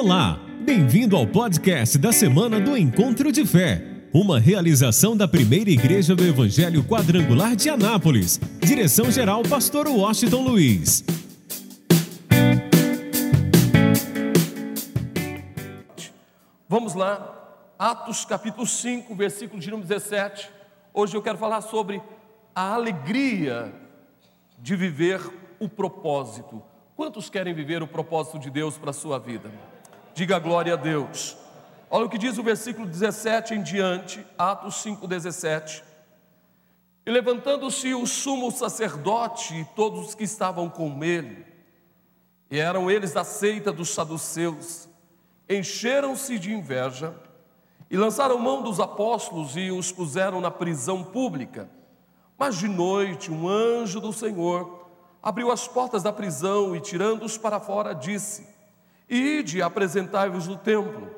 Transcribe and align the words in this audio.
Olá, 0.00 0.38
bem-vindo 0.60 1.16
ao 1.16 1.26
podcast 1.26 1.98
da 1.98 2.12
semana 2.12 2.60
do 2.60 2.76
Encontro 2.76 3.32
de 3.32 3.44
Fé, 3.44 3.84
uma 4.14 4.38
realização 4.38 5.16
da 5.16 5.26
primeira 5.26 5.70
igreja 5.70 6.14
do 6.14 6.24
Evangelho 6.24 6.84
Quadrangular 6.84 7.56
de 7.56 7.68
Anápolis. 7.68 8.38
Direção-geral, 8.60 9.42
Pastor 9.42 9.88
Washington 9.88 10.42
Luiz. 10.42 11.04
Vamos 16.68 16.94
lá, 16.94 17.74
Atos 17.76 18.24
capítulo 18.24 18.68
5, 18.68 19.12
versículo 19.16 19.60
de 19.60 19.68
número 19.68 19.88
17. 19.88 20.48
Hoje 20.94 21.16
eu 21.16 21.22
quero 21.22 21.38
falar 21.38 21.60
sobre 21.60 22.00
a 22.54 22.72
alegria 22.72 23.74
de 24.60 24.76
viver 24.76 25.20
o 25.58 25.68
propósito. 25.68 26.62
Quantos 26.94 27.28
querem 27.28 27.52
viver 27.52 27.82
o 27.82 27.88
propósito 27.88 28.38
de 28.38 28.48
Deus 28.48 28.78
para 28.78 28.90
a 28.90 28.94
sua 28.94 29.18
vida? 29.18 29.50
Diga 30.18 30.40
glória 30.40 30.72
a 30.72 30.76
Deus. 30.76 31.36
Olha 31.88 32.06
o 32.06 32.08
que 32.08 32.18
diz 32.18 32.38
o 32.38 32.42
versículo 32.42 32.88
17 32.88 33.54
em 33.54 33.62
diante, 33.62 34.26
Atos 34.36 34.84
5,17. 34.84 35.80
E 37.06 37.10
levantando-se 37.12 37.94
o 37.94 38.04
sumo 38.04 38.50
sacerdote 38.50 39.54
e 39.54 39.64
todos 39.76 40.08
os 40.08 40.14
que 40.16 40.24
estavam 40.24 40.68
com 40.68 41.04
ele, 41.04 41.46
e 42.50 42.58
eram 42.58 42.90
eles 42.90 43.12
da 43.12 43.22
seita 43.22 43.70
dos 43.70 43.90
saduceus, 43.90 44.88
encheram-se 45.48 46.36
de 46.36 46.52
inveja 46.52 47.14
e 47.88 47.96
lançaram 47.96 48.40
mão 48.40 48.60
dos 48.60 48.80
apóstolos 48.80 49.56
e 49.56 49.70
os 49.70 49.92
puseram 49.92 50.40
na 50.40 50.50
prisão 50.50 51.04
pública. 51.04 51.70
Mas 52.36 52.56
de 52.56 52.66
noite 52.66 53.30
um 53.30 53.48
anjo 53.48 54.00
do 54.00 54.12
Senhor 54.12 54.84
abriu 55.22 55.52
as 55.52 55.68
portas 55.68 56.02
da 56.02 56.12
prisão 56.12 56.74
e, 56.74 56.80
tirando-os 56.80 57.38
para 57.38 57.60
fora, 57.60 57.94
disse: 57.94 58.57
Ide, 59.08 59.62
apresentai-vos 59.62 60.46
no 60.46 60.56
templo, 60.56 61.10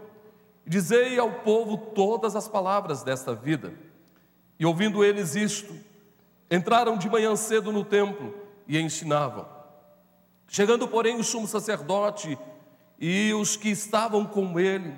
dizei 0.64 1.18
ao 1.18 1.32
povo 1.40 1.76
todas 1.76 2.36
as 2.36 2.46
palavras 2.46 3.02
desta 3.02 3.34
vida. 3.34 3.74
E 4.58 4.66
ouvindo 4.66 5.04
eles 5.04 5.34
isto, 5.34 5.74
entraram 6.50 6.96
de 6.96 7.08
manhã 7.08 7.34
cedo 7.34 7.72
no 7.72 7.84
templo 7.84 8.34
e 8.68 8.78
ensinavam. 8.78 9.46
Chegando, 10.46 10.86
porém, 10.86 11.18
o 11.18 11.24
sumo 11.24 11.46
sacerdote 11.46 12.38
e 12.98 13.32
os 13.32 13.56
que 13.56 13.70
estavam 13.70 14.26
com 14.26 14.60
ele, 14.60 14.94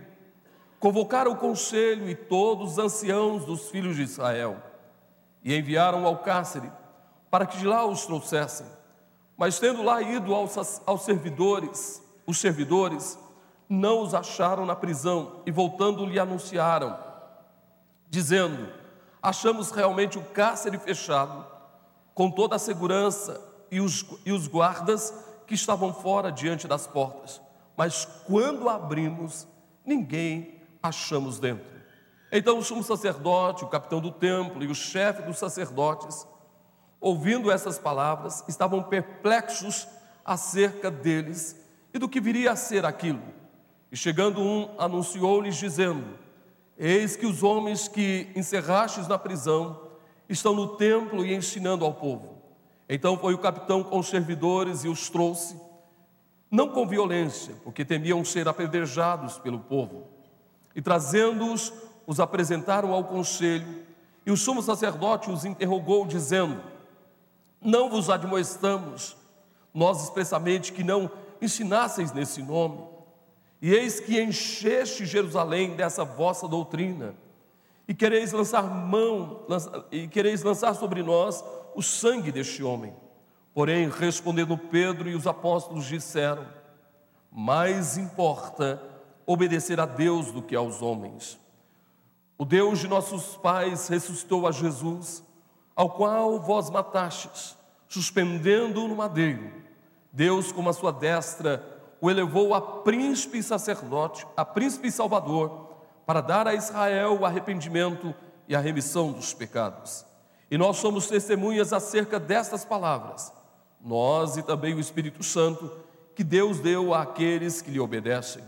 convocaram 0.80 1.32
o 1.32 1.36
conselho 1.36 2.08
e 2.08 2.14
todos 2.16 2.72
os 2.72 2.78
anciãos 2.78 3.44
dos 3.44 3.70
filhos 3.70 3.94
de 3.94 4.02
Israel 4.02 4.60
e 5.44 5.56
enviaram 5.56 6.04
ao 6.04 6.18
cárcere 6.18 6.70
para 7.30 7.46
que 7.46 7.56
de 7.56 7.66
lá 7.66 7.86
os 7.86 8.04
trouxessem. 8.04 8.66
Mas 9.36 9.58
tendo 9.58 9.82
lá 9.82 10.02
ido 10.02 10.34
aos, 10.34 10.82
aos 10.84 11.02
servidores, 11.02 12.02
os 12.26 12.38
servidores 12.38 13.18
não 13.68 14.02
os 14.02 14.14
acharam 14.14 14.66
na 14.66 14.76
prisão 14.76 15.40
e 15.46 15.50
voltando 15.50 16.04
lhe 16.04 16.18
anunciaram, 16.18 16.98
dizendo: 18.08 18.68
Achamos 19.22 19.70
realmente 19.70 20.18
o 20.18 20.24
cárcere 20.24 20.78
fechado, 20.78 21.46
com 22.14 22.30
toda 22.30 22.56
a 22.56 22.58
segurança 22.58 23.40
e 23.70 23.80
os, 23.80 24.04
e 24.26 24.32
os 24.32 24.46
guardas 24.46 25.14
que 25.46 25.54
estavam 25.54 25.92
fora 25.94 26.30
diante 26.30 26.68
das 26.68 26.86
portas. 26.86 27.40
Mas 27.76 28.04
quando 28.26 28.68
abrimos, 28.68 29.46
ninguém 29.84 30.60
achamos 30.82 31.38
dentro. 31.38 31.72
Então 32.30 32.58
o 32.58 32.62
sumo 32.62 32.82
sacerdote, 32.82 33.64
o 33.64 33.68
capitão 33.68 34.00
do 34.00 34.10
templo 34.10 34.62
e 34.62 34.66
o 34.66 34.74
chefe 34.74 35.22
dos 35.22 35.38
sacerdotes, 35.38 36.26
ouvindo 37.00 37.50
essas 37.50 37.78
palavras, 37.78 38.44
estavam 38.48 38.82
perplexos 38.82 39.86
acerca 40.24 40.90
deles 40.90 41.61
e 41.92 41.98
do 41.98 42.08
que 42.08 42.20
viria 42.20 42.52
a 42.52 42.56
ser 42.56 42.84
aquilo. 42.84 43.22
E 43.90 43.96
chegando 43.96 44.40
um, 44.40 44.68
anunciou-lhes, 44.78 45.56
dizendo: 45.56 46.04
Eis 46.78 47.14
que 47.16 47.26
os 47.26 47.42
homens 47.42 47.88
que 47.88 48.28
encerrastes 48.34 49.06
na 49.06 49.18
prisão 49.18 49.80
estão 50.28 50.54
no 50.54 50.76
templo 50.76 51.24
e 51.24 51.34
ensinando 51.34 51.84
ao 51.84 51.92
povo. 51.92 52.38
Então 52.88 53.18
foi 53.18 53.34
o 53.34 53.38
capitão 53.38 53.82
com 53.82 53.98
os 53.98 54.08
servidores 54.08 54.84
e 54.84 54.88
os 54.88 55.08
trouxe, 55.08 55.56
não 56.50 56.68
com 56.68 56.86
violência, 56.86 57.54
porque 57.64 57.84
temiam 57.84 58.24
ser 58.24 58.48
apedrejados 58.48 59.38
pelo 59.38 59.60
povo. 59.60 60.06
E 60.74 60.82
trazendo-os, 60.82 61.72
os 62.06 62.18
apresentaram 62.20 62.92
ao 62.92 63.04
conselho, 63.04 63.86
e 64.24 64.30
o 64.30 64.36
sumo 64.36 64.62
sacerdote 64.62 65.30
os 65.30 65.44
interrogou, 65.44 66.06
dizendo: 66.06 66.62
Não 67.60 67.88
vos 67.88 68.08
admoestamos, 68.08 69.16
nós 69.72 70.02
expressamente, 70.02 70.72
que 70.72 70.84
não 70.84 71.10
ensinasseis 71.44 72.12
nesse 72.12 72.42
nome, 72.42 72.78
e 73.60 73.72
eis 73.72 74.00
que 74.00 74.20
encheste 74.20 75.06
Jerusalém 75.06 75.76
dessa 75.76 76.04
vossa 76.04 76.48
doutrina, 76.48 77.14
e 77.86 77.94
quereis 77.94 78.32
lançar 78.32 78.62
mão, 78.62 79.46
e 79.90 80.08
quereis 80.08 80.42
lançar 80.42 80.74
sobre 80.74 81.02
nós 81.02 81.44
o 81.74 81.82
sangue 81.82 82.32
deste 82.32 82.62
homem. 82.62 82.94
Porém, 83.54 83.88
respondendo 83.88 84.56
Pedro 84.56 85.08
e 85.08 85.14
os 85.14 85.26
apóstolos 85.26 85.86
disseram: 85.86 86.46
Mais 87.30 87.96
importa 87.96 88.82
obedecer 89.26 89.78
a 89.78 89.86
Deus 89.86 90.32
do 90.32 90.42
que 90.42 90.56
aos 90.56 90.80
homens. 90.80 91.38
O 92.38 92.44
Deus 92.44 92.80
de 92.80 92.88
nossos 92.88 93.36
pais 93.36 93.86
ressuscitou 93.88 94.48
a 94.48 94.52
Jesus, 94.52 95.22
ao 95.76 95.90
qual 95.90 96.40
vós 96.40 96.70
matastes, 96.70 97.56
suspendendo-o 97.86 98.88
no 98.88 98.96
madeiro. 98.96 99.61
Deus, 100.12 100.52
com 100.52 100.68
a 100.68 100.72
sua 100.72 100.92
destra, 100.92 101.64
o 102.00 102.10
elevou 102.10 102.54
a 102.54 102.60
príncipe 102.60 103.38
e 103.38 103.42
sacerdote, 103.42 104.26
a 104.36 104.44
príncipe 104.44 104.88
e 104.88 104.92
salvador, 104.92 105.70
para 106.04 106.20
dar 106.20 106.46
a 106.46 106.54
Israel 106.54 107.18
o 107.18 107.24
arrependimento 107.24 108.14
e 108.46 108.54
a 108.54 108.60
remissão 108.60 109.12
dos 109.12 109.32
pecados. 109.32 110.04
E 110.50 110.58
nós 110.58 110.76
somos 110.76 111.06
testemunhas 111.06 111.72
acerca 111.72 112.20
destas 112.20 112.64
palavras, 112.64 113.32
nós 113.80 114.36
e 114.36 114.42
também 114.42 114.74
o 114.74 114.80
Espírito 114.80 115.22
Santo, 115.22 115.72
que 116.14 116.22
Deus 116.22 116.60
deu 116.60 116.92
àqueles 116.92 117.62
que 117.62 117.70
lhe 117.70 117.80
obedecem. 117.80 118.42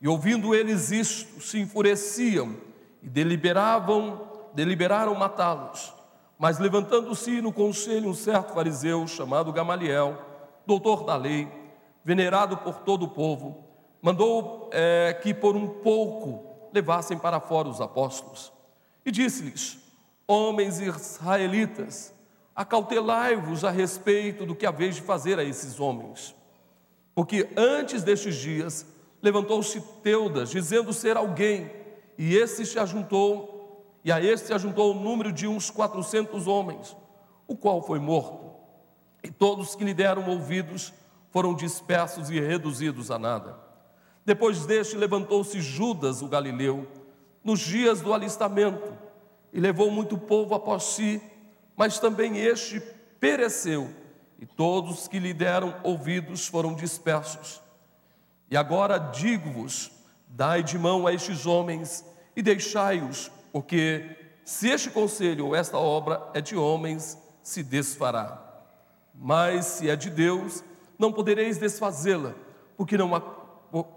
E 0.00 0.06
ouvindo 0.06 0.54
eles 0.54 0.92
isto, 0.92 1.40
se 1.40 1.58
enfureciam 1.58 2.56
e 3.02 3.08
deliberavam, 3.08 4.20
deliberaram 4.54 5.14
matá-los. 5.14 5.92
Mas 6.38 6.58
levantando-se 6.58 7.40
no 7.40 7.52
conselho 7.52 8.10
um 8.10 8.14
certo 8.14 8.52
fariseu 8.52 9.06
chamado 9.06 9.52
Gamaliel, 9.52 10.31
doutor 10.66 11.04
da 11.04 11.16
lei, 11.16 11.48
venerado 12.04 12.56
por 12.58 12.80
todo 12.80 13.04
o 13.04 13.08
povo, 13.08 13.64
mandou 14.00 14.68
é, 14.72 15.18
que 15.22 15.32
por 15.32 15.56
um 15.56 15.68
pouco 15.68 16.44
levassem 16.72 17.18
para 17.18 17.40
fora 17.40 17.68
os 17.68 17.80
apóstolos. 17.80 18.52
E 19.04 19.10
disse-lhes: 19.10 19.78
Homens 20.26 20.80
israelitas, 20.80 22.14
acautelai-vos 22.54 23.64
a 23.64 23.70
respeito 23.70 24.44
do 24.44 24.54
que 24.54 24.66
haveis 24.66 24.96
de 24.96 25.02
fazer 25.02 25.38
a 25.38 25.44
esses 25.44 25.78
homens. 25.80 26.34
Porque 27.14 27.48
antes 27.56 28.02
destes 28.02 28.36
dias 28.36 28.86
levantou-se 29.20 29.80
Teudas, 30.02 30.50
dizendo 30.50 30.92
ser 30.92 31.16
alguém, 31.16 31.70
e 32.18 32.34
esse 32.36 32.66
se 32.66 32.78
ajuntou, 32.78 33.84
e 34.04 34.10
a 34.10 34.20
este 34.20 34.48
se 34.48 34.54
ajuntou 34.54 34.92
o 34.92 35.00
número 35.00 35.32
de 35.32 35.46
uns 35.46 35.70
quatrocentos 35.70 36.46
homens, 36.46 36.96
o 37.46 37.56
qual 37.56 37.82
foi 37.82 37.98
morto. 37.98 38.51
E 39.22 39.30
todos 39.30 39.74
que 39.74 39.84
lhe 39.84 39.94
deram 39.94 40.28
ouvidos 40.28 40.92
foram 41.30 41.54
dispersos 41.54 42.30
e 42.30 42.40
reduzidos 42.40 43.10
a 43.10 43.18
nada. 43.18 43.56
Depois 44.24 44.66
deste 44.66 44.96
levantou-se 44.96 45.60
Judas, 45.60 46.22
o 46.22 46.28
galileu, 46.28 46.86
nos 47.42 47.60
dias 47.60 48.00
do 48.00 48.12
alistamento, 48.12 48.96
e 49.52 49.60
levou 49.60 49.90
muito 49.90 50.16
povo 50.16 50.54
após 50.54 50.84
si, 50.84 51.20
mas 51.76 51.98
também 51.98 52.38
este 52.38 52.80
pereceu, 53.18 53.90
e 54.38 54.46
todos 54.46 55.08
que 55.08 55.18
lhe 55.18 55.32
deram 55.32 55.74
ouvidos 55.82 56.46
foram 56.46 56.74
dispersos. 56.74 57.60
E 58.50 58.56
agora 58.56 58.98
digo-vos: 58.98 59.90
dai 60.28 60.62
de 60.62 60.78
mão 60.78 61.06
a 61.06 61.12
estes 61.12 61.46
homens 61.46 62.04
e 62.36 62.42
deixai-os, 62.42 63.30
porque 63.52 64.16
se 64.44 64.68
este 64.68 64.90
conselho 64.90 65.46
ou 65.46 65.56
esta 65.56 65.78
obra 65.78 66.28
é 66.34 66.40
de 66.40 66.56
homens, 66.56 67.18
se 67.42 67.62
desfará. 67.62 68.51
Mas 69.14 69.66
se 69.66 69.88
é 69.88 69.96
de 69.96 70.10
Deus, 70.10 70.64
não 70.98 71.12
podereis 71.12 71.58
desfazê-la, 71.58 72.34
porque 72.76 72.96
não 72.96 73.10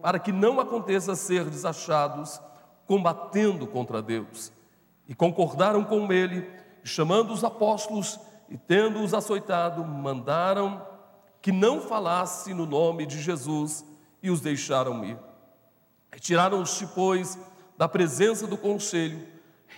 para 0.01 0.19
que 0.19 0.31
não 0.31 0.59
aconteça 0.59 1.15
ser 1.15 1.45
desachados 1.45 2.39
combatendo 2.87 3.67
contra 3.67 4.01
Deus. 4.01 4.51
E 5.07 5.13
concordaram 5.13 5.83
com 5.83 6.11
ele, 6.11 6.49
chamando 6.83 7.33
os 7.33 7.43
apóstolos 7.43 8.19
e 8.49 8.57
tendo-os 8.57 9.13
açoitado, 9.13 9.83
mandaram 9.83 10.85
que 11.41 11.51
não 11.51 11.81
falasse 11.81 12.53
no 12.53 12.65
nome 12.65 13.05
de 13.05 13.21
Jesus 13.21 13.85
e 14.23 14.31
os 14.31 14.41
deixaram 14.41 15.03
ir. 15.03 15.17
Retiraram-se, 16.11 16.87
pois, 16.87 17.37
da 17.77 17.87
presença 17.87 18.47
do 18.47 18.57
conselho, 18.57 19.27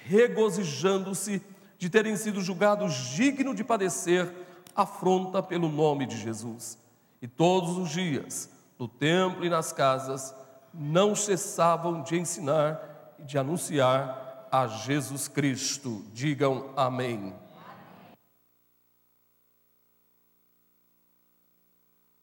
regozijando-se 0.06 1.42
de 1.78 1.90
terem 1.90 2.16
sido 2.16 2.42
julgados 2.42 2.94
dignos 2.94 3.56
de 3.56 3.64
padecer 3.64 4.32
afronta 4.78 5.42
pelo 5.42 5.68
nome 5.68 6.06
de 6.06 6.18
Jesus. 6.18 6.78
E 7.22 7.28
todos 7.28 7.78
os 7.78 7.90
dias, 7.90 8.50
no 8.78 8.88
templo 8.88 9.44
e 9.44 9.50
nas 9.50 9.74
casas, 9.74 10.36
não 10.74 11.16
cessavam 11.16 12.04
de 12.04 12.18
ensinar 12.18 13.16
e 13.18 13.24
de 13.24 13.38
anunciar 13.38 14.48
a 14.52 14.68
Jesus 14.68 15.28
Cristo. 15.28 16.06
Digam 16.14 16.72
amém. 16.78 17.34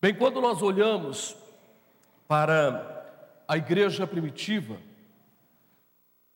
Bem, 0.01 0.15
quando 0.15 0.41
nós 0.41 0.63
olhamos 0.63 1.37
para 2.29 3.43
a 3.49 3.57
igreja 3.57 4.07
primitiva, 4.07 4.79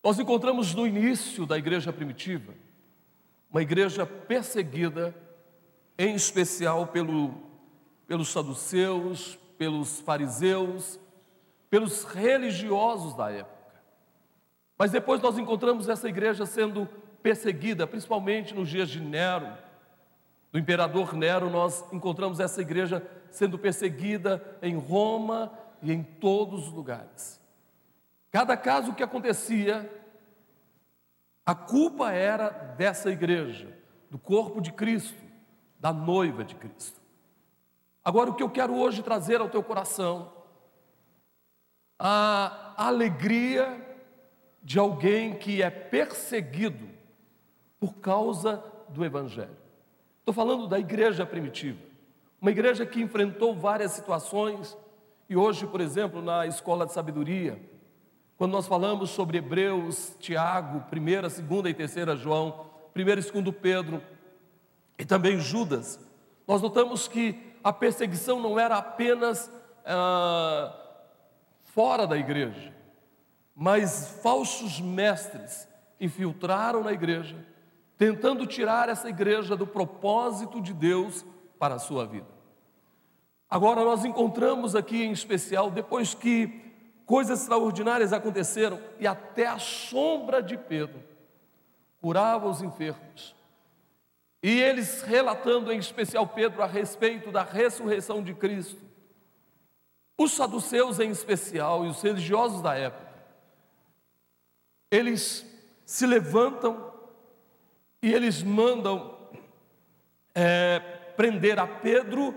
nós 0.02 0.18
encontramos 0.18 0.74
no 0.74 0.86
início 0.86 1.46
da 1.46 1.56
igreja 1.56 1.92
primitiva 1.92 2.54
uma 3.50 3.62
igreja 3.62 4.04
perseguida, 4.04 5.14
em 5.98 6.14
especial 6.14 6.86
pelo, 6.86 7.34
pelos 8.06 8.28
saduceus, 8.28 9.36
pelos 9.58 10.00
fariseus, 10.00 11.00
pelos 11.68 12.04
religiosos 12.04 13.14
da 13.14 13.30
época. 13.30 13.58
Mas 14.78 14.92
depois 14.92 15.20
nós 15.20 15.36
encontramos 15.36 15.88
essa 15.88 16.08
igreja 16.08 16.46
sendo 16.46 16.88
perseguida, 17.20 17.86
principalmente 17.86 18.54
nos 18.54 18.68
dias 18.68 18.88
de 18.88 19.00
Nero, 19.00 19.52
do 20.52 20.58
imperador 20.58 21.14
Nero, 21.14 21.50
nós 21.50 21.84
encontramos 21.92 22.38
essa 22.40 22.62
igreja 22.62 23.04
sendo 23.30 23.58
perseguida 23.58 24.42
em 24.62 24.76
Roma 24.76 25.52
e 25.82 25.92
em 25.92 26.02
todos 26.02 26.68
os 26.68 26.72
lugares. 26.72 27.40
Cada 28.30 28.56
caso 28.56 28.94
que 28.94 29.02
acontecia, 29.02 29.90
a 31.44 31.54
culpa 31.54 32.12
era 32.12 32.48
dessa 32.48 33.10
igreja, 33.10 33.76
do 34.10 34.18
corpo 34.18 34.60
de 34.60 34.72
Cristo, 34.72 35.27
da 35.78 35.92
noiva 35.92 36.44
de 36.44 36.54
Cristo. 36.54 37.00
Agora, 38.04 38.30
o 38.30 38.34
que 38.34 38.42
eu 38.42 38.50
quero 38.50 38.74
hoje 38.74 39.02
trazer 39.02 39.40
ao 39.40 39.48
teu 39.48 39.62
coração, 39.62 40.32
a 41.98 42.72
alegria 42.76 43.84
de 44.62 44.78
alguém 44.78 45.34
que 45.34 45.62
é 45.62 45.70
perseguido 45.70 46.88
por 47.78 47.94
causa 47.94 48.62
do 48.88 49.04
Evangelho. 49.04 49.56
Estou 50.20 50.34
falando 50.34 50.66
da 50.66 50.78
igreja 50.78 51.24
primitiva, 51.24 51.78
uma 52.40 52.50
igreja 52.50 52.86
que 52.86 53.00
enfrentou 53.00 53.54
várias 53.54 53.92
situações, 53.92 54.76
e 55.28 55.36
hoje, 55.36 55.66
por 55.66 55.80
exemplo, 55.80 56.22
na 56.22 56.46
escola 56.46 56.86
de 56.86 56.92
sabedoria, 56.92 57.60
quando 58.36 58.52
nós 58.52 58.66
falamos 58.66 59.10
sobre 59.10 59.38
Hebreus, 59.38 60.16
Tiago, 60.20 60.84
1, 60.92 61.44
2 61.46 61.66
e 61.66 61.74
3 61.74 62.18
João, 62.18 62.66
1 62.94 63.00
e 63.00 63.04
2 63.04 63.56
Pedro 63.60 64.02
e 64.98 65.04
também 65.04 65.38
Judas, 65.38 66.00
nós 66.46 66.60
notamos 66.60 67.06
que 67.06 67.54
a 67.62 67.72
perseguição 67.72 68.40
não 68.40 68.58
era 68.58 68.76
apenas 68.76 69.50
ah, 69.84 70.74
fora 71.60 72.06
da 72.06 72.16
igreja, 72.16 72.74
mas 73.54 74.20
falsos 74.22 74.80
mestres 74.80 75.68
infiltraram 76.00 76.82
na 76.82 76.92
igreja, 76.92 77.36
tentando 77.96 78.46
tirar 78.46 78.88
essa 78.88 79.08
igreja 79.08 79.56
do 79.56 79.66
propósito 79.66 80.60
de 80.60 80.72
Deus 80.72 81.24
para 81.58 81.76
a 81.76 81.78
sua 81.78 82.06
vida. 82.06 82.38
Agora, 83.50 83.82
nós 83.84 84.04
encontramos 84.04 84.76
aqui 84.76 85.02
em 85.02 85.12
especial, 85.12 85.70
depois 85.70 86.14
que 86.14 86.68
Coisas 87.08 87.40
extraordinárias 87.40 88.12
aconteceram 88.12 88.78
e 89.00 89.06
até 89.06 89.46
a 89.46 89.58
sombra 89.58 90.42
de 90.42 90.58
Pedro 90.58 91.02
curava 92.02 92.46
os 92.46 92.60
enfermos. 92.60 93.34
E 94.42 94.60
eles 94.60 95.02
relatando 95.02 95.72
em 95.72 95.78
especial 95.78 96.26
Pedro 96.26 96.62
a 96.62 96.66
respeito 96.66 97.30
da 97.30 97.42
ressurreição 97.42 98.22
de 98.22 98.34
Cristo. 98.34 98.80
Os 100.16 100.32
saduceus 100.32 100.98
em 101.00 101.10
especial 101.10 101.84
e 101.84 101.88
os 101.88 102.02
religiosos 102.02 102.60
da 102.60 102.74
época, 102.74 103.08
eles 104.90 105.46
se 105.84 106.06
levantam 106.06 106.92
e 108.02 108.12
eles 108.12 108.42
mandam 108.42 109.16
é, 110.34 110.78
prender 111.16 111.58
a 111.58 111.66
Pedro 111.66 112.34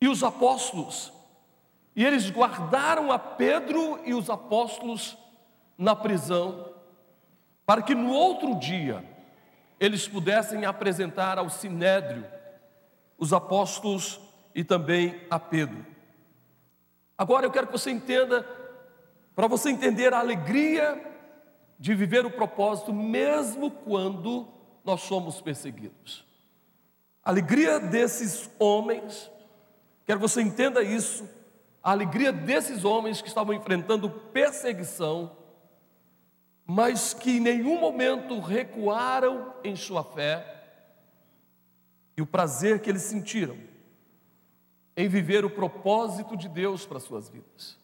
e 0.00 0.08
os 0.08 0.22
apóstolos 0.22 1.12
e 1.98 2.04
eles 2.04 2.30
guardaram 2.30 3.10
a 3.10 3.18
Pedro 3.18 3.98
e 4.04 4.14
os 4.14 4.30
apóstolos 4.30 5.18
na 5.76 5.96
prisão, 5.96 6.72
para 7.68 7.82
que 7.82 7.94
no 7.94 8.10
outro 8.10 8.54
dia 8.54 9.04
eles 9.78 10.08
pudessem 10.08 10.64
apresentar 10.64 11.36
ao 11.36 11.50
sinédrio 11.50 12.24
os 13.18 13.30
apóstolos 13.30 14.18
e 14.54 14.64
também 14.64 15.20
a 15.28 15.38
Pedro. 15.38 15.84
Agora 17.18 17.44
eu 17.44 17.50
quero 17.50 17.66
que 17.66 17.74
você 17.74 17.90
entenda, 17.90 18.42
para 19.36 19.46
você 19.46 19.68
entender 19.68 20.14
a 20.14 20.18
alegria 20.18 20.98
de 21.78 21.94
viver 21.94 22.24
o 22.24 22.30
propósito, 22.30 22.90
mesmo 22.90 23.70
quando 23.70 24.48
nós 24.82 25.02
somos 25.02 25.38
perseguidos. 25.42 26.24
A 27.22 27.28
alegria 27.28 27.78
desses 27.78 28.48
homens, 28.58 29.30
quero 30.06 30.18
que 30.18 30.26
você 30.26 30.40
entenda 30.40 30.82
isso, 30.82 31.28
a 31.82 31.90
alegria 31.90 32.32
desses 32.32 32.82
homens 32.82 33.20
que 33.20 33.28
estavam 33.28 33.52
enfrentando 33.52 34.08
perseguição, 34.08 35.36
mas 36.70 37.14
que 37.14 37.38
em 37.38 37.40
nenhum 37.40 37.80
momento 37.80 38.38
recuaram 38.40 39.54
em 39.64 39.74
sua 39.74 40.04
fé, 40.04 40.54
e 42.14 42.20
o 42.20 42.26
prazer 42.26 42.82
que 42.82 42.90
eles 42.90 43.02
sentiram 43.02 43.56
em 44.94 45.08
viver 45.08 45.46
o 45.46 45.50
propósito 45.50 46.36
de 46.36 46.46
Deus 46.46 46.84
para 46.84 47.00
suas 47.00 47.30
vidas. 47.30 47.78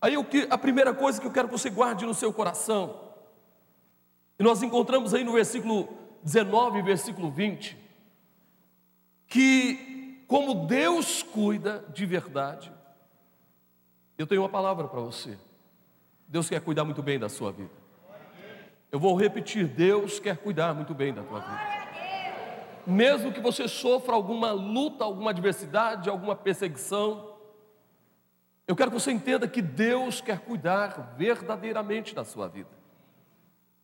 Aí 0.00 0.16
o 0.16 0.24
que 0.24 0.46
a 0.48 0.56
primeira 0.56 0.94
coisa 0.94 1.20
que 1.20 1.26
eu 1.26 1.32
quero 1.32 1.48
que 1.48 1.58
você 1.58 1.68
guarde 1.68 2.06
no 2.06 2.14
seu 2.14 2.32
coração, 2.32 3.00
e 4.38 4.42
nós 4.44 4.62
encontramos 4.62 5.12
aí 5.12 5.24
no 5.24 5.32
versículo 5.32 5.88
19 6.22 6.78
e 6.78 6.82
versículo 6.82 7.28
20, 7.28 7.76
que 9.26 10.22
como 10.28 10.66
Deus 10.66 11.24
cuida 11.24 11.84
de 11.92 12.06
verdade, 12.06 12.72
eu 14.16 14.28
tenho 14.28 14.42
uma 14.42 14.48
palavra 14.48 14.86
para 14.86 15.00
você. 15.00 15.36
Deus 16.28 16.48
quer 16.48 16.60
cuidar 16.60 16.84
muito 16.84 17.02
bem 17.02 17.18
da 17.18 17.28
sua 17.28 17.50
vida. 17.50 17.85
Eu 18.90 18.98
vou 18.98 19.14
repetir: 19.16 19.66
Deus 19.66 20.18
quer 20.18 20.36
cuidar 20.36 20.74
muito 20.74 20.94
bem 20.94 21.12
da 21.12 21.22
tua 21.22 21.40
vida. 21.40 21.76
Mesmo 22.86 23.32
que 23.32 23.40
você 23.40 23.66
sofra 23.66 24.14
alguma 24.14 24.52
luta, 24.52 25.04
alguma 25.04 25.30
adversidade, 25.30 26.08
alguma 26.08 26.36
perseguição, 26.36 27.36
eu 28.66 28.74
quero 28.74 28.90
que 28.90 28.98
você 29.00 29.12
entenda 29.12 29.46
que 29.46 29.62
Deus 29.62 30.20
quer 30.20 30.40
cuidar 30.40 31.14
verdadeiramente 31.16 32.14
da 32.14 32.24
sua 32.24 32.48
vida. 32.48 32.70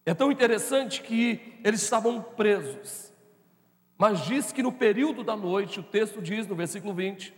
É 0.04 0.12
tão 0.12 0.32
interessante 0.32 1.02
que 1.02 1.60
eles 1.62 1.82
estavam 1.82 2.20
presos, 2.20 3.12
mas 3.96 4.24
diz 4.24 4.50
que 4.50 4.62
no 4.62 4.72
período 4.72 5.22
da 5.22 5.36
noite, 5.36 5.78
o 5.78 5.84
texto 5.84 6.20
diz 6.20 6.48
no 6.48 6.56
versículo 6.56 6.92
20, 6.92 7.32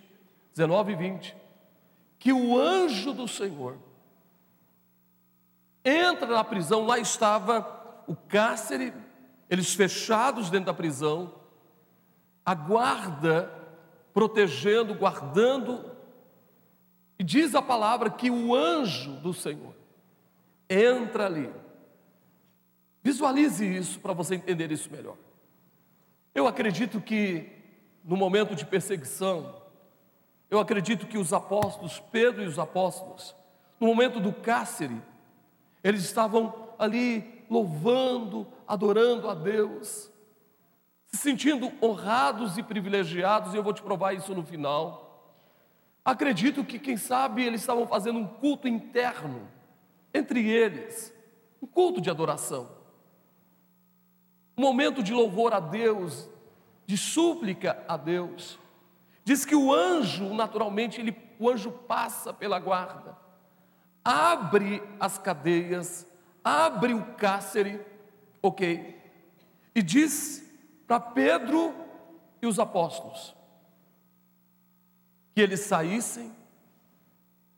19 0.54 0.92
e 0.92 0.96
20, 0.96 1.36
que 2.18 2.32
o 2.32 2.58
anjo 2.58 3.12
do 3.12 3.28
Senhor 3.28 3.76
entra 5.84 6.26
na 6.26 6.42
prisão, 6.42 6.86
lá 6.86 6.98
estava 6.98 8.02
o 8.06 8.16
cárcere, 8.16 8.92
eles 9.50 9.74
fechados 9.74 10.50
dentro 10.50 10.66
da 10.66 10.74
prisão, 10.74 11.34
a 12.44 12.54
guarda 12.54 13.50
protegendo, 14.12 14.94
guardando, 14.94 15.92
e 17.18 17.24
diz 17.24 17.54
a 17.54 17.62
palavra 17.62 18.10
que 18.10 18.30
o 18.30 18.54
anjo 18.54 19.12
do 19.16 19.34
Senhor 19.34 19.74
entra 20.68 21.26
ali. 21.26 21.52
Visualize 23.02 23.64
isso 23.64 24.00
para 24.00 24.12
você 24.12 24.34
entender 24.34 24.72
isso 24.72 24.90
melhor. 24.90 25.16
Eu 26.34 26.46
acredito 26.46 27.00
que 27.00 27.52
no 28.02 28.16
momento 28.16 28.54
de 28.54 28.64
perseguição, 28.64 29.62
eu 30.50 30.58
acredito 30.58 31.06
que 31.06 31.18
os 31.18 31.32
apóstolos, 31.32 32.02
Pedro 32.12 32.42
e 32.42 32.46
os 32.46 32.58
apóstolos, 32.58 33.34
no 33.78 33.86
momento 33.86 34.20
do 34.20 34.32
cárcere, 34.32 35.00
eles 35.84 36.02
estavam 36.02 36.72
ali 36.78 37.44
louvando, 37.50 38.46
adorando 38.66 39.28
a 39.28 39.34
Deus, 39.34 40.10
se 41.06 41.18
sentindo 41.18 41.70
honrados 41.80 42.56
e 42.56 42.62
privilegiados, 42.62 43.52
e 43.52 43.56
eu 43.56 43.62
vou 43.62 43.74
te 43.74 43.82
provar 43.82 44.14
isso 44.14 44.34
no 44.34 44.42
final. 44.42 45.04
Acredito 46.02 46.64
que, 46.64 46.78
quem 46.78 46.96
sabe, 46.96 47.44
eles 47.44 47.60
estavam 47.60 47.86
fazendo 47.86 48.18
um 48.18 48.26
culto 48.26 48.66
interno 48.66 49.46
entre 50.12 50.48
eles, 50.48 51.14
um 51.60 51.66
culto 51.66 52.00
de 52.00 52.10
adoração, 52.10 52.68
um 54.56 54.62
momento 54.62 55.02
de 55.02 55.12
louvor 55.12 55.52
a 55.52 55.60
Deus, 55.60 56.28
de 56.86 56.96
súplica 56.96 57.84
a 57.86 57.96
Deus. 57.96 58.58
Diz 59.22 59.44
que 59.44 59.54
o 59.54 59.72
anjo, 59.72 60.32
naturalmente, 60.34 61.00
ele, 61.00 61.16
o 61.38 61.50
anjo 61.50 61.70
passa 61.70 62.32
pela 62.32 62.58
guarda, 62.58 63.23
abre 64.04 64.82
as 65.00 65.16
cadeias, 65.18 66.06
abre 66.42 66.92
o 66.92 67.14
cárcere, 67.14 67.80
ok? 68.42 69.00
E 69.74 69.82
diz 69.82 70.44
para 70.86 71.00
Pedro 71.00 71.74
e 72.42 72.46
os 72.46 72.58
apóstolos 72.58 73.34
que 75.34 75.40
eles 75.40 75.60
saíssem 75.60 76.32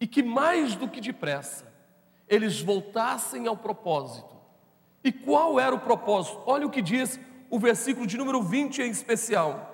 e 0.00 0.06
que 0.06 0.22
mais 0.22 0.76
do 0.76 0.88
que 0.88 1.00
depressa 1.00 1.66
eles 2.28 2.60
voltassem 2.60 3.46
ao 3.46 3.56
propósito. 3.56 4.34
E 5.04 5.12
qual 5.12 5.60
era 5.60 5.74
o 5.74 5.80
propósito? 5.80 6.42
Olha 6.46 6.66
o 6.66 6.70
que 6.70 6.82
diz 6.82 7.20
o 7.50 7.58
versículo 7.58 8.06
de 8.06 8.16
número 8.16 8.42
20 8.42 8.82
em 8.82 8.90
especial. 8.90 9.72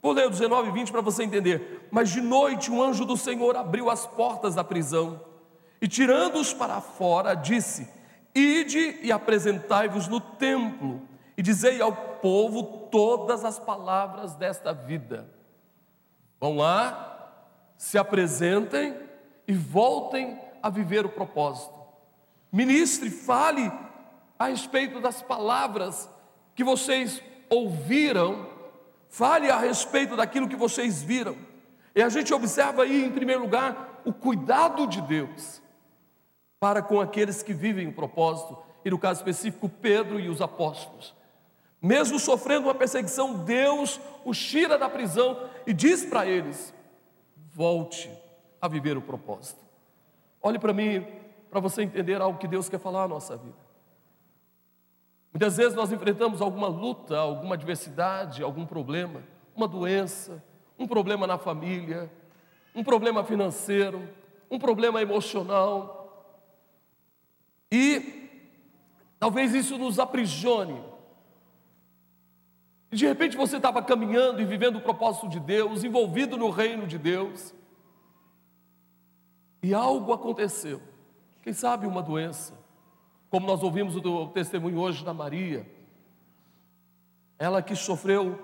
Vou 0.00 0.12
ler 0.12 0.26
o 0.26 0.30
19 0.30 0.68
e 0.68 0.72
20 0.72 0.92
para 0.92 1.00
você 1.00 1.24
entender. 1.24 1.88
Mas 1.90 2.10
de 2.10 2.20
noite 2.20 2.70
um 2.70 2.82
anjo 2.82 3.04
do 3.04 3.16
Senhor 3.16 3.56
abriu 3.56 3.90
as 3.90 4.06
portas 4.06 4.54
da 4.54 4.64
prisão 4.64 5.20
e, 5.80 5.88
tirando-os 5.88 6.52
para 6.52 6.80
fora, 6.80 7.34
disse: 7.34 7.88
Ide 8.34 8.98
e 9.02 9.12
apresentai-vos 9.12 10.08
no 10.08 10.20
templo, 10.20 11.02
e 11.36 11.42
dizei 11.42 11.80
ao 11.80 11.92
povo 11.92 12.88
todas 12.90 13.44
as 13.44 13.58
palavras 13.58 14.34
desta 14.34 14.72
vida. 14.72 15.28
Vão 16.40 16.56
lá, 16.56 17.42
se 17.76 17.98
apresentem 17.98 18.96
e 19.46 19.52
voltem 19.52 20.38
a 20.62 20.68
viver 20.68 21.04
o 21.06 21.10
propósito. 21.10 21.74
Ministre, 22.52 23.10
fale 23.10 23.70
a 24.38 24.46
respeito 24.46 25.00
das 25.00 25.22
palavras 25.22 26.08
que 26.54 26.64
vocês 26.64 27.22
ouviram, 27.50 28.48
fale 29.08 29.50
a 29.50 29.58
respeito 29.58 30.16
daquilo 30.16 30.48
que 30.48 30.56
vocês 30.56 31.02
viram. 31.02 31.36
E 31.94 32.02
a 32.02 32.08
gente 32.08 32.32
observa 32.34 32.82
aí, 32.82 33.04
em 33.04 33.10
primeiro 33.10 33.42
lugar, 33.42 34.02
o 34.04 34.12
cuidado 34.12 34.86
de 34.86 35.00
Deus 35.00 35.62
para 36.58 36.82
com 36.82 37.00
aqueles 37.00 37.42
que 37.42 37.52
vivem 37.52 37.86
o 37.86 37.92
propósito, 37.92 38.58
e 38.84 38.90
no 38.90 38.98
caso 38.98 39.20
específico, 39.20 39.68
Pedro 39.68 40.20
e 40.20 40.28
os 40.28 40.40
apóstolos. 40.40 41.14
Mesmo 41.80 42.18
sofrendo 42.18 42.66
uma 42.66 42.74
perseguição, 42.74 43.44
Deus 43.44 44.00
os 44.24 44.38
tira 44.38 44.78
da 44.78 44.88
prisão 44.88 45.48
e 45.66 45.72
diz 45.72 46.04
para 46.04 46.26
eles: 46.26 46.74
volte 47.52 48.10
a 48.60 48.68
viver 48.68 48.96
o 48.96 49.02
propósito. 49.02 49.64
Olhe 50.42 50.58
para 50.58 50.72
mim, 50.72 51.06
para 51.50 51.60
você 51.60 51.82
entender 51.82 52.20
algo 52.20 52.38
que 52.38 52.48
Deus 52.48 52.68
quer 52.68 52.78
falar 52.78 53.02
na 53.02 53.08
nossa 53.08 53.36
vida. 53.36 53.66
Muitas 55.32 55.56
vezes 55.56 55.74
nós 55.74 55.92
enfrentamos 55.92 56.40
alguma 56.40 56.66
luta, 56.66 57.18
alguma 57.18 57.56
adversidade, 57.56 58.42
algum 58.42 58.64
problema, 58.64 59.22
uma 59.54 59.68
doença, 59.68 60.42
um 60.78 60.86
problema 60.86 61.26
na 61.26 61.36
família, 61.36 62.10
um 62.74 62.82
problema 62.82 63.22
financeiro, 63.22 64.08
um 64.50 64.58
problema 64.58 65.00
emocional. 65.02 65.95
E 67.70 68.30
talvez 69.18 69.54
isso 69.54 69.76
nos 69.76 69.98
aprisione. 69.98 70.82
E 72.90 72.96
de 72.96 73.06
repente 73.06 73.36
você 73.36 73.56
estava 73.56 73.82
caminhando 73.82 74.40
e 74.40 74.44
vivendo 74.44 74.76
o 74.76 74.80
propósito 74.80 75.28
de 75.28 75.40
Deus, 75.40 75.82
envolvido 75.82 76.36
no 76.36 76.50
reino 76.50 76.86
de 76.86 76.98
Deus, 76.98 77.54
e 79.62 79.74
algo 79.74 80.12
aconteceu. 80.12 80.80
Quem 81.42 81.52
sabe 81.52 81.86
uma 81.86 82.02
doença, 82.02 82.54
como 83.28 83.46
nós 83.46 83.62
ouvimos 83.62 83.96
o 83.96 84.28
testemunho 84.28 84.78
hoje 84.78 85.04
da 85.04 85.12
Maria, 85.12 85.68
ela 87.38 87.60
que 87.60 87.74
sofreu 87.74 88.40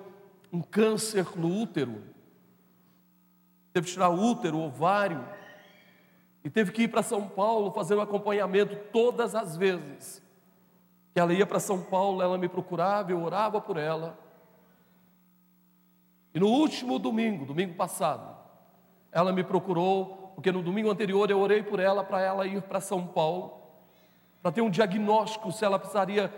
um 0.52 0.60
câncer 0.60 1.26
no 1.36 1.48
útero, 1.48 2.02
teve 3.72 3.86
que 3.86 3.92
tirar 3.92 4.10
o 4.10 4.20
útero, 4.20 4.58
o 4.58 4.66
ovário, 4.66 5.26
e 6.44 6.50
teve 6.50 6.72
que 6.72 6.82
ir 6.82 6.88
para 6.88 7.02
São 7.02 7.28
Paulo 7.28 7.70
fazer 7.72 7.94
um 7.94 8.00
acompanhamento 8.00 8.76
todas 8.92 9.34
as 9.34 9.56
vezes 9.56 10.22
que 11.12 11.20
ela 11.20 11.32
ia 11.32 11.46
para 11.46 11.60
São 11.60 11.82
Paulo, 11.82 12.22
ela 12.22 12.38
me 12.38 12.48
procurava, 12.48 13.12
eu 13.12 13.22
orava 13.22 13.60
por 13.60 13.76
ela. 13.76 14.18
E 16.34 16.40
no 16.40 16.48
último 16.48 16.98
domingo, 16.98 17.44
domingo 17.44 17.74
passado, 17.74 18.34
ela 19.10 19.30
me 19.30 19.44
procurou, 19.44 20.32
porque 20.34 20.50
no 20.50 20.62
domingo 20.62 20.90
anterior 20.90 21.30
eu 21.30 21.38
orei 21.38 21.62
por 21.62 21.78
ela 21.78 22.02
para 22.02 22.22
ela 22.22 22.46
ir 22.46 22.62
para 22.62 22.80
São 22.80 23.06
Paulo 23.06 23.60
para 24.42 24.50
ter 24.50 24.60
um 24.60 24.70
diagnóstico 24.70 25.52
se 25.52 25.64
ela 25.64 25.78
precisaria 25.78 26.34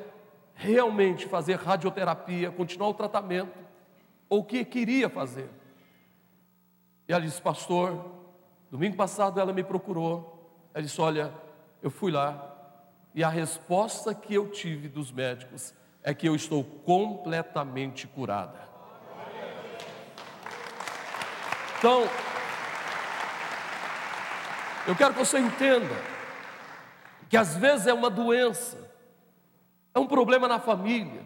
realmente 0.55 1.27
fazer 1.27 1.57
radioterapia, 1.57 2.51
continuar 2.51 2.91
o 2.91 2.95
tratamento, 2.95 3.59
ou 4.29 4.41
o 4.41 4.45
que 4.45 4.65
queria 4.65 5.09
fazer. 5.09 5.49
E 7.09 7.13
ela 7.13 7.23
disse, 7.23 7.41
pastor, 7.41 8.14
domingo 8.75 8.97
passado 8.97 9.39
ela 9.39 9.53
me 9.53 9.63
procurou, 9.63 10.51
ela 10.75 10.83
disse, 10.83 11.01
olha, 11.01 11.33
eu 11.81 11.93
fui 11.93 12.11
lá, 12.11 12.53
e 13.15 13.23
a 13.23 13.29
resposta 13.29 14.13
que 14.13 14.35
eu 14.35 14.51
tive 14.51 14.89
dos 14.89 15.13
médicos 15.13 15.73
é 16.03 16.13
que 16.13 16.29
eu 16.29 16.35
estou 16.35 16.65
completamente 16.65 18.09
curada. 18.09 18.59
Então, 21.79 22.03
eu 24.89 24.97
quero 24.97 25.15
que 25.15 25.21
você 25.21 25.39
entenda 25.39 25.95
que 27.31 27.37
às 27.37 27.57
vezes 27.57 27.87
é 27.87 27.95
uma 27.95 28.11
doença, 28.11 28.91
é 29.95 30.01
um 30.01 30.07
problema 30.09 30.49
na 30.49 30.59
família, 30.59 31.25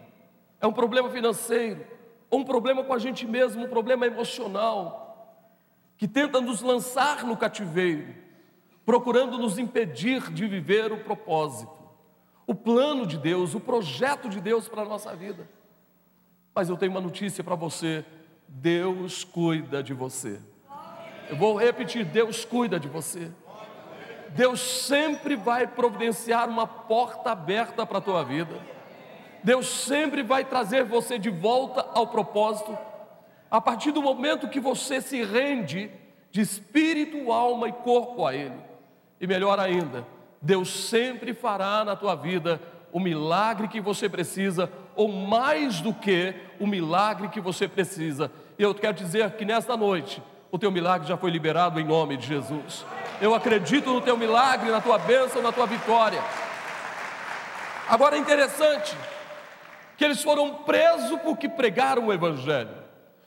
é 0.61 0.67
um 0.67 0.73
problema 0.73 1.09
financeiro, 1.09 1.83
ou 2.29 2.41
um 2.41 2.45
problema 2.45 2.83
com 2.83 2.93
a 2.93 2.99
gente 2.99 3.25
mesmo, 3.25 3.65
um 3.65 3.69
problema 3.69 4.05
emocional, 4.05 5.08
que 5.99 6.07
tenta 6.07 6.39
nos 6.39 6.61
lançar 6.61 7.25
no 7.25 7.35
cativeiro, 7.35 8.15
procurando 8.85 9.37
nos 9.37 9.59
impedir 9.59 10.31
de 10.31 10.47
viver 10.47 10.93
o 10.93 11.03
propósito, 11.03 11.77
o 12.47 12.55
plano 12.55 13.05
de 13.05 13.17
Deus, 13.17 13.53
o 13.53 13.59
projeto 13.59 14.29
de 14.29 14.39
Deus 14.39 14.69
para 14.69 14.83
a 14.83 14.85
nossa 14.85 15.13
vida. 15.13 15.47
Mas 16.55 16.69
eu 16.69 16.77
tenho 16.77 16.93
uma 16.93 17.01
notícia 17.01 17.43
para 17.43 17.53
você: 17.53 18.05
Deus 18.47 19.25
cuida 19.25 19.83
de 19.83 19.93
você. 19.93 20.39
Eu 21.29 21.35
vou 21.35 21.57
repetir: 21.57 22.05
Deus 22.05 22.45
cuida 22.45 22.79
de 22.79 22.87
você. 22.87 23.29
Deus 24.29 24.61
sempre 24.61 25.35
vai 25.35 25.67
providenciar 25.67 26.47
uma 26.47 26.65
porta 26.65 27.31
aberta 27.31 27.85
para 27.85 27.97
a 27.97 28.01
tua 28.01 28.23
vida. 28.23 28.57
Deus 29.43 29.67
sempre 29.67 30.23
vai 30.23 30.45
trazer 30.45 30.85
você 30.85 31.19
de 31.19 31.29
volta 31.29 31.85
ao 31.93 32.07
propósito. 32.07 32.77
A 33.49 33.59
partir 33.59 33.91
do 33.91 34.01
momento 34.01 34.47
que 34.47 34.59
você 34.59 35.01
se 35.01 35.23
rende 35.23 35.89
de 36.31 36.41
espírito, 36.41 37.31
alma 37.31 37.67
e 37.67 37.71
corpo 37.71 38.25
a 38.25 38.35
Ele. 38.35 38.59
E 39.19 39.27
melhor 39.27 39.59
ainda, 39.59 40.05
Deus 40.41 40.69
sempre 40.69 41.33
fará 41.33 41.83
na 41.83 41.95
tua 41.95 42.15
vida 42.15 42.61
o 42.91 42.99
milagre 42.99 43.67
que 43.67 43.81
você 43.81 44.09
precisa, 44.09 44.71
ou 44.95 45.07
mais 45.07 45.79
do 45.81 45.93
que 45.93 46.33
o 46.59 46.65
milagre 46.65 47.27
que 47.29 47.39
você 47.39 47.67
precisa. 47.67 48.31
E 48.57 48.63
eu 48.63 48.73
quero 48.73 48.93
dizer 48.93 49.31
que 49.31 49.45
nesta 49.45 49.77
noite, 49.77 50.21
o 50.51 50.57
teu 50.57 50.71
milagre 50.71 51.07
já 51.07 51.15
foi 51.15 51.29
liberado 51.29 51.79
em 51.79 51.85
nome 51.85 52.17
de 52.17 52.25
Jesus. 52.25 52.85
Eu 53.21 53.35
acredito 53.35 53.91
no 53.91 54.01
teu 54.01 54.17
milagre, 54.17 54.71
na 54.71 54.81
tua 54.81 54.97
bênção, 54.97 55.41
na 55.41 55.51
tua 55.51 55.65
vitória. 55.65 56.21
Agora 57.87 58.15
é 58.15 58.19
interessante 58.19 58.95
que 59.97 60.05
eles 60.05 60.23
foram 60.23 60.55
presos 60.55 61.19
porque 61.21 61.49
pregaram 61.49 62.07
o 62.07 62.13
Evangelho, 62.13 62.69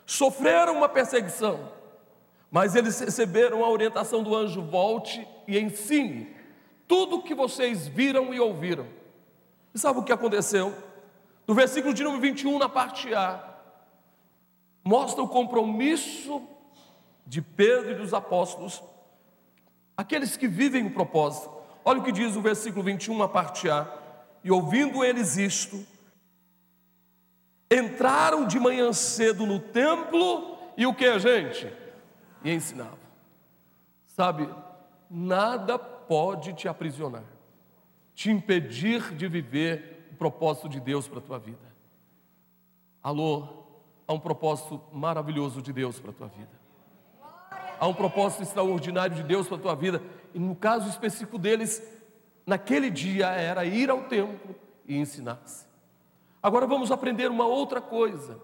sofreram 0.07 0.77
uma 0.77 0.89
perseguição, 0.89 1.73
mas 2.51 2.75
eles 2.75 2.99
receberam 3.01 3.65
a 3.65 3.69
orientação 3.69 4.23
do 4.23 4.35
anjo: 4.35 4.63
volte 4.63 5.27
e 5.47 5.59
ensine 5.59 6.35
tudo 6.87 7.17
o 7.17 7.23
que 7.23 7.35
vocês 7.35 7.87
viram 7.87 8.33
e 8.35 8.41
ouviram. 8.41 8.87
E 9.75 9.79
sabe 9.79 9.99
o 9.99 10.03
que 10.03 10.13
aconteceu? 10.13 10.75
No 11.47 11.55
versículo 11.55 11.95
de 11.95 12.05
número 12.05 12.21
21, 12.21 12.59
na 12.59 12.69
parte 12.69 13.13
A, 13.15 13.57
mostra 14.85 15.23
o 15.23 15.29
compromisso 15.29 16.43
de 17.27 17.41
Pedro 17.41 17.93
e 17.93 17.95
dos 17.95 18.13
apóstolos 18.13 18.83
Aqueles 19.97 20.37
que 20.37 20.49
vivem 20.49 20.87
o 20.87 20.91
propósito. 20.91 21.51
Olha 21.85 22.01
o 22.01 22.03
que 22.03 22.13
diz 22.13 22.35
o 22.35 22.41
versículo 22.41 22.83
21, 22.83 23.23
a 23.23 23.29
parte 23.29 23.69
A. 23.69 23.87
E 24.43 24.51
ouvindo 24.51 25.05
eles 25.05 25.37
isto, 25.37 25.85
entraram 27.73 28.47
de 28.47 28.59
manhã 28.59 28.93
cedo 28.93 29.47
no 29.47 29.59
templo 29.59 30.57
e 30.77 30.87
o 30.87 30.95
que, 30.95 31.19
gente? 31.19 31.73
E 32.45 32.53
ensinavam. 32.53 32.99
Sabe, 34.07 34.49
nada 35.09 35.79
pode 35.79 36.53
te 36.53 36.69
aprisionar, 36.69 37.25
te 38.15 38.31
impedir 38.31 39.15
de 39.15 39.27
viver 39.29 40.09
o 40.13 40.17
propósito 40.17 40.69
de 40.69 40.81
Deus 40.81 41.09
para 41.09 41.19
a 41.19 41.23
tua 41.23 41.39
vida. 41.39 41.73
Alô, 43.03 43.65
há 44.07 44.13
um 44.13 44.21
propósito 44.21 44.81
maravilhoso 44.93 45.63
de 45.63 45.73
Deus 45.73 45.99
para 45.99 46.11
a 46.11 46.15
tua 46.15 46.29
vida 46.29 46.63
há 47.83 47.89
um 47.89 47.95
propósito 47.95 48.45
extraordinário 48.45 49.17
de 49.17 49.25
Deus 49.25 49.49
para 49.49 49.57
a 49.57 49.61
tua 49.61 49.75
vida. 49.75 50.01
E 50.33 50.39
no 50.39 50.55
caso 50.55 50.89
específico 50.89 51.37
deles, 51.37 51.83
naquele 52.47 52.89
dia 52.89 53.27
era 53.31 53.65
ir 53.65 53.91
ao 53.91 54.05
templo 54.05 54.55
e 54.87 54.97
ensinar-se. 54.97 55.67
Agora 56.43 56.67
vamos 56.67 56.91
aprender 56.91 57.31
uma 57.31 57.47
outra 57.47 57.81
coisa. 57.81 58.41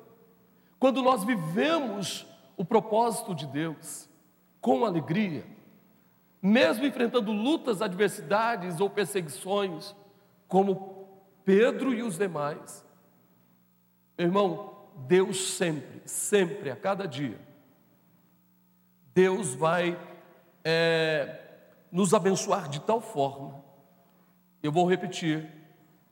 Quando 0.79 1.03
nós 1.03 1.25
vivemos 1.25 2.27
o 2.57 2.65
propósito 2.65 3.35
de 3.35 3.47
Deus 3.47 4.09
com 4.61 4.85
alegria, 4.85 5.45
mesmo 6.41 6.87
enfrentando 6.87 7.33
lutas, 7.33 7.83
adversidades 7.83 8.79
ou 8.81 8.89
perseguições, 8.89 9.95
como 10.47 11.09
Pedro 11.45 11.93
e 11.93 12.03
os 12.03 12.17
demais, 12.17 12.85
irmão, 14.17 14.77
Deus 15.07 15.55
sempre, 15.55 16.03
sempre, 16.05 16.71
a 16.71 16.77
cada 16.77 17.07
dia, 17.07 17.41
Deus 19.13 19.55
vai 19.55 19.99
é, 20.65 21.41
nos 21.91 22.15
abençoar 22.15 22.69
de 22.69 22.81
tal 22.81 23.01
forma. 23.01 23.65
Eu 24.63 24.71
vou 24.71 24.89
repetir: 24.89 25.51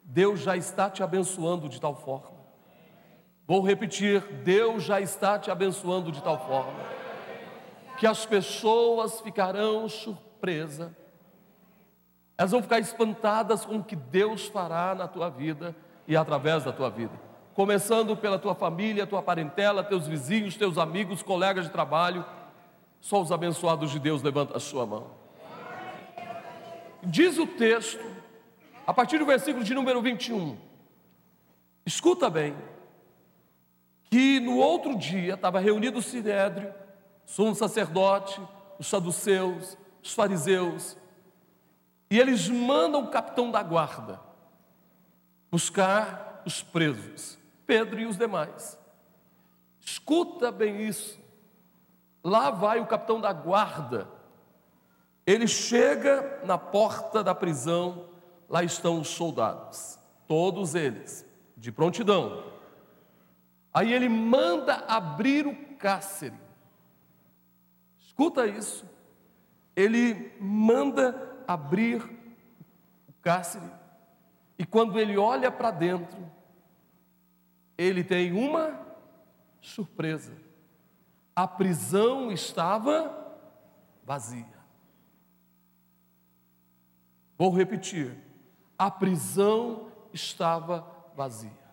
Deus 0.08 0.40
já 0.40 0.56
está 0.56 0.88
te 0.88 1.02
abençoando 1.02 1.68
de 1.68 1.80
tal 1.80 1.94
forma. 1.94 2.36
Vou 3.46 3.60
repetir: 3.60 4.22
Deus 4.42 4.84
já 4.84 5.00
está 5.00 5.38
te 5.38 5.50
abençoando 5.50 6.10
de 6.10 6.22
tal 6.22 6.46
forma 6.46 6.96
que 7.96 8.06
as 8.06 8.26
pessoas 8.26 9.20
ficarão 9.20 9.88
surpresas, 9.88 10.90
elas 12.36 12.50
vão 12.50 12.62
ficar 12.62 12.78
espantadas 12.78 13.64
com 13.64 13.76
o 13.76 13.84
que 13.84 13.96
Deus 13.96 14.46
fará 14.46 14.94
na 14.94 15.08
tua 15.08 15.30
vida 15.30 15.74
e 16.06 16.14
através 16.16 16.64
da 16.64 16.72
tua 16.72 16.90
vida. 16.90 17.12
Começando 17.54 18.14
pela 18.14 18.38
tua 18.38 18.54
família, 18.54 19.06
tua 19.06 19.22
parentela, 19.22 19.82
teus 19.82 20.06
vizinhos, 20.06 20.56
teus 20.56 20.76
amigos, 20.76 21.22
colegas 21.22 21.64
de 21.64 21.70
trabalho. 21.70 22.24
Só 23.00 23.22
os 23.22 23.32
abençoados 23.32 23.90
de 23.90 23.98
Deus 23.98 24.22
levantam 24.22 24.56
a 24.56 24.60
sua 24.60 24.84
mão. 24.84 25.06
Diz 27.02 27.38
o 27.38 27.46
texto, 27.46 28.04
a 28.86 28.94
partir 28.94 29.18
do 29.18 29.26
versículo 29.26 29.64
de 29.64 29.74
número 29.74 30.00
21. 30.00 30.56
Escuta 31.84 32.30
bem 32.30 32.56
que 34.04 34.40
no 34.40 34.56
outro 34.56 34.96
dia 34.96 35.34
estava 35.34 35.58
reunido 35.58 35.98
o 35.98 36.02
sinédrio, 36.02 36.72
sumo 37.24 37.54
sacerdote, 37.54 38.40
os 38.78 38.86
saduceus, 38.86 39.76
os 40.02 40.12
fariseus, 40.12 40.96
e 42.10 42.18
eles 42.18 42.48
mandam 42.48 43.02
o 43.02 43.08
capitão 43.08 43.50
da 43.50 43.62
guarda 43.62 44.24
buscar 45.50 46.42
os 46.44 46.62
presos, 46.62 47.38
Pedro 47.66 47.98
e 47.98 48.06
os 48.06 48.16
demais. 48.16 48.78
Escuta 49.80 50.52
bem 50.52 50.82
isso. 50.86 51.18
Lá 52.22 52.50
vai 52.50 52.80
o 52.80 52.86
capitão 52.86 53.20
da 53.20 53.32
guarda. 53.32 54.06
Ele 55.26 55.46
chega 55.46 56.42
na 56.44 56.58
porta 56.58 57.22
da 57.22 57.34
prisão, 57.34 58.06
lá 58.48 58.62
estão 58.62 59.00
os 59.00 59.08
soldados, 59.08 59.98
todos 60.26 60.74
eles, 60.74 61.24
de 61.56 61.70
prontidão 61.72 62.56
Aí 63.76 63.92
ele 63.92 64.08
manda 64.08 64.76
abrir 64.88 65.46
o 65.46 65.76
cárcere. 65.76 66.34
Escuta 67.98 68.46
isso. 68.46 68.88
Ele 69.76 70.32
manda 70.40 71.36
abrir 71.46 72.02
o 73.06 73.12
cárcere. 73.20 73.70
E 74.58 74.64
quando 74.64 74.98
ele 74.98 75.18
olha 75.18 75.52
para 75.52 75.70
dentro, 75.70 76.16
ele 77.76 78.02
tem 78.02 78.32
uma 78.32 78.80
surpresa. 79.60 80.32
A 81.34 81.46
prisão 81.46 82.32
estava 82.32 83.14
vazia. 84.06 84.56
Vou 87.36 87.50
repetir. 87.50 88.16
A 88.78 88.90
prisão 88.90 89.88
estava 90.12 90.86
vazia. 91.14 91.66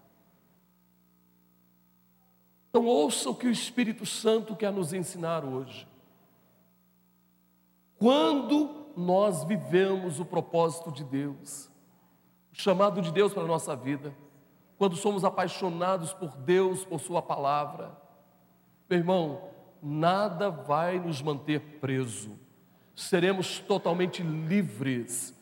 Então, 2.69 2.86
ouça 2.86 3.29
o 3.29 3.36
que 3.36 3.45
o 3.45 3.51
Espírito 3.51 4.05
Santo 4.05 4.55
quer 4.55 4.72
nos 4.72 4.93
ensinar 4.93 5.45
hoje. 5.45 5.88
Quando 8.00 8.88
nós 8.98 9.43
vivemos 9.43 10.19
o 10.19 10.25
propósito 10.25 10.91
de 10.91 11.03
Deus, 11.03 11.69
o 12.51 12.55
chamado 12.60 13.01
de 13.01 13.12
Deus 13.12 13.33
para 13.33 13.43
a 13.43 13.48
nossa 13.48 13.75
vida, 13.75 14.13
quando 14.77 14.95
somos 14.95 15.24
apaixonados 15.24 16.13
por 16.13 16.36
Deus, 16.36 16.83
por 16.83 17.00
Sua 17.00 17.22
palavra, 17.22 17.95
meu 18.89 19.00
irmão, 19.00 19.50
nada 19.81 20.49
vai 20.49 20.99
nos 20.99 21.21
manter 21.21 21.60
preso, 21.80 22.38
seremos 22.95 23.60
totalmente 23.60 24.21
livres. 24.21 25.34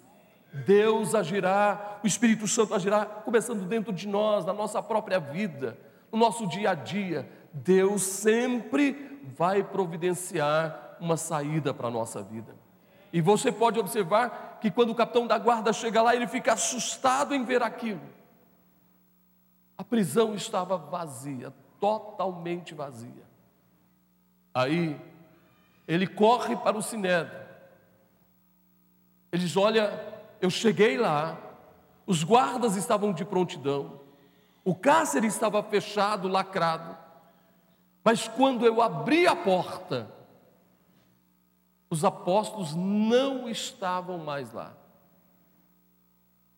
Deus 0.54 1.16
agirá, 1.16 2.00
o 2.04 2.08
Espírito 2.08 2.48
Santo 2.48 2.74
agirá, 2.74 3.06
começando 3.06 3.66
dentro 3.66 3.94
de 3.94 4.08
nós, 4.08 4.46
na 4.46 4.54
nossa 4.54 4.82
própria 4.82 5.20
vida 5.20 5.78
no 6.12 6.20
nosso 6.20 6.46
dia 6.46 6.72
a 6.72 6.76
dia, 6.76 7.30
Deus 7.54 8.02
sempre 8.04 9.20
vai 9.36 9.64
providenciar 9.64 10.98
uma 11.00 11.16
saída 11.16 11.74
para 11.74 11.88
a 11.88 11.92
nossa 11.92 12.22
vida. 12.22 12.54
E 13.14 13.22
você 13.22 13.52
pode 13.52 13.80
observar 13.80 14.60
que 14.62 14.70
quando 14.70 14.92
o 14.92 14.96
capitão 14.96 15.26
da 15.26 15.38
guarda 15.38 15.74
chega 15.74 16.02
lá, 16.02 16.16
ele 16.16 16.28
fica 16.28 16.54
assustado 16.54 17.34
em 17.34 17.44
ver 17.44 17.64
aquilo. 17.64 18.02
A 19.78 19.84
prisão 19.84 20.36
estava 20.36 20.78
vazia, 20.78 21.54
totalmente 21.80 22.74
vazia. 22.74 23.24
Aí, 24.54 25.00
ele 25.88 26.08
corre 26.08 26.56
para 26.56 26.78
o 26.78 26.82
sinédrio. 26.82 27.40
Ele 29.32 29.44
diz: 29.44 29.58
Olha, 29.58 30.11
eu 30.42 30.50
cheguei 30.50 30.98
lá, 30.98 31.38
os 32.06 32.24
guardas 32.24 32.76
estavam 32.76 33.14
de 33.14 33.24
prontidão, 33.24 34.02
o 34.66 34.76
cárcere 34.76 35.28
estava 35.28 35.62
fechado, 35.64 36.28
lacrado. 36.28 36.98
Mas 38.04 38.28
quando 38.28 38.66
eu 38.66 38.82
abri 38.82 39.28
a 39.28 39.36
porta, 39.36 40.12
os 41.90 42.04
apóstolos 42.04 42.74
não 42.74 43.48
estavam 43.48 44.18
mais 44.18 44.52
lá. 44.52 44.74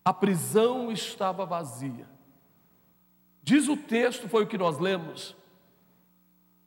A 0.04 0.12
prisão 0.12 0.90
estava 0.90 1.44
vazia. 1.44 2.08
Diz 3.42 3.68
o 3.68 3.76
texto, 3.76 4.28
foi 4.28 4.44
o 4.44 4.46
que 4.46 4.56
nós 4.56 4.78
lemos, 4.78 5.36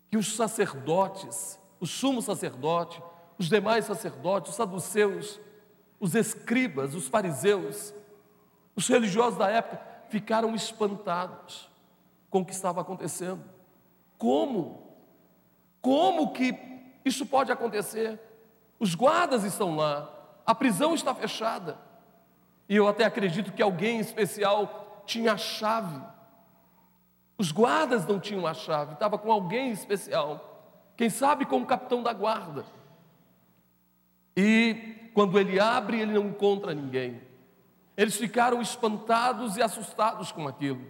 que 0.10 0.18
os 0.18 0.36
sacerdotes, 0.36 1.60
o 1.80 1.88
sumo 1.88 2.22
sacerdote, 2.22 3.02
os 3.38 3.50
demais 3.50 3.86
sacerdotes, 3.86 4.52
os 4.52 4.56
saduceus, 4.56 5.40
os 6.00 6.16
escribas, 6.16 6.94
os 6.94 7.08
fariseus, 7.08 7.94
os 8.76 8.88
religiosos 8.88 9.38
da 9.38 9.50
época, 9.50 9.82
ficaram 10.10 10.54
espantados 10.56 11.70
com 12.30 12.42
o 12.42 12.46
que 12.46 12.54
estava 12.54 12.82
acontecendo. 12.82 13.44
Como? 14.18 14.96
Como 15.82 16.32
que 16.32 16.54
isso 17.04 17.26
pode 17.26 17.52
acontecer? 17.52 18.20
Os 18.80 18.94
guardas 18.94 19.44
estão 19.44 19.76
lá, 19.76 20.10
a 20.46 20.54
prisão 20.54 20.94
está 20.94 21.14
fechada. 21.14 21.78
E 22.70 22.76
eu 22.76 22.88
até 22.88 23.06
acredito 23.06 23.54
que 23.54 23.62
alguém 23.62 24.00
especial 24.00 25.04
tinha 25.06 25.34
a 25.34 25.38
chave. 25.38 26.02
Os 27.38 27.52
guardas 27.52 28.06
não 28.06 28.20
tinham 28.20 28.46
a 28.46 28.54
chave, 28.54 28.94
estava 28.94 29.18
com 29.18 29.32
alguém 29.32 29.72
especial. 29.72 30.58
Quem 30.96 31.10
sabe 31.10 31.46
com 31.46 31.62
o 31.62 31.66
capitão 31.66 32.04
da 32.04 32.12
guarda. 32.12 32.66
E 34.36 35.07
quando 35.18 35.40
ele 35.40 35.60
abre, 35.60 36.00
ele 36.00 36.14
não 36.14 36.28
encontra 36.28 36.76
ninguém. 36.76 37.20
Eles 37.98 38.18
ficaram 38.18 38.62
espantados 38.62 39.58
e 39.58 39.64
assustados 39.64 40.32
com 40.32 40.48
aquilo. 40.48 40.86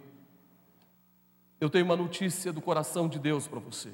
Eu 1.62 1.70
tenho 1.70 1.86
uma 1.86 1.96
notícia 1.96 2.52
do 2.52 2.60
coração 2.60 3.08
de 3.08 3.20
Deus 3.20 3.48
para 3.48 3.62
você. 3.62 3.90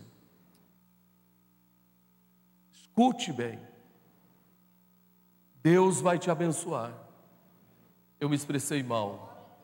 Escute 2.72 3.32
bem. 3.32 3.60
Deus 5.62 6.02
vai 6.02 6.18
te 6.18 6.32
abençoar. 6.32 6.92
Eu 8.20 8.28
me 8.28 8.36
expressei 8.36 8.82
mal. 8.82 9.56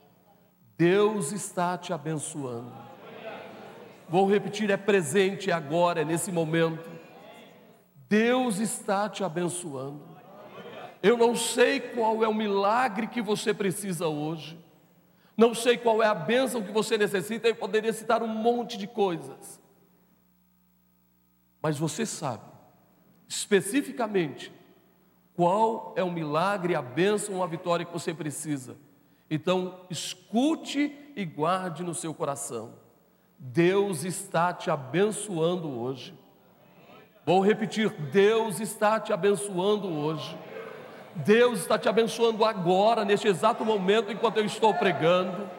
Deus 0.78 1.32
está 1.32 1.80
te 1.80 1.92
abençoando. 1.92 2.72
Vou 4.08 4.30
repetir, 4.30 4.70
é 4.70 4.78
presente, 4.78 5.50
é 5.50 5.54
agora, 5.54 6.02
é 6.02 6.06
nesse 6.06 6.32
momento. 6.32 6.88
Deus 8.08 8.60
está 8.60 9.10
te 9.10 9.24
abençoando. 9.24 10.09
Eu 11.02 11.18
não 11.18 11.36
sei 11.36 11.80
qual 11.80 12.24
é 12.24 12.28
o 12.28 12.34
milagre 12.34 13.08
que 13.08 13.22
você 13.22 13.54
precisa 13.54 14.08
hoje. 14.08 14.60
Não 15.38 15.54
sei 15.54 15.78
qual 15.78 16.04
é 16.04 16.06
a 16.06 16.14
bênção 16.14 16.62
que 16.62 16.72
você 16.72 16.98
necessita. 16.98 17.48
Eu 17.48 17.56
poderia 17.56 17.94
citar 17.94 18.22
um 18.22 18.28
monte 18.28 18.78
de 18.78 18.86
coisas. 18.86 19.62
Mas 21.62 21.78
você 21.78 22.06
sabe, 22.06 22.44
especificamente, 23.28 24.52
qual 25.36 25.94
é 25.96 26.04
o 26.04 26.12
milagre, 26.12 26.76
a 26.76 26.82
bênção, 26.82 27.42
a 27.42 27.48
vitória 27.48 27.86
que 27.86 27.94
você 27.94 28.14
precisa. 28.14 28.76
Então, 29.30 29.86
escute 29.90 30.94
e 31.16 31.24
guarde 31.24 31.84
no 31.84 31.94
seu 31.94 32.14
coração. 32.14 32.74
Deus 33.38 34.04
está 34.04 34.54
te 34.54 34.70
abençoando 34.70 35.70
hoje. 35.70 36.14
Vou 37.26 37.40
repetir: 37.40 37.90
Deus 38.12 38.60
está 38.60 39.00
te 39.00 39.14
abençoando 39.14 39.88
hoje. 39.88 40.38
Deus 41.16 41.60
está 41.60 41.78
te 41.78 41.90
abençoando 41.90 42.46
agora, 42.46 43.04
neste 43.04 43.28
exato 43.28 43.66
momento, 43.66 44.12
enquanto 44.12 44.38
eu 44.38 44.46
estou 44.46 44.74
pregando. 44.74 45.50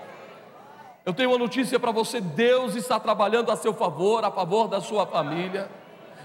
Eu 1.05 1.13
tenho 1.13 1.31
uma 1.31 1.39
notícia 1.39 1.79
para 1.79 1.91
você: 1.91 2.21
Deus 2.21 2.75
está 2.75 3.01
trabalhando 3.01 3.51
a 3.51 3.57
seu 3.57 3.75
favor, 3.75 4.25
a 4.25 4.31
favor 4.31 4.69
da 4.69 4.81
sua 4.81 5.07
família. 5.07 5.71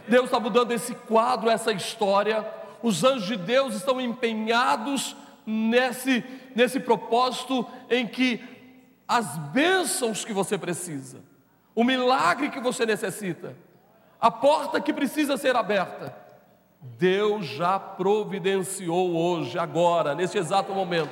Deus 0.08 0.26
está 0.26 0.40
mudando 0.40 0.72
esse 0.72 0.94
quadro, 0.94 1.50
essa 1.50 1.72
história. 1.72 2.46
Os 2.84 3.04
anjos 3.04 3.28
de 3.28 3.38
Deus 3.38 3.74
estão 3.74 4.00
empenhados 4.00 5.16
nesse, 5.46 6.24
nesse 6.56 6.80
propósito 6.80 7.66
em 7.90 8.06
que 8.06 8.42
as 9.08 9.38
bênçãos 9.38 10.26
que 10.26 10.34
você 10.34 10.58
precisa, 10.58 11.20
o 11.74 11.84
milagre 11.84 12.50
que 12.50 12.60
você 12.60 12.86
necessita, 12.86 13.56
a 14.20 14.32
porta 14.32 14.82
que 14.82 14.94
precisa 14.94 15.38
ser 15.38 15.56
aberta, 15.56 16.16
Deus 16.98 17.46
já 17.46 17.80
providenciou 17.80 19.16
hoje, 19.16 19.58
agora, 19.58 20.16
nesse 20.16 20.38
exato 20.38 20.74
momento. 20.74 21.12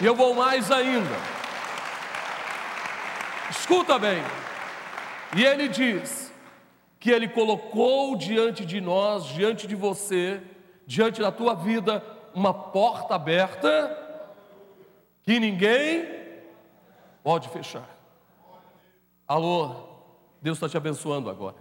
E 0.00 0.06
eu 0.06 0.14
vou 0.14 0.34
mais 0.34 0.70
ainda. 0.70 1.16
Escuta 3.50 3.98
bem. 3.98 4.22
E 5.36 5.44
ele 5.44 5.68
diz 5.68 6.32
que 6.98 7.10
ele 7.10 7.28
colocou 7.28 8.16
diante 8.16 8.64
de 8.64 8.80
nós, 8.80 9.26
diante 9.26 9.66
de 9.66 9.74
você, 9.74 10.40
diante 10.86 11.20
da 11.20 11.30
tua 11.30 11.54
vida, 11.54 12.04
uma 12.34 12.54
porta 12.54 13.14
aberta 13.14 13.98
que 15.22 15.38
ninguém 15.38 16.08
pode 17.22 17.48
fechar. 17.48 17.88
Alô, 19.26 19.74
Deus 20.40 20.56
está 20.56 20.68
te 20.68 20.76
abençoando 20.76 21.30
agora. 21.30 21.56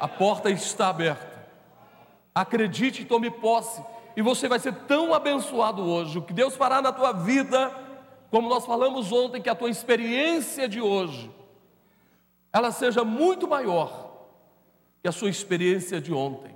A 0.00 0.08
porta 0.08 0.50
está 0.50 0.88
aberta. 0.88 1.31
Acredite 2.34 3.02
e 3.02 3.04
tome 3.04 3.30
posse. 3.30 3.82
E 4.16 4.22
você 4.22 4.48
vai 4.48 4.58
ser 4.58 4.74
tão 4.86 5.12
abençoado 5.12 5.82
hoje. 5.82 6.18
O 6.18 6.22
que 6.22 6.32
Deus 6.32 6.56
fará 6.56 6.80
na 6.80 6.92
tua 6.92 7.12
vida, 7.12 7.72
como 8.30 8.48
nós 8.48 8.64
falamos 8.64 9.12
ontem, 9.12 9.40
que 9.40 9.48
a 9.48 9.54
tua 9.54 9.70
experiência 9.70 10.68
de 10.68 10.80
hoje, 10.80 11.30
ela 12.52 12.70
seja 12.70 13.04
muito 13.04 13.48
maior 13.48 14.10
que 15.02 15.08
a 15.08 15.12
sua 15.12 15.30
experiência 15.30 16.00
de 16.00 16.12
ontem. 16.12 16.54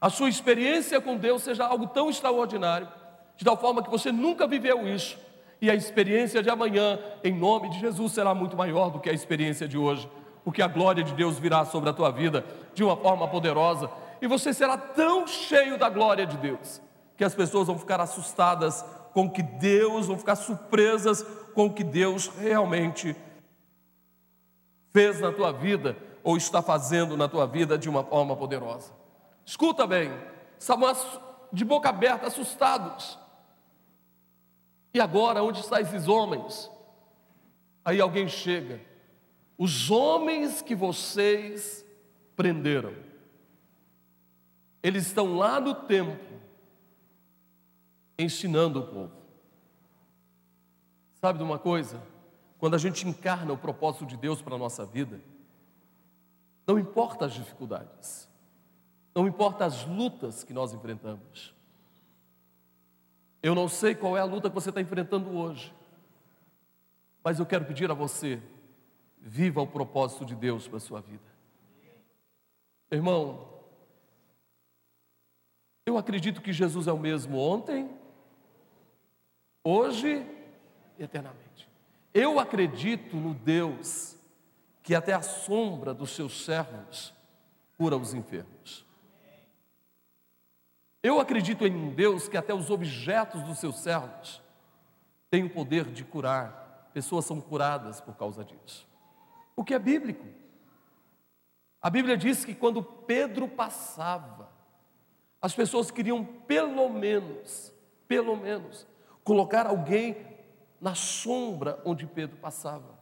A 0.00 0.10
sua 0.10 0.28
experiência 0.28 1.00
com 1.00 1.16
Deus 1.16 1.42
seja 1.42 1.64
algo 1.64 1.86
tão 1.86 2.10
extraordinário, 2.10 2.88
de 3.36 3.44
tal 3.44 3.56
forma 3.56 3.82
que 3.82 3.90
você 3.90 4.12
nunca 4.12 4.46
viveu 4.46 4.86
isso. 4.86 5.18
E 5.60 5.70
a 5.70 5.74
experiência 5.74 6.42
de 6.42 6.50
amanhã, 6.50 6.98
em 7.22 7.32
nome 7.32 7.70
de 7.70 7.80
Jesus, 7.80 8.12
será 8.12 8.34
muito 8.34 8.56
maior 8.56 8.90
do 8.90 9.00
que 9.00 9.08
a 9.08 9.14
experiência 9.14 9.66
de 9.66 9.78
hoje, 9.78 10.08
porque 10.44 10.60
a 10.60 10.66
glória 10.66 11.02
de 11.02 11.14
Deus 11.14 11.38
virá 11.38 11.64
sobre 11.64 11.88
a 11.88 11.92
tua 11.92 12.10
vida 12.10 12.44
de 12.74 12.84
uma 12.84 12.96
forma 12.96 13.26
poderosa 13.28 13.88
e 14.24 14.26
você 14.26 14.54
será 14.54 14.78
tão 14.78 15.26
cheio 15.26 15.76
da 15.76 15.90
glória 15.90 16.26
de 16.26 16.38
Deus 16.38 16.80
que 17.14 17.22
as 17.22 17.34
pessoas 17.34 17.66
vão 17.66 17.78
ficar 17.78 18.00
assustadas 18.00 18.82
com 19.12 19.30
que 19.30 19.42
Deus, 19.42 20.06
vão 20.06 20.16
ficar 20.16 20.34
surpresas 20.34 21.22
com 21.52 21.66
o 21.66 21.72
que 21.74 21.84
Deus 21.84 22.28
realmente 22.28 23.14
fez 24.94 25.20
na 25.20 25.30
tua 25.30 25.52
vida 25.52 25.94
ou 26.22 26.38
está 26.38 26.62
fazendo 26.62 27.18
na 27.18 27.28
tua 27.28 27.46
vida 27.46 27.76
de 27.76 27.86
uma 27.86 28.02
forma 28.02 28.34
poderosa. 28.34 28.94
Escuta 29.44 29.86
bem, 29.86 30.10
estavam 30.58 30.90
de 31.52 31.62
boca 31.62 31.90
aberta, 31.90 32.26
assustados. 32.26 33.18
E 34.94 35.00
agora, 35.02 35.42
onde 35.42 35.60
estão 35.60 35.78
esses 35.78 36.08
homens? 36.08 36.70
Aí 37.84 38.00
alguém 38.00 38.26
chega, 38.26 38.80
os 39.58 39.90
homens 39.90 40.62
que 40.62 40.74
vocês 40.74 41.84
prenderam. 42.34 43.03
Eles 44.84 45.06
estão 45.06 45.38
lá 45.38 45.58
no 45.58 45.74
templo, 45.74 46.38
ensinando 48.18 48.80
o 48.80 48.86
povo. 48.86 49.16
Sabe 51.14 51.38
de 51.38 51.42
uma 51.42 51.58
coisa? 51.58 52.02
Quando 52.58 52.74
a 52.74 52.78
gente 52.78 53.08
encarna 53.08 53.50
o 53.50 53.56
propósito 53.56 54.04
de 54.04 54.14
Deus 54.14 54.42
para 54.42 54.56
a 54.56 54.58
nossa 54.58 54.84
vida, 54.84 55.22
não 56.66 56.78
importa 56.78 57.24
as 57.24 57.32
dificuldades, 57.32 58.28
não 59.14 59.26
importa 59.26 59.64
as 59.64 59.86
lutas 59.86 60.44
que 60.44 60.52
nós 60.52 60.74
enfrentamos. 60.74 61.54
Eu 63.42 63.54
não 63.54 63.68
sei 63.68 63.94
qual 63.94 64.18
é 64.18 64.20
a 64.20 64.24
luta 64.24 64.50
que 64.50 64.54
você 64.54 64.68
está 64.68 64.82
enfrentando 64.82 65.34
hoje, 65.34 65.74
mas 67.22 67.38
eu 67.38 67.46
quero 67.46 67.64
pedir 67.64 67.90
a 67.90 67.94
você, 67.94 68.38
viva 69.18 69.62
o 69.62 69.66
propósito 69.66 70.26
de 70.26 70.34
Deus 70.34 70.68
para 70.68 70.76
a 70.76 70.80
sua 70.80 71.00
vida. 71.00 71.24
Irmão, 72.90 73.53
eu 75.86 75.98
acredito 75.98 76.40
que 76.40 76.52
Jesus 76.52 76.86
é 76.86 76.92
o 76.92 76.98
mesmo 76.98 77.38
ontem, 77.38 77.90
hoje 79.62 80.26
e 80.98 81.02
eternamente. 81.02 81.68
Eu 82.12 82.38
acredito 82.38 83.16
no 83.16 83.34
Deus 83.34 84.16
que 84.82 84.94
até 84.94 85.12
a 85.12 85.22
sombra 85.22 85.92
dos 85.92 86.10
seus 86.10 86.44
servos 86.44 87.12
cura 87.76 87.96
os 87.96 88.14
enfermos. 88.14 88.84
Eu 91.02 91.20
acredito 91.20 91.66
em 91.66 91.74
um 91.74 91.94
Deus 91.94 92.28
que 92.28 92.36
até 92.36 92.54
os 92.54 92.70
objetos 92.70 93.42
dos 93.42 93.58
seus 93.58 93.80
servos 93.80 94.40
têm 95.28 95.44
o 95.44 95.50
poder 95.50 95.84
de 95.84 96.04
curar. 96.04 96.88
Pessoas 96.94 97.24
são 97.24 97.40
curadas 97.40 98.00
por 98.00 98.16
causa 98.16 98.44
disso. 98.44 98.86
O 99.56 99.64
que 99.64 99.74
é 99.74 99.78
bíblico. 99.78 100.26
A 101.82 101.90
Bíblia 101.90 102.16
diz 102.16 102.44
que 102.44 102.54
quando 102.54 102.82
Pedro 102.82 103.46
passava, 103.46 104.53
as 105.44 105.54
pessoas 105.54 105.90
queriam 105.90 106.24
pelo 106.24 106.88
menos, 106.88 107.70
pelo 108.08 108.34
menos, 108.34 108.86
colocar 109.22 109.66
alguém 109.66 110.16
na 110.80 110.94
sombra 110.94 111.82
onde 111.84 112.06
Pedro 112.06 112.38
passava. 112.38 112.98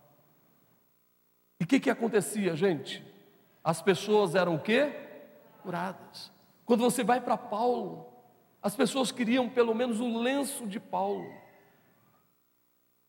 E 1.60 1.62
o 1.62 1.66
que, 1.68 1.78
que 1.78 1.88
acontecia, 1.88 2.56
gente? 2.56 3.00
As 3.62 3.80
pessoas 3.80 4.34
eram 4.34 4.56
o 4.56 4.60
quê? 4.60 4.92
Curadas. 5.62 6.32
Quando 6.64 6.80
você 6.80 7.04
vai 7.04 7.20
para 7.20 7.36
Paulo, 7.36 8.12
as 8.60 8.74
pessoas 8.74 9.12
queriam 9.12 9.48
pelo 9.48 9.72
menos 9.72 10.00
o 10.00 10.18
lenço 10.18 10.66
de 10.66 10.80
Paulo. 10.80 11.32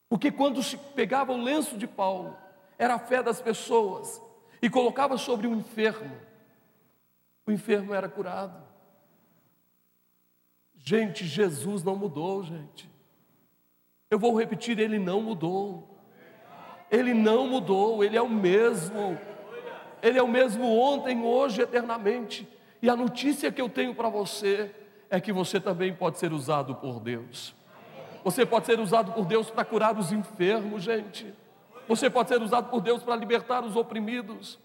Porque 0.07 0.31
quando 0.31 0.61
se 0.61 0.77
pegava 0.77 1.33
o 1.33 1.41
lenço 1.41 1.75
de 1.75 1.87
Paulo, 1.87 2.37
era 2.77 2.93
a 2.93 2.99
fé 2.99 3.23
das 3.23 3.41
pessoas 3.41 4.21
e 4.61 4.69
colocava 4.69 5.17
sobre 5.17 5.47
o 5.47 5.55
enfermo, 5.55 6.15
o 7.47 7.51
enfermo 7.51 7.95
era 7.95 8.07
curado. 8.07 8.72
Gente, 10.85 11.25
Jesus 11.25 11.81
não 11.81 11.95
mudou, 11.95 12.43
gente. 12.43 12.91
Eu 14.11 14.19
vou 14.19 14.37
repetir, 14.37 14.77
ele 14.79 14.99
não 14.99 15.21
mudou. 15.21 15.97
Ele 16.91 17.13
não 17.13 17.47
mudou, 17.47 18.03
ele 18.03 18.17
é 18.17 18.21
o 18.21 18.29
mesmo. 18.29 19.17
Ele 20.01 20.19
é 20.19 20.21
o 20.21 20.27
mesmo 20.27 20.77
ontem, 20.77 21.23
hoje, 21.23 21.61
eternamente. 21.61 22.45
E 22.81 22.89
a 22.89 22.97
notícia 22.97 23.49
que 23.49 23.61
eu 23.61 23.69
tenho 23.69 23.95
para 23.95 24.09
você 24.09 24.75
é 25.09 25.21
que 25.21 25.31
você 25.31 25.57
também 25.57 25.93
pode 25.93 26.19
ser 26.19 26.33
usado 26.33 26.75
por 26.75 26.99
Deus. 26.99 27.55
Você 28.21 28.45
pode 28.45 28.65
ser 28.65 28.77
usado 28.77 29.13
por 29.13 29.25
Deus 29.25 29.49
para 29.49 29.63
curar 29.63 29.97
os 29.97 30.11
enfermos, 30.11 30.83
gente. 30.83 31.33
Você 31.87 32.09
pode 32.09 32.27
ser 32.27 32.41
usado 32.41 32.69
por 32.69 32.81
Deus 32.81 33.01
para 33.01 33.15
libertar 33.15 33.63
os 33.63 33.77
oprimidos. 33.77 34.59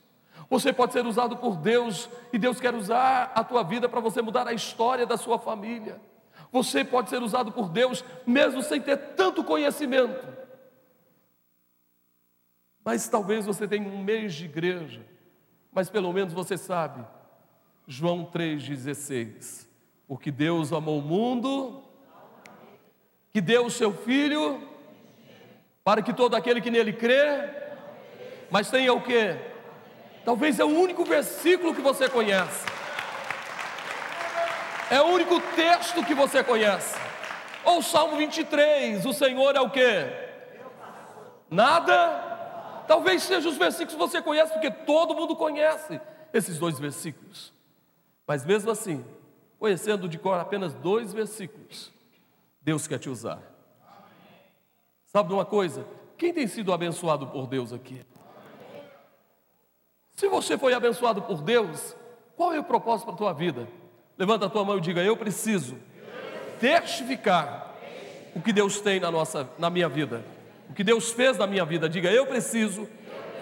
Você 0.50 0.72
pode 0.72 0.92
ser 0.92 1.04
usado 1.06 1.36
por 1.36 1.56
Deus 1.56 2.08
e 2.32 2.38
Deus 2.38 2.58
quer 2.58 2.74
usar 2.74 3.32
a 3.34 3.44
tua 3.44 3.62
vida 3.62 3.88
para 3.88 4.00
você 4.00 4.22
mudar 4.22 4.48
a 4.48 4.52
história 4.52 5.04
da 5.04 5.16
sua 5.16 5.38
família. 5.38 6.00
Você 6.50 6.84
pode 6.84 7.10
ser 7.10 7.22
usado 7.22 7.52
por 7.52 7.68
Deus 7.68 8.02
mesmo 8.26 8.62
sem 8.62 8.80
ter 8.80 8.96
tanto 9.14 9.44
conhecimento. 9.44 10.26
Mas 12.82 13.06
talvez 13.08 13.44
você 13.44 13.68
tenha 13.68 13.86
um 13.86 14.02
mês 14.02 14.32
de 14.32 14.46
igreja, 14.46 15.04
mas 15.70 15.90
pelo 15.90 16.10
menos 16.12 16.32
você 16.32 16.56
sabe. 16.56 17.04
João 17.86 18.24
3,16. 18.24 19.66
Porque 20.06 20.30
Deus 20.30 20.72
amou 20.72 21.00
o 21.00 21.02
mundo, 21.02 21.82
que 23.30 23.42
deu 23.42 23.66
o 23.66 23.70
seu 23.70 23.92
Filho, 23.92 24.66
para 25.84 26.00
que 26.00 26.14
todo 26.14 26.34
aquele 26.34 26.62
que 26.62 26.70
nele 26.70 26.94
crê, 26.94 27.50
mas 28.50 28.70
tenha 28.70 28.94
o 28.94 29.02
que? 29.02 29.36
Talvez 30.28 30.60
é 30.60 30.64
o 30.64 30.68
único 30.68 31.06
versículo 31.06 31.74
que 31.74 31.80
você 31.80 32.06
conhece. 32.06 32.66
É 34.90 35.00
o 35.00 35.06
único 35.06 35.40
texto 35.56 36.04
que 36.04 36.14
você 36.14 36.44
conhece. 36.44 37.00
Ou 37.64 37.80
Salmo 37.80 38.18
23, 38.18 39.06
o 39.06 39.14
Senhor 39.14 39.56
é 39.56 39.60
o 39.62 39.70
que? 39.70 39.88
Nada. 41.48 42.84
Talvez 42.86 43.22
sejam 43.22 43.50
os 43.50 43.56
versículos 43.56 43.94
que 43.94 43.98
você 43.98 44.20
conhece, 44.20 44.52
porque 44.52 44.70
todo 44.70 45.14
mundo 45.14 45.34
conhece 45.34 45.98
esses 46.30 46.58
dois 46.58 46.78
versículos. 46.78 47.50
Mas 48.26 48.44
mesmo 48.44 48.70
assim, 48.70 49.02
conhecendo 49.58 50.06
de 50.06 50.18
cor 50.18 50.38
apenas 50.38 50.74
dois 50.74 51.10
versículos, 51.10 51.90
Deus 52.60 52.86
quer 52.86 52.98
te 52.98 53.08
usar. 53.08 53.40
Sabe 55.06 55.30
de 55.30 55.34
uma 55.34 55.46
coisa? 55.46 55.86
Quem 56.18 56.34
tem 56.34 56.46
sido 56.46 56.70
abençoado 56.70 57.28
por 57.28 57.46
Deus 57.46 57.72
aqui? 57.72 58.04
Se 60.18 60.26
você 60.26 60.58
foi 60.58 60.74
abençoado 60.74 61.22
por 61.22 61.40
Deus, 61.40 61.94
qual 62.36 62.52
é 62.52 62.58
o 62.58 62.64
propósito 62.64 63.04
para 63.04 63.14
a 63.14 63.18
tua 63.18 63.32
vida? 63.32 63.68
Levanta 64.18 64.46
a 64.46 64.50
tua 64.50 64.64
mão 64.64 64.76
e 64.76 64.80
diga: 64.80 65.00
Eu 65.00 65.16
preciso 65.16 65.78
testificar 66.58 67.72
o 68.34 68.42
que 68.42 68.52
Deus 68.52 68.80
tem 68.80 68.98
na, 68.98 69.12
nossa, 69.12 69.48
na 69.56 69.70
minha 69.70 69.88
vida, 69.88 70.24
o 70.68 70.74
que 70.74 70.82
Deus 70.82 71.12
fez 71.12 71.38
na 71.38 71.46
minha 71.46 71.64
vida. 71.64 71.88
Diga: 71.88 72.10
Eu 72.10 72.26
preciso 72.26 72.88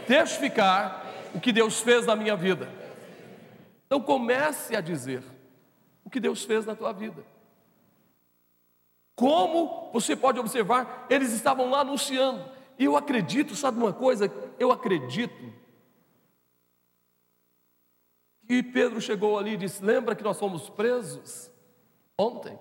testificar 0.07 1.03
o 1.35 1.41
que 1.41 1.51
Deus 1.51 1.81
fez 1.81 2.05
na 2.05 2.15
minha 2.15 2.37
vida. 2.37 2.69
Então 3.87 3.99
comece 3.99 4.77
a 4.77 4.83
dizer 4.83 5.23
o 6.05 6.11
que 6.11 6.21
Deus 6.21 6.45
fez 6.45 6.67
na 6.67 6.75
tua 6.75 6.93
vida. 6.93 7.25
Como 9.15 9.89
você 9.95 10.15
pode 10.15 10.39
observar, 10.39 11.07
eles 11.09 11.33
estavam 11.33 11.71
lá 11.71 11.81
anunciando. 11.81 12.45
E 12.79 12.85
eu 12.85 12.99
acredito, 12.99 13.57
sabe 13.57 13.79
uma 13.79 13.95
coisa? 13.95 14.31
Eu 14.59 14.71
acredito 14.71 15.65
que 18.47 18.63
Pedro 18.63 19.01
chegou 19.01 19.39
ali 19.39 19.55
e 19.55 19.57
disse: 19.57 19.85
Lembra 19.85 20.15
que 20.15 20.23
nós 20.23 20.39
fomos 20.39 20.71
presos 20.71 21.51
ontem? 22.17 22.59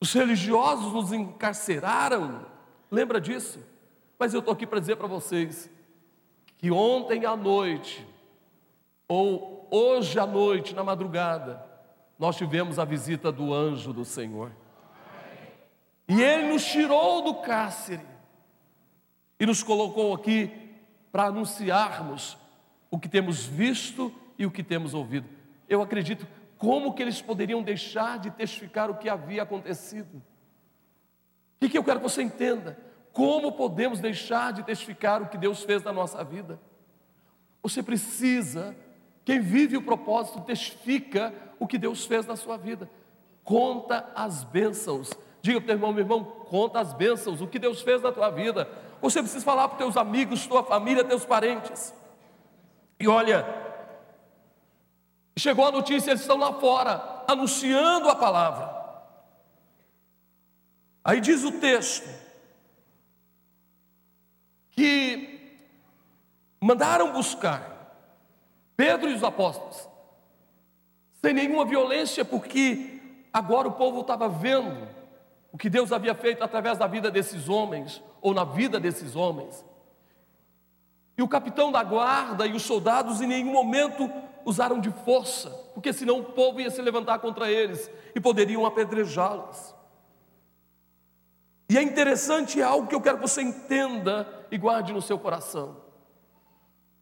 Os 0.00 0.12
religiosos 0.12 0.92
nos 0.92 1.12
encarceraram, 1.12 2.44
lembra 2.90 3.20
disso? 3.20 3.58
Mas 4.18 4.34
eu 4.34 4.40
estou 4.40 4.52
aqui 4.52 4.66
para 4.66 4.80
dizer 4.80 4.96
para 4.96 5.06
vocês 5.06 5.70
que 6.58 6.70
ontem 6.70 7.24
à 7.24 7.36
noite, 7.36 8.06
ou 9.08 9.66
hoje 9.70 10.18
à 10.18 10.26
noite, 10.26 10.74
na 10.74 10.84
madrugada, 10.84 11.64
nós 12.18 12.36
tivemos 12.36 12.78
a 12.78 12.84
visita 12.84 13.32
do 13.32 13.54
anjo 13.54 13.92
do 13.92 14.04
Senhor. 14.04 14.52
E 16.08 16.20
ele 16.20 16.52
nos 16.52 16.64
tirou 16.64 17.22
do 17.22 17.36
cárcere 17.36 18.04
e 19.38 19.46
nos 19.46 19.62
colocou 19.62 20.14
aqui 20.14 20.50
para 21.10 21.24
anunciarmos 21.24 22.36
o 22.94 22.98
que 22.98 23.08
temos 23.08 23.44
visto 23.44 24.14
e 24.38 24.46
o 24.46 24.52
que 24.52 24.62
temos 24.62 24.94
ouvido. 24.94 25.28
Eu 25.68 25.82
acredito 25.82 26.28
como 26.56 26.94
que 26.94 27.02
eles 27.02 27.20
poderiam 27.20 27.60
deixar 27.60 28.20
de 28.20 28.30
testificar 28.30 28.88
o 28.88 28.94
que 28.94 29.08
havia 29.08 29.42
acontecido. 29.42 30.22
O 31.60 31.68
que 31.68 31.76
eu 31.76 31.82
quero 31.82 31.98
que 31.98 32.08
você 32.08 32.22
entenda? 32.22 32.78
Como 33.12 33.50
podemos 33.50 33.98
deixar 33.98 34.52
de 34.52 34.62
testificar 34.62 35.20
o 35.20 35.26
que 35.26 35.36
Deus 35.36 35.64
fez 35.64 35.82
na 35.82 35.92
nossa 35.92 36.22
vida? 36.22 36.60
Você 37.64 37.82
precisa, 37.82 38.76
quem 39.24 39.40
vive 39.40 39.76
o 39.76 39.82
propósito, 39.82 40.42
testifica 40.42 41.34
o 41.58 41.66
que 41.66 41.78
Deus 41.78 42.06
fez 42.06 42.24
na 42.26 42.36
sua 42.36 42.56
vida. 42.56 42.88
Conta 43.42 44.08
as 44.14 44.44
bênçãos. 44.44 45.10
Diga 45.42 45.60
para 45.60 45.64
o 45.64 45.66
teu 45.66 45.74
irmão, 45.74 45.92
meu 45.92 46.04
irmão, 46.04 46.22
conta 46.22 46.78
as 46.78 46.92
bênçãos, 46.92 47.40
o 47.40 47.48
que 47.48 47.58
Deus 47.58 47.82
fez 47.82 48.00
na 48.00 48.12
tua 48.12 48.30
vida. 48.30 48.68
Você 49.02 49.20
precisa 49.20 49.44
falar 49.44 49.66
para 49.66 49.78
os 49.78 49.78
teus 49.78 49.96
amigos, 49.96 50.46
tua 50.46 50.62
família, 50.62 51.02
teus 51.02 51.26
parentes. 51.26 51.92
E 52.98 53.08
olha, 53.08 53.44
chegou 55.36 55.66
a 55.66 55.72
notícia, 55.72 56.10
eles 56.10 56.20
estão 56.20 56.36
lá 56.36 56.52
fora, 56.54 57.24
anunciando 57.26 58.08
a 58.08 58.16
palavra. 58.16 58.74
Aí 61.04 61.20
diz 61.20 61.44
o 61.44 61.52
texto, 61.52 62.08
que 64.70 65.58
mandaram 66.60 67.12
buscar 67.12 67.74
Pedro 68.76 69.10
e 69.10 69.14
os 69.14 69.22
apóstolos, 69.22 69.88
sem 71.20 71.32
nenhuma 71.32 71.64
violência, 71.64 72.24
porque 72.24 73.00
agora 73.32 73.68
o 73.68 73.72
povo 73.72 74.00
estava 74.00 74.28
vendo 74.28 74.88
o 75.52 75.58
que 75.58 75.70
Deus 75.70 75.92
havia 75.92 76.14
feito 76.14 76.42
através 76.42 76.78
da 76.78 76.86
vida 76.86 77.10
desses 77.10 77.48
homens, 77.48 78.02
ou 78.20 78.34
na 78.34 78.44
vida 78.44 78.80
desses 78.80 79.14
homens. 79.14 79.64
E 81.16 81.22
o 81.22 81.28
capitão 81.28 81.70
da 81.70 81.82
guarda 81.82 82.46
e 82.46 82.52
os 82.52 82.62
soldados 82.62 83.20
em 83.20 83.26
nenhum 83.26 83.52
momento 83.52 84.10
usaram 84.44 84.80
de 84.80 84.90
força, 84.90 85.50
porque 85.72 85.92
senão 85.92 86.18
o 86.18 86.24
povo 86.24 86.60
ia 86.60 86.70
se 86.70 86.82
levantar 86.82 87.18
contra 87.20 87.50
eles 87.50 87.90
e 88.14 88.20
poderiam 88.20 88.66
apedrejá-los. 88.66 89.74
E 91.68 91.78
é 91.78 91.82
interessante, 91.82 92.60
é 92.60 92.64
algo 92.64 92.86
que 92.88 92.94
eu 92.94 93.00
quero 93.00 93.16
que 93.16 93.22
você 93.22 93.42
entenda 93.42 94.28
e 94.50 94.58
guarde 94.58 94.92
no 94.92 95.00
seu 95.00 95.18
coração. 95.18 95.76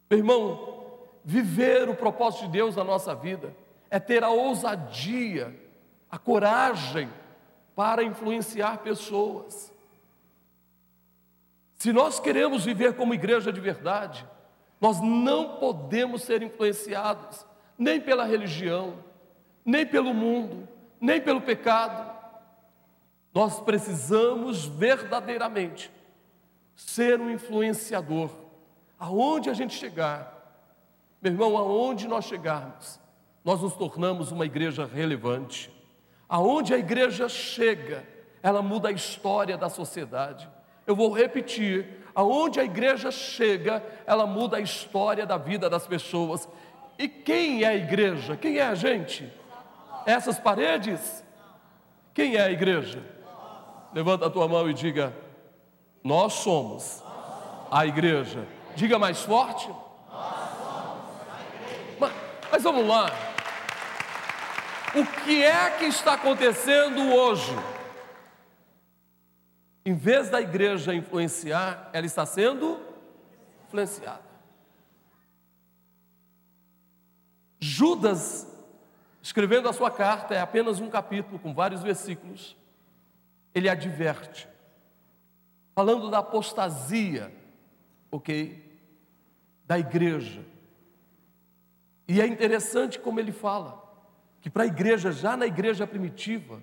Meu 0.09 0.19
irmão, 0.19 0.83
viver 1.25 1.89
o 1.89 1.95
propósito 1.95 2.45
de 2.45 2.51
Deus 2.51 2.75
na 2.75 2.83
nossa 2.83 3.13
vida 3.13 3.55
é 3.89 3.99
ter 3.99 4.23
a 4.23 4.29
ousadia, 4.29 5.59
a 6.09 6.17
coragem 6.17 7.09
para 7.75 8.03
influenciar 8.03 8.77
pessoas. 8.79 9.72
Se 11.83 11.91
nós 11.91 12.17
queremos 12.17 12.63
viver 12.63 12.95
como 12.95 13.13
igreja 13.13 13.51
de 13.51 13.59
verdade, 13.59 14.25
nós 14.79 15.01
não 15.01 15.57
podemos 15.57 16.21
ser 16.21 16.41
influenciados 16.41 17.45
nem 17.77 17.99
pela 17.99 18.23
religião, 18.23 19.03
nem 19.65 19.85
pelo 19.85 20.13
mundo, 20.13 20.65
nem 20.97 21.19
pelo 21.19 21.41
pecado. 21.41 22.09
Nós 23.33 23.59
precisamos 23.59 24.65
verdadeiramente 24.65 25.91
ser 26.73 27.19
um 27.19 27.29
influenciador. 27.29 28.29
Aonde 28.97 29.49
a 29.49 29.53
gente 29.53 29.73
chegar, 29.73 30.55
meu 31.21 31.33
irmão, 31.33 31.57
aonde 31.57 32.07
nós 32.07 32.23
chegarmos, 32.23 32.97
nós 33.43 33.61
nos 33.61 33.75
tornamos 33.75 34.31
uma 34.31 34.45
igreja 34.45 34.85
relevante. 34.85 35.69
Aonde 36.29 36.73
a 36.73 36.77
igreja 36.77 37.27
chega, 37.27 38.07
ela 38.41 38.61
muda 38.61 38.87
a 38.87 38.93
história 38.93 39.57
da 39.57 39.67
sociedade. 39.67 40.52
Eu 40.85 40.95
vou 40.95 41.11
repetir: 41.11 42.03
aonde 42.13 42.59
a 42.59 42.63
igreja 42.63 43.11
chega, 43.11 43.83
ela 44.05 44.25
muda 44.25 44.57
a 44.57 44.61
história 44.61 45.25
da 45.25 45.37
vida 45.37 45.69
das 45.69 45.87
pessoas. 45.87 46.47
E 46.97 47.07
quem 47.07 47.63
é 47.63 47.67
a 47.67 47.75
igreja? 47.75 48.37
Quem 48.37 48.57
é 48.57 48.67
a 48.67 48.75
gente? 48.75 49.31
Essas 50.05 50.37
paredes? 50.39 51.23
Quem 52.13 52.35
é 52.35 52.41
a 52.41 52.51
igreja? 52.51 53.01
Levanta 53.93 54.27
a 54.27 54.29
tua 54.29 54.47
mão 54.47 54.69
e 54.69 54.73
diga: 54.73 55.13
Nós 56.03 56.33
somos 56.33 57.03
a 57.71 57.85
igreja. 57.85 58.45
Diga 58.75 58.99
mais 58.99 59.21
forte. 59.21 59.69
Mas, 61.99 62.11
mas 62.51 62.63
vamos 62.63 62.87
lá. 62.87 63.09
O 64.95 65.05
que 65.23 65.43
é 65.43 65.71
que 65.71 65.85
está 65.85 66.13
acontecendo 66.13 67.15
hoje? 67.15 67.51
Em 69.85 69.93
vez 69.93 70.29
da 70.29 70.41
igreja 70.41 70.93
influenciar, 70.93 71.89
ela 71.91 72.05
está 72.05 72.25
sendo 72.25 72.79
influenciada. 73.65 74.23
Judas, 77.59 78.47
escrevendo 79.21 79.67
a 79.67 79.73
sua 79.73 79.91
carta, 79.91 80.33
é 80.33 80.39
apenas 80.39 80.79
um 80.79 80.89
capítulo 80.89 81.39
com 81.39 81.53
vários 81.53 81.81
versículos 81.81 82.55
ele 83.53 83.69
adverte, 83.69 84.47
falando 85.75 86.09
da 86.09 86.19
apostasia, 86.19 87.31
ok? 88.09 88.79
Da 89.65 89.77
igreja. 89.77 90.43
E 92.07 92.19
é 92.19 92.25
interessante 92.25 92.99
como 92.99 93.19
ele 93.19 93.31
fala, 93.31 93.81
que 94.41 94.49
para 94.49 94.63
a 94.63 94.67
igreja, 94.67 95.11
já 95.11 95.37
na 95.37 95.45
igreja 95.45 95.85
primitiva, 95.85 96.61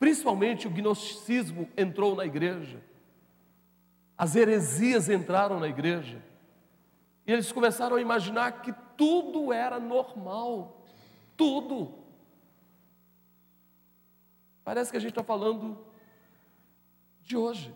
principalmente 0.00 0.66
o 0.66 0.70
gnosticismo 0.70 1.68
entrou 1.76 2.16
na 2.16 2.24
igreja, 2.24 2.82
as 4.16 4.34
heresias 4.34 5.10
entraram 5.10 5.60
na 5.60 5.68
igreja, 5.68 6.24
e 7.26 7.32
eles 7.32 7.52
começaram 7.52 7.96
a 7.96 8.00
imaginar 8.00 8.62
que 8.62 8.72
tudo 8.96 9.52
era 9.52 9.78
normal, 9.78 10.82
tudo. 11.36 11.94
Parece 14.64 14.90
que 14.90 14.96
a 14.96 15.00
gente 15.00 15.10
está 15.10 15.22
falando 15.22 15.78
de 17.22 17.36
hoje. 17.36 17.74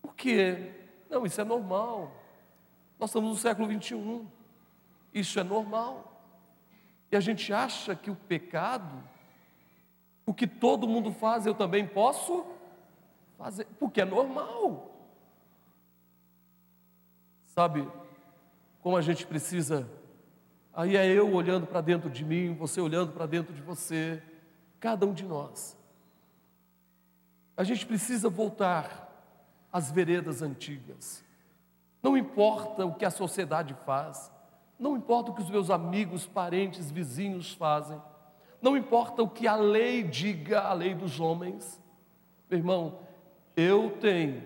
Por 0.00 0.14
quê? 0.14 0.72
Não, 1.10 1.26
isso 1.26 1.40
é 1.40 1.44
normal. 1.44 2.10
Nós 2.98 3.10
estamos 3.10 3.30
no 3.30 3.36
século 3.36 3.68
21. 3.68 4.26
Isso 5.12 5.38
é 5.38 5.42
normal. 5.42 6.22
E 7.12 7.16
a 7.16 7.20
gente 7.20 7.52
acha 7.52 7.94
que 7.94 8.10
o 8.10 8.16
pecado, 8.16 9.02
o 10.26 10.34
que 10.34 10.46
todo 10.46 10.88
mundo 10.88 11.12
faz, 11.12 11.46
eu 11.46 11.54
também 11.54 11.86
posso 11.86 12.44
fazer, 13.38 13.64
porque 13.78 14.00
é 14.00 14.04
normal. 14.04 14.90
Sabe 17.46 17.88
como 18.82 18.96
a 18.96 19.00
gente 19.00 19.24
precisa? 19.24 19.88
Aí 20.74 20.96
é 20.96 21.06
eu 21.06 21.32
olhando 21.32 21.66
para 21.66 21.80
dentro 21.80 22.10
de 22.10 22.24
mim, 22.24 22.54
você 22.54 22.80
olhando 22.80 23.12
para 23.12 23.24
dentro 23.24 23.54
de 23.54 23.62
você, 23.62 24.22
cada 24.80 25.06
um 25.06 25.14
de 25.14 25.24
nós. 25.24 25.76
A 27.56 27.64
gente 27.64 27.86
precisa 27.86 28.28
voltar 28.28 29.06
às 29.72 29.90
veredas 29.90 30.42
antigas. 30.42 31.24
Não 32.02 32.16
importa 32.16 32.84
o 32.84 32.94
que 32.94 33.04
a 33.04 33.10
sociedade 33.10 33.74
faz, 33.86 34.30
não 34.78 34.96
importa 34.96 35.30
o 35.30 35.34
que 35.34 35.40
os 35.40 35.50
meus 35.50 35.70
amigos, 35.70 36.26
parentes, 36.26 36.90
vizinhos 36.90 37.54
fazem, 37.54 38.00
não 38.60 38.76
importa 38.76 39.22
o 39.22 39.28
que 39.28 39.46
a 39.46 39.56
lei 39.56 40.02
diga, 40.02 40.60
a 40.60 40.72
lei 40.72 40.94
dos 40.94 41.20
homens. 41.20 41.80
Meu 42.48 42.58
irmão, 42.58 42.98
eu 43.56 43.96
tenho 44.00 44.42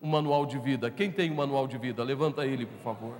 um 0.00 0.08
manual 0.08 0.44
de 0.46 0.58
vida. 0.58 0.90
Quem 0.90 1.10
tem 1.10 1.30
um 1.30 1.36
manual 1.36 1.66
de 1.66 1.78
vida? 1.78 2.02
Levanta 2.02 2.44
ele, 2.44 2.66
por 2.66 2.78
favor. 2.78 3.14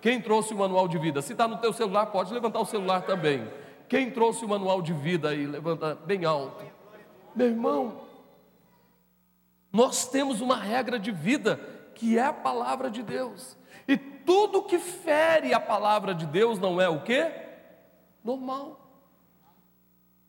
Quem 0.00 0.20
trouxe 0.20 0.52
o 0.52 0.58
manual 0.58 0.86
de 0.86 0.98
vida? 0.98 1.22
Se 1.22 1.32
está 1.32 1.48
no 1.48 1.56
teu 1.58 1.72
celular, 1.72 2.06
pode 2.06 2.32
levantar 2.32 2.60
o 2.60 2.66
celular 2.66 3.02
também. 3.02 3.48
Quem 3.88 4.10
trouxe 4.10 4.44
o 4.44 4.48
manual 4.48 4.82
de 4.82 4.92
vida 4.92 5.30
aí? 5.30 5.46
Levanta 5.46 5.94
bem 5.94 6.24
alto. 6.24 6.64
Meu 7.34 7.48
irmão, 7.48 8.02
nós 9.72 10.06
temos 10.06 10.40
uma 10.40 10.56
regra 10.56 10.98
de 10.98 11.10
vida 11.10 11.56
que 11.94 12.18
é 12.18 12.22
a 12.22 12.32
palavra 12.32 12.90
de 12.90 13.02
Deus. 13.02 13.56
E 13.88 13.96
tudo 13.96 14.62
que 14.62 14.78
fere 14.78 15.52
a 15.52 15.60
palavra 15.60 16.14
de 16.14 16.26
Deus 16.26 16.58
não 16.58 16.80
é 16.80 16.88
o 16.88 17.02
que? 17.02 17.30
Normal. 18.22 18.83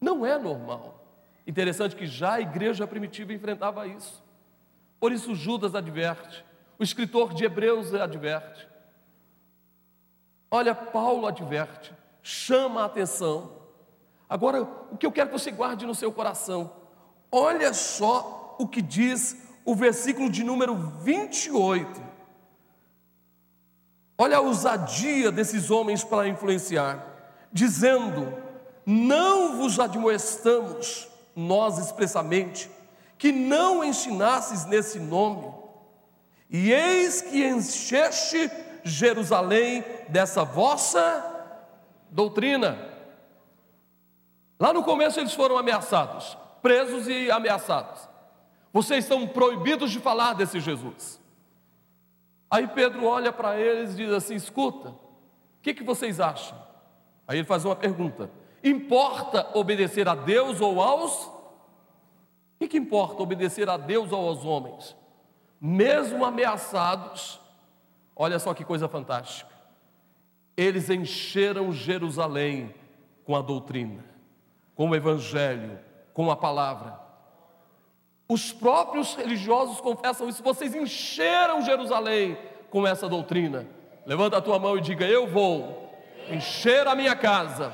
Não 0.06 0.24
é 0.24 0.38
normal. 0.38 1.04
Interessante 1.48 1.96
que 1.96 2.06
já 2.06 2.34
a 2.34 2.42
igreja 2.42 2.86
primitiva 2.86 3.34
enfrentava 3.34 3.88
isso. 3.88 4.24
Por 5.00 5.12
isso 5.12 5.34
Judas 5.34 5.74
adverte, 5.74 6.46
o 6.78 6.84
escritor 6.84 7.34
de 7.34 7.44
Hebreus 7.44 7.92
adverte. 7.92 8.70
Olha, 10.52 10.76
Paulo 10.76 11.26
adverte, 11.26 11.92
chama 12.22 12.84
a 12.84 12.86
atenção. 12.86 13.54
Agora, 14.30 14.62
o 14.92 14.96
que 14.96 15.08
eu 15.08 15.12
quero 15.12 15.32
que 15.32 15.40
você 15.40 15.50
guarde 15.50 15.88
no 15.88 15.96
seu 15.96 16.12
coração, 16.12 16.72
olha 17.32 17.74
só 17.74 18.56
o 18.60 18.68
que 18.68 18.84
diz 18.84 19.36
o 19.66 19.74
versículo 19.74 20.30
de 20.30 20.44
número 20.44 20.76
28. 20.76 22.00
Olha 24.20 24.38
a 24.38 24.42
ousadia 24.42 25.32
desses 25.32 25.72
homens 25.72 26.04
para 26.04 26.28
influenciar, 26.28 27.04
dizendo: 27.52 28.45
Não 28.86 29.58
vos 29.58 29.80
admoestamos, 29.80 31.08
nós 31.36 31.78
expressamente, 31.78 32.70
que 33.18 33.32
não 33.32 33.84
ensinasses 33.84 34.66
nesse 34.66 35.00
nome, 35.00 35.54
e 36.50 36.72
eis 36.72 37.22
que 37.22 37.44
encheste 37.44 38.52
Jerusalém 38.84 39.84
dessa 40.10 40.44
vossa 40.44 41.34
doutrina. 42.12 42.78
Lá 44.60 44.72
no 44.72 44.84
começo 44.84 45.20
eles 45.20 45.34
foram 45.34 45.58
ameaçados, 45.58 46.38
presos 46.62 47.08
e 47.08 47.32
ameaçados. 47.32 48.08
Vocês 48.72 49.06
estão 49.06 49.28
proibidos 49.28 49.92
de 49.92 50.00
falar 50.00 50.34
desse 50.34 50.60
Jesus. 50.60 51.20
Aí 52.50 52.68
Pedro 52.68 53.06
olha 53.06 53.34
para 53.34 53.60
eles 53.60 53.94
e 53.94 53.98
diz 53.98 54.12
assim: 54.12 54.36
escuta, 54.36 54.90
o 54.90 54.98
que, 55.62 55.74
que 55.74 55.84
vocês 55.84 56.20
acham? 56.20 56.58
Aí 57.28 57.40
ele 57.40 57.48
faz 57.48 57.66
uma 57.66 57.76
pergunta: 57.76 58.30
importa 58.70 59.58
obedecer 59.58 60.08
a 60.08 60.16
Deus 60.16 60.60
ou 60.62 60.82
aos? 60.82 61.26
O 61.26 61.32
que, 62.60 62.68
que 62.68 62.78
importa 62.78 63.22
obedecer 63.22 63.70
a 63.70 63.78
Deus 63.78 64.12
ou 64.12 64.28
aos 64.28 64.44
homens? 64.46 64.96
Mesmo 65.60 66.26
ameaçados, 66.26 67.40
olha 68.16 68.40
só 68.40 68.54
que 68.54 68.66
coisa 68.66 68.88
fantástica. 68.88 69.54
Eles 70.58 70.90
encheram 70.90 71.72
Jerusalém 71.72 72.74
com 73.26 73.36
a 73.36 73.42
doutrina 73.42 74.16
com 74.76 74.90
o 74.90 74.96
Evangelho, 74.96 75.80
com 76.14 76.30
a 76.30 76.36
palavra. 76.36 77.00
Os 78.28 78.52
próprios 78.52 79.16
religiosos 79.16 79.80
confessam 79.80 80.28
isso, 80.28 80.44
vocês 80.44 80.76
encheram 80.76 81.62
Jerusalém 81.62 82.38
com 82.70 82.86
essa 82.86 83.08
doutrina. 83.08 83.66
Levanta 84.06 84.38
a 84.38 84.42
tua 84.42 84.60
mão 84.60 84.78
e 84.78 84.82
diga: 84.82 85.06
Eu 85.06 85.28
vou 85.28 85.94
encher 86.30 86.88
a 86.88 86.96
minha 86.96 87.16
casa, 87.16 87.74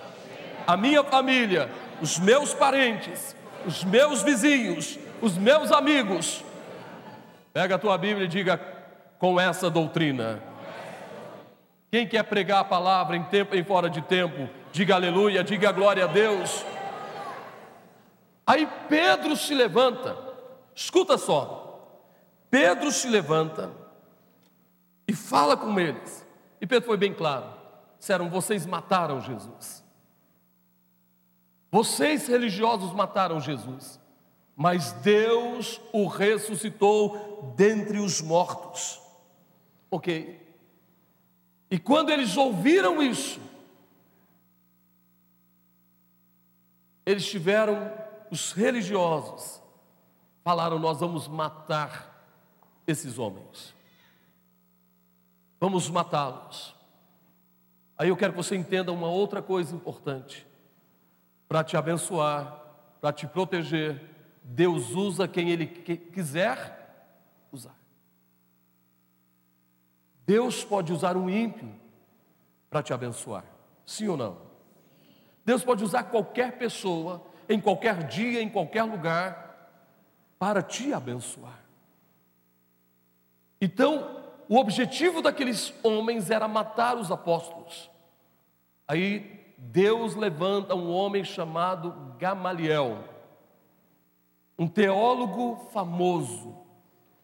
a 0.66 0.78
minha 0.78 1.04
família, 1.04 1.70
os 2.02 2.20
meus 2.20 2.54
parentes, 2.54 3.36
os 3.66 3.84
meus 3.84 4.22
vizinhos, 4.22 4.98
os 5.22 5.38
meus 5.38 5.72
amigos. 5.72 6.44
Pega 7.54 7.76
a 7.76 7.80
tua 7.80 7.98
Bíblia 7.98 8.26
e 8.26 8.30
diga: 8.30 8.60
Com 9.20 9.40
essa 9.40 9.70
doutrina. 9.70 10.42
Quem 11.92 12.08
quer 12.08 12.24
pregar 12.24 12.60
a 12.60 12.64
palavra 12.64 13.18
em 13.18 13.24
tempo 13.24 13.54
e 13.54 13.64
fora 13.64 13.90
de 13.90 14.02
tempo, 14.02 14.50
diga 14.72 14.96
aleluia, 14.96 15.44
diga 15.44 15.72
glória 15.74 16.06
a 16.06 16.08
Deus. 16.08 16.66
Aí 18.48 18.68
Pedro 18.88 19.36
se 19.36 19.54
levanta, 19.54 20.18
escuta 20.74 21.18
só, 21.18 21.98
Pedro 22.50 22.92
se 22.92 23.10
levanta 23.10 23.72
e 25.08 25.14
fala 25.14 25.58
com 25.58 25.78
eles. 25.78 26.26
E 26.62 26.66
Pedro 26.66 26.88
foi 26.88 26.98
bem 26.98 27.14
claro: 27.14 27.46
disseram, 28.00 28.30
vocês 28.30 28.66
mataram 28.66 29.20
Jesus. 29.20 29.81
Vocês 31.72 32.28
religiosos 32.28 32.92
mataram 32.92 33.40
Jesus, 33.40 33.98
mas 34.56 34.92
Deus 34.92 35.80
o 35.94 36.06
ressuscitou 36.06 37.54
dentre 37.56 37.98
os 37.98 38.22
mortos. 38.22 39.02
Ok? 39.90 40.40
E 41.70 41.80
quando 41.80 42.10
eles 42.10 42.36
ouviram 42.36 43.02
isso, 43.02 43.40
eles 47.06 47.26
tiveram 47.26 47.92
os 48.30 48.52
religiosos 48.52 49.62
falaram: 50.44 50.78
Nós 50.78 51.00
vamos 51.00 51.28
matar 51.28 52.26
esses 52.86 53.18
homens, 53.18 53.74
vamos 55.60 55.90
matá-los. 55.90 56.76
Aí 57.98 58.10
eu 58.10 58.18
quero 58.18 58.34
que 58.34 58.38
você 58.38 58.56
entenda 58.56 58.92
uma 58.92 59.08
outra 59.08 59.42
coisa 59.42 59.76
importante. 59.76 60.51
Para 61.52 61.66
te 61.66 61.76
abençoar, 61.76 62.64
para 63.02 63.12
te 63.12 63.28
proteger, 63.28 64.02
Deus 64.42 64.92
usa 64.92 65.28
quem 65.28 65.50
Ele 65.50 65.68
quiser 65.68 67.04
usar. 67.52 67.76
Deus 70.26 70.64
pode 70.64 70.94
usar 70.94 71.18
um 71.18 71.30
ímpio 71.30 71.70
para 72.70 72.82
te 72.82 72.94
abençoar, 72.94 73.44
sim 73.86 74.08
ou 74.08 74.16
não? 74.16 74.38
Deus 75.44 75.62
pode 75.62 75.84
usar 75.84 76.04
qualquer 76.04 76.58
pessoa 76.58 77.22
em 77.50 77.60
qualquer 77.60 78.08
dia, 78.08 78.42
em 78.42 78.48
qualquer 78.48 78.84
lugar, 78.84 79.74
para 80.40 80.62
te 80.62 80.94
abençoar. 80.94 81.60
Então, 83.60 84.24
o 84.48 84.56
objetivo 84.56 85.22
daqueles 85.22 85.74
homens 85.84 86.32
era 86.32 86.48
matar 86.48 86.96
os 86.96 87.12
apóstolos. 87.12 87.92
Aí 88.88 89.41
Deus 89.64 90.16
levanta 90.16 90.74
um 90.74 90.92
homem 90.92 91.24
chamado 91.24 92.16
Gamaliel, 92.18 93.04
um 94.58 94.68
teólogo 94.68 95.70
famoso, 95.72 96.58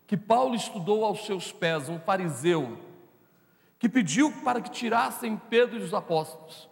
que 0.06 0.16
Paulo 0.16 0.54
estudou 0.54 1.04
aos 1.04 1.26
seus 1.26 1.52
pés, 1.52 1.90
um 1.90 2.00
fariseu, 2.00 2.78
que 3.80 3.90
pediu 3.90 4.32
para 4.44 4.62
que 4.62 4.70
tirassem 4.70 5.36
Pedro 5.50 5.80
e 5.80 5.82
os 5.82 5.96
apóstolos. 5.96 6.70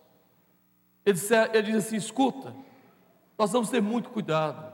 Ele 1.03 1.15
disse, 1.15 1.33
ele 1.33 1.63
disse 1.63 1.77
assim: 1.77 1.95
escuta, 1.95 2.55
nós 3.35 3.51
vamos 3.51 3.69
ter 3.71 3.81
muito 3.81 4.11
cuidado. 4.11 4.71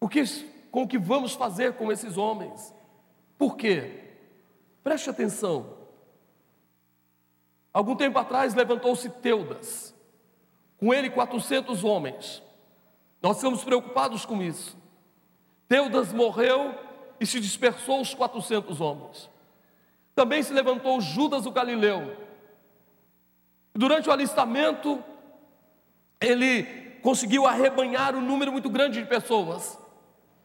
Porque 0.00 0.24
com 0.72 0.82
o 0.82 0.88
que 0.88 0.98
vamos 0.98 1.34
fazer 1.34 1.74
com 1.74 1.92
esses 1.92 2.18
homens? 2.18 2.74
Por 3.38 3.56
quê? 3.56 4.16
Preste 4.82 5.08
atenção. 5.08 5.79
Algum 7.72 7.94
tempo 7.94 8.18
atrás 8.18 8.54
levantou-se 8.54 9.08
Teudas, 9.08 9.94
com 10.76 10.92
ele 10.92 11.10
400 11.10 11.84
homens. 11.84 12.42
Nós 13.22 13.36
estamos 13.36 13.62
preocupados 13.62 14.24
com 14.24 14.42
isso. 14.42 14.76
Teudas 15.68 16.12
morreu 16.12 16.74
e 17.20 17.26
se 17.26 17.38
dispersou 17.38 18.00
os 18.00 18.14
400 18.14 18.80
homens. 18.80 19.30
Também 20.14 20.42
se 20.42 20.52
levantou 20.52 21.00
Judas 21.00 21.46
o 21.46 21.50
Galileu. 21.50 22.16
Durante 23.72 24.08
o 24.08 24.12
alistamento, 24.12 25.02
ele 26.20 26.64
conseguiu 27.02 27.46
arrebanhar 27.46 28.16
um 28.16 28.20
número 28.20 28.50
muito 28.50 28.68
grande 28.68 29.00
de 29.00 29.08
pessoas. 29.08 29.78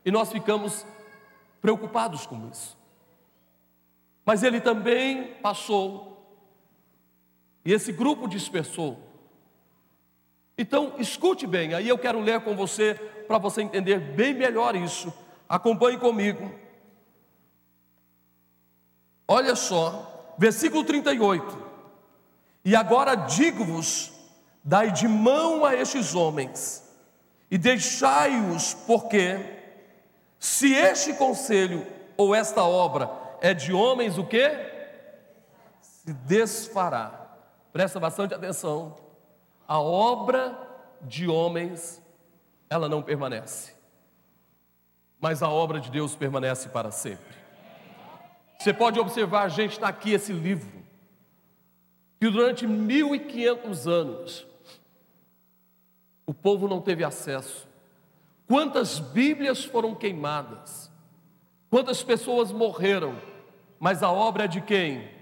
E 0.06 0.12
nós 0.12 0.32
ficamos 0.32 0.86
preocupados 1.62 2.28
com 2.28 2.48
isso. 2.50 2.78
Mas 4.24 4.44
ele 4.44 4.62
também 4.62 5.34
passou, 5.42 6.15
e 7.66 7.74
esse 7.74 7.92
grupo 7.92 8.28
dispersou. 8.28 8.98
Então, 10.58 10.94
escute 11.00 11.46
bem, 11.46 11.74
aí 11.74 11.90
eu 11.90 11.98
quero 11.98 12.22
ler 12.22 12.40
com 12.42 12.56
você, 12.56 12.94
para 13.28 13.38
você 13.38 13.62
entender 13.62 14.00
bem 14.00 14.34
melhor 14.34 14.76
isso. 14.76 15.14
Acompanhe 15.50 15.98
comigo. 15.98 16.50
Olha 19.28 19.56
só, 19.56 20.36
versículo 20.38 20.86
38. 20.86 21.66
E 22.64 22.76
agora 22.76 23.16
digo-vos 23.16 24.16
Dai 24.68 24.92
de 24.92 25.08
mão 25.08 25.64
a 25.64 25.76
estes 25.76 26.16
homens 26.16 26.84
e 27.52 27.58
deixai-os, 27.60 28.74
porque 28.74 29.38
se 30.40 30.74
este 30.74 31.14
conselho 31.14 31.86
ou 32.18 32.34
esta 32.34 32.64
obra 32.64 33.12
é 33.42 33.54
de 33.54 33.72
homens, 33.72 34.18
o 34.18 34.26
que? 34.26 34.50
Se 35.80 36.12
desfará. 36.12 37.25
Presta 37.76 38.00
bastante 38.00 38.34
atenção. 38.34 38.96
A 39.68 39.82
obra 39.82 40.58
de 41.02 41.28
homens, 41.28 42.02
ela 42.70 42.88
não 42.88 43.04
permanece. 43.04 43.76
Mas 45.20 45.44
a 45.44 45.50
obra 45.50 45.82
de 45.82 45.92
Deus 45.92 46.16
permanece 46.16 46.70
para 46.70 46.90
sempre. 46.90 47.36
Você 48.58 48.74
pode 48.74 48.98
observar, 48.98 49.50
gente, 49.50 49.74
está 49.74 49.90
aqui 49.90 50.14
esse 50.14 50.32
livro, 50.32 50.72
que 52.18 52.30
durante 52.30 52.66
1500 52.66 53.88
anos 53.90 54.48
o 56.26 56.34
povo 56.34 56.70
não 56.70 56.80
teve 56.80 57.04
acesso. 57.04 57.68
Quantas 58.48 59.00
Bíblias 59.00 59.66
foram 59.66 59.94
queimadas? 59.94 60.90
Quantas 61.70 62.02
pessoas 62.02 62.54
morreram? 62.54 63.22
Mas 63.78 64.02
a 64.02 64.10
obra 64.10 64.46
é 64.46 64.48
de 64.48 64.62
quem? 64.62 65.14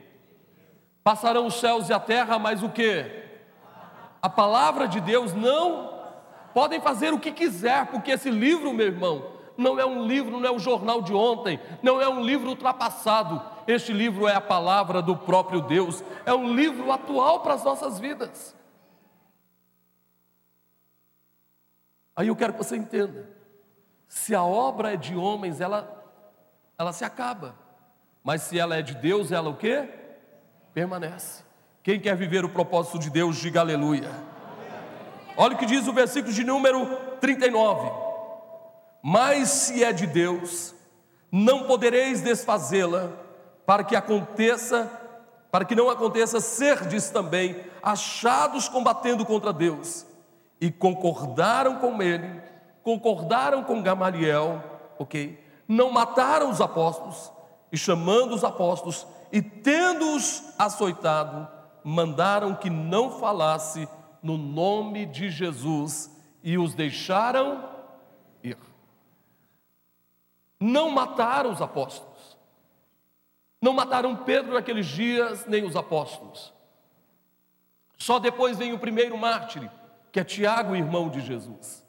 Passarão 1.04 1.48
os 1.48 1.60
céus 1.60 1.90
e 1.90 1.94
a 1.94 2.00
terra, 2.00 2.40
mas 2.40 2.64
o 2.64 2.70
que? 2.70 3.24
A 4.22 4.30
palavra 4.30 4.88
de 4.88 5.02
Deus 5.02 5.34
não. 5.34 5.92
Podem 6.54 6.80
fazer 6.80 7.14
o 7.14 7.20
que 7.20 7.32
quiser, 7.32 7.88
porque 7.88 8.12
esse 8.12 8.30
livro, 8.30 8.74
meu 8.74 8.88
irmão, 8.88 9.34
não 9.58 9.80
é 9.80 9.86
um 9.86 10.06
livro, 10.06 10.40
não 10.40 10.48
é 10.48 10.52
o 10.52 10.60
jornal 10.60 11.02
de 11.02 11.14
ontem, 11.14 11.60
não 11.82 12.02
é 12.02 12.08
um 12.08 12.22
livro 12.22 12.50
ultrapassado. 12.50 13.42
Este 13.68 13.92
livro 13.92 14.28
é 14.28 14.36
a 14.36 14.42
palavra 14.42 15.02
do 15.02 15.18
próprio 15.18 15.62
Deus, 15.62 16.04
é 16.26 16.34
um 16.34 16.54
livro 16.54 16.92
atual 16.92 17.42
para 17.42 17.56
as 17.56 17.64
nossas 17.64 18.00
vidas. 18.00 18.56
Aí 22.16 22.28
eu 22.28 22.36
quero 22.36 22.54
que 22.54 22.64
você 22.64 22.78
entenda: 22.78 23.30
se 24.08 24.36
a 24.36 24.44
obra 24.44 24.94
é 24.94 24.98
de 24.98 25.16
homens, 25.16 25.60
ela, 25.60 26.04
ela 26.78 26.94
se 26.94 27.04
acaba, 27.04 27.56
mas 28.24 28.44
se 28.44 28.58
ela 28.58 28.78
é 28.78 28.82
de 28.82 28.96
Deus, 28.96 29.32
ela 29.32 29.50
o 29.50 29.58
quê? 29.58 30.03
Permanece. 30.74 31.44
Quem 31.84 32.00
quer 32.00 32.16
viver 32.16 32.44
o 32.44 32.50
propósito 32.50 32.98
de 32.98 33.10
Deus, 33.10 33.38
diga 33.38 33.60
aleluia. 33.60 34.10
Olha 35.38 35.56
o 35.56 35.58
que 35.58 35.66
diz 35.66 35.88
o 35.88 35.94
versículo 35.94 36.34
de 36.34 36.44
número 36.44 36.86
39. 37.20 37.92
Mas 39.02 39.50
se 39.50 39.84
é 39.84 39.92
de 39.92 40.08
Deus, 40.08 40.74
não 41.32 41.64
podereis 41.64 42.22
desfazê-la, 42.22 43.12
para 43.66 43.84
que 43.84 43.96
aconteça, 43.96 44.90
para 45.52 45.66
que 45.66 45.76
não 45.76 45.90
aconteça 45.90 46.40
serdes 46.40 47.10
também 47.10 47.64
achados 47.82 48.68
combatendo 48.70 49.26
contra 49.26 49.52
Deus. 49.52 50.06
E 50.60 50.72
concordaram 50.72 51.76
com 51.80 52.02
ele, 52.02 52.42
concordaram 52.82 53.64
com 53.64 53.84
Gamaliel, 53.84 54.64
ok? 54.98 55.44
Não 55.68 55.92
mataram 55.92 56.50
os 56.50 56.62
apóstolos, 56.62 57.32
e 57.72 57.78
chamando 57.78 58.34
os 58.34 58.44
apóstolos, 58.44 59.06
e 59.34 59.42
tendo-os 59.42 60.44
açoitado, 60.60 61.48
mandaram 61.84 62.54
que 62.54 62.70
não 62.70 63.20
falasse 63.20 63.90
no 64.22 64.38
nome 64.38 65.08
de 65.08 65.32
Jesus 65.32 66.16
e 66.44 66.56
os 66.56 66.76
deixaram 66.76 67.68
ir. 68.44 68.60
Não 70.60 70.92
mataram 70.92 71.52
os 71.52 71.64
apóstolos. 71.64 72.38
Não 73.60 73.74
mataram 73.74 74.16
Pedro 74.18 74.54
naqueles 74.54 74.86
dias, 74.86 75.48
nem 75.48 75.66
os 75.66 75.76
apóstolos. 75.76 76.54
Só 77.98 78.20
depois 78.20 78.56
vem 78.56 78.72
o 78.72 78.78
primeiro 78.78 79.18
mártir, 79.18 79.68
que 80.12 80.20
é 80.20 80.24
Tiago, 80.24 80.76
irmão 80.76 81.10
de 81.10 81.22
Jesus. 81.22 81.84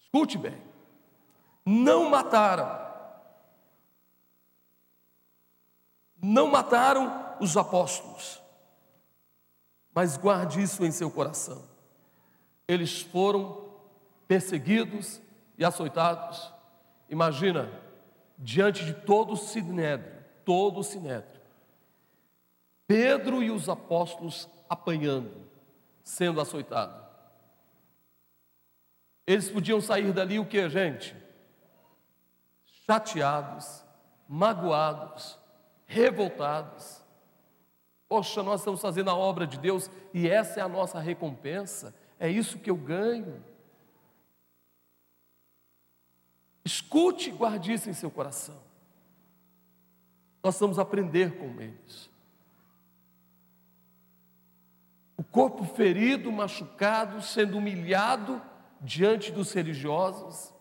Escute 0.00 0.36
bem. 0.36 0.60
Não 1.64 2.10
mataram. 2.10 2.83
Não 6.26 6.50
mataram 6.50 7.36
os 7.38 7.54
apóstolos. 7.54 8.40
Mas 9.94 10.16
guarde 10.16 10.62
isso 10.62 10.82
em 10.82 10.90
seu 10.90 11.10
coração. 11.10 11.62
Eles 12.66 13.02
foram 13.02 13.68
perseguidos 14.26 15.20
e 15.58 15.64
açoitados. 15.66 16.50
Imagina, 17.10 17.70
diante 18.38 18.86
de 18.86 18.94
todo 18.94 19.34
o 19.34 19.36
sinédrio, 19.36 20.24
todo 20.46 20.80
o 20.80 20.82
sinédrio, 20.82 21.42
Pedro 22.86 23.42
e 23.42 23.50
os 23.50 23.68
apóstolos 23.68 24.48
apanhando, 24.66 25.46
sendo 26.02 26.40
açoitados. 26.40 27.04
Eles 29.26 29.50
podiam 29.50 29.78
sair 29.78 30.10
dali 30.10 30.38
o 30.38 30.46
que, 30.46 30.70
gente? 30.70 31.14
Chateados, 32.86 33.84
magoados, 34.26 35.38
revoltados. 35.94 37.00
Poxa, 38.08 38.42
nós 38.42 38.60
estamos 38.60 38.80
fazendo 38.80 39.10
a 39.10 39.14
obra 39.14 39.46
de 39.46 39.58
Deus 39.58 39.88
e 40.12 40.28
essa 40.28 40.60
é 40.60 40.62
a 40.62 40.68
nossa 40.68 40.98
recompensa, 40.98 41.94
é 42.18 42.28
isso 42.28 42.58
que 42.58 42.70
eu 42.70 42.76
ganho. 42.76 43.42
Escute 46.64 47.30
e 47.30 47.32
guarde 47.32 47.72
isso 47.72 47.88
em 47.88 47.92
seu 47.92 48.10
coração. 48.10 48.60
Nós 50.42 50.58
vamos 50.58 50.78
aprender 50.78 51.38
com 51.38 51.60
eles. 51.60 52.10
O 55.16 55.22
corpo 55.22 55.64
ferido, 55.64 56.30
machucado, 56.32 57.22
sendo 57.22 57.58
humilhado 57.58 58.42
diante 58.80 59.30
dos 59.30 59.52
religiosos, 59.52 60.52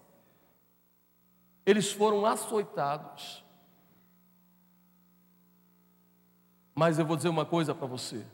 eles 1.65 1.91
foram 1.91 2.25
açoitados. 2.25 3.42
Mas 6.75 6.97
eu 6.97 7.05
vou 7.05 7.15
dizer 7.15 7.29
uma 7.29 7.45
coisa 7.45 7.73
para 7.75 7.87
você. 7.87 8.25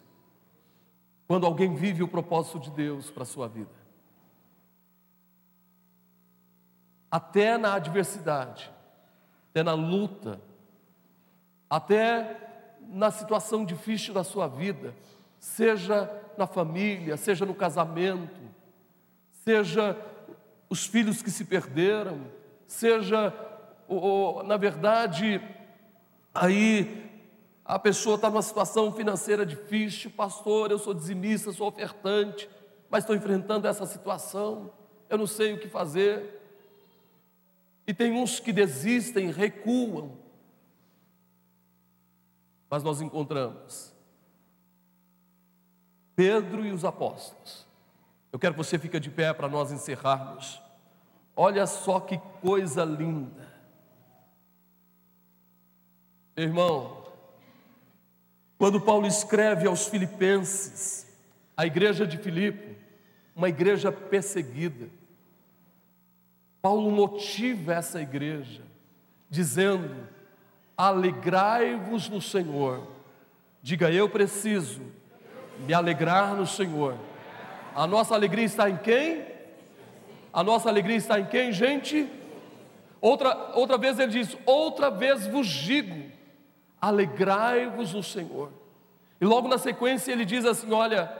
Quando 1.27 1.45
alguém 1.45 1.75
vive 1.75 2.01
o 2.01 2.07
propósito 2.07 2.59
de 2.59 2.71
Deus 2.71 3.11
para 3.11 3.23
a 3.23 3.25
sua 3.25 3.47
vida, 3.47 3.69
até 7.11 7.57
na 7.57 7.73
adversidade, 7.73 8.71
até 9.49 9.63
na 9.63 9.73
luta, 9.73 10.39
até 11.69 12.77
na 12.81 13.11
situação 13.11 13.65
difícil 13.65 14.13
da 14.13 14.23
sua 14.23 14.47
vida, 14.47 14.95
seja 15.39 16.09
na 16.37 16.47
família, 16.47 17.17
seja 17.17 17.45
no 17.45 17.53
casamento, 17.53 18.41
seja 19.43 19.97
os 20.69 20.85
filhos 20.85 21.21
que 21.21 21.31
se 21.31 21.45
perderam, 21.45 22.21
seja, 22.67 23.33
na 24.45 24.57
verdade, 24.57 25.41
aí 26.33 27.08
a 27.69 27.77
pessoa 27.77 28.15
está 28.15 28.31
numa 28.31 28.41
situação 28.41 28.91
financeira 28.91 29.45
difícil, 29.45 30.09
pastor, 30.09 30.71
eu 30.71 30.79
sou 30.79 30.91
dizimista, 30.91 31.51
sou 31.51 31.67
ofertante, 31.67 32.49
mas 32.89 33.03
estou 33.03 33.15
enfrentando 33.15 33.67
essa 33.67 33.85
situação, 33.85 34.73
eu 35.07 35.19
não 35.19 35.27
sei 35.27 35.53
o 35.53 35.59
que 35.59 35.69
fazer. 35.69 36.41
E 37.85 37.93
tem 37.93 38.11
uns 38.11 38.39
que 38.39 38.51
desistem, 38.51 39.29
recuam. 39.29 40.17
Mas 42.67 42.81
nós 42.81 43.01
encontramos 43.01 43.93
Pedro 46.15 46.65
e 46.65 46.71
os 46.71 46.83
apóstolos. 46.83 47.67
Eu 48.31 48.39
quero 48.39 48.55
que 48.55 48.63
você 48.63 48.79
fique 48.79 48.99
de 48.99 49.11
pé 49.11 49.31
para 49.31 49.47
nós 49.47 49.71
encerrarmos. 49.71 50.59
Olha 51.35 51.67
só 51.67 51.99
que 51.99 52.17
coisa 52.41 52.83
linda. 52.83 53.47
Irmão, 56.35 56.98
quando 58.59 58.81
Paulo 58.81 59.07
escreve 59.07 59.65
aos 59.65 59.87
Filipenses, 59.87 61.07
a 61.55 61.65
igreja 61.65 62.05
de 62.05 62.17
Filipe, 62.17 62.75
uma 63.33 63.47
igreja 63.47 63.89
perseguida, 63.89 64.89
Paulo 66.61 66.91
motiva 66.91 67.73
essa 67.73 68.01
igreja, 68.01 68.61
dizendo: 69.29 69.95
alegrai-vos 70.75 72.09
no 72.09 72.21
Senhor. 72.21 72.85
Diga, 73.61 73.89
eu 73.89 74.09
preciso 74.09 74.81
me 75.65 75.73
alegrar 75.73 76.35
no 76.35 76.45
Senhor. 76.45 76.97
A 77.73 77.87
nossa 77.87 78.13
alegria 78.13 78.43
está 78.43 78.69
em 78.69 78.75
quem? 78.75 79.25
A 80.33 80.43
nossa 80.43 80.67
alegria 80.67 80.97
está 80.97 81.17
em 81.17 81.25
quem, 81.25 81.53
gente? 81.53 82.11
Outra, 82.99 83.53
outra 83.55 83.77
vez 83.77 83.97
ele 83.99 84.11
diz: 84.11 84.35
outra 84.45 84.91
vez 84.91 85.27
vos 85.27 85.47
digo, 85.47 86.11
alegrai-vos 86.81 87.93
no 87.93 88.03
Senhor. 88.03 88.51
E 89.19 89.25
logo 89.25 89.47
na 89.47 89.57
sequência 89.57 90.11
ele 90.11 90.25
diz 90.25 90.45
assim: 90.45 90.71
Olha, 90.71 91.11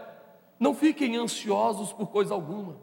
não 0.60 0.74
fiquem 0.74 1.18
ansiosos 1.18 1.91
por 1.93 2.07
coisa 2.07 2.34
alguma, 2.34 2.78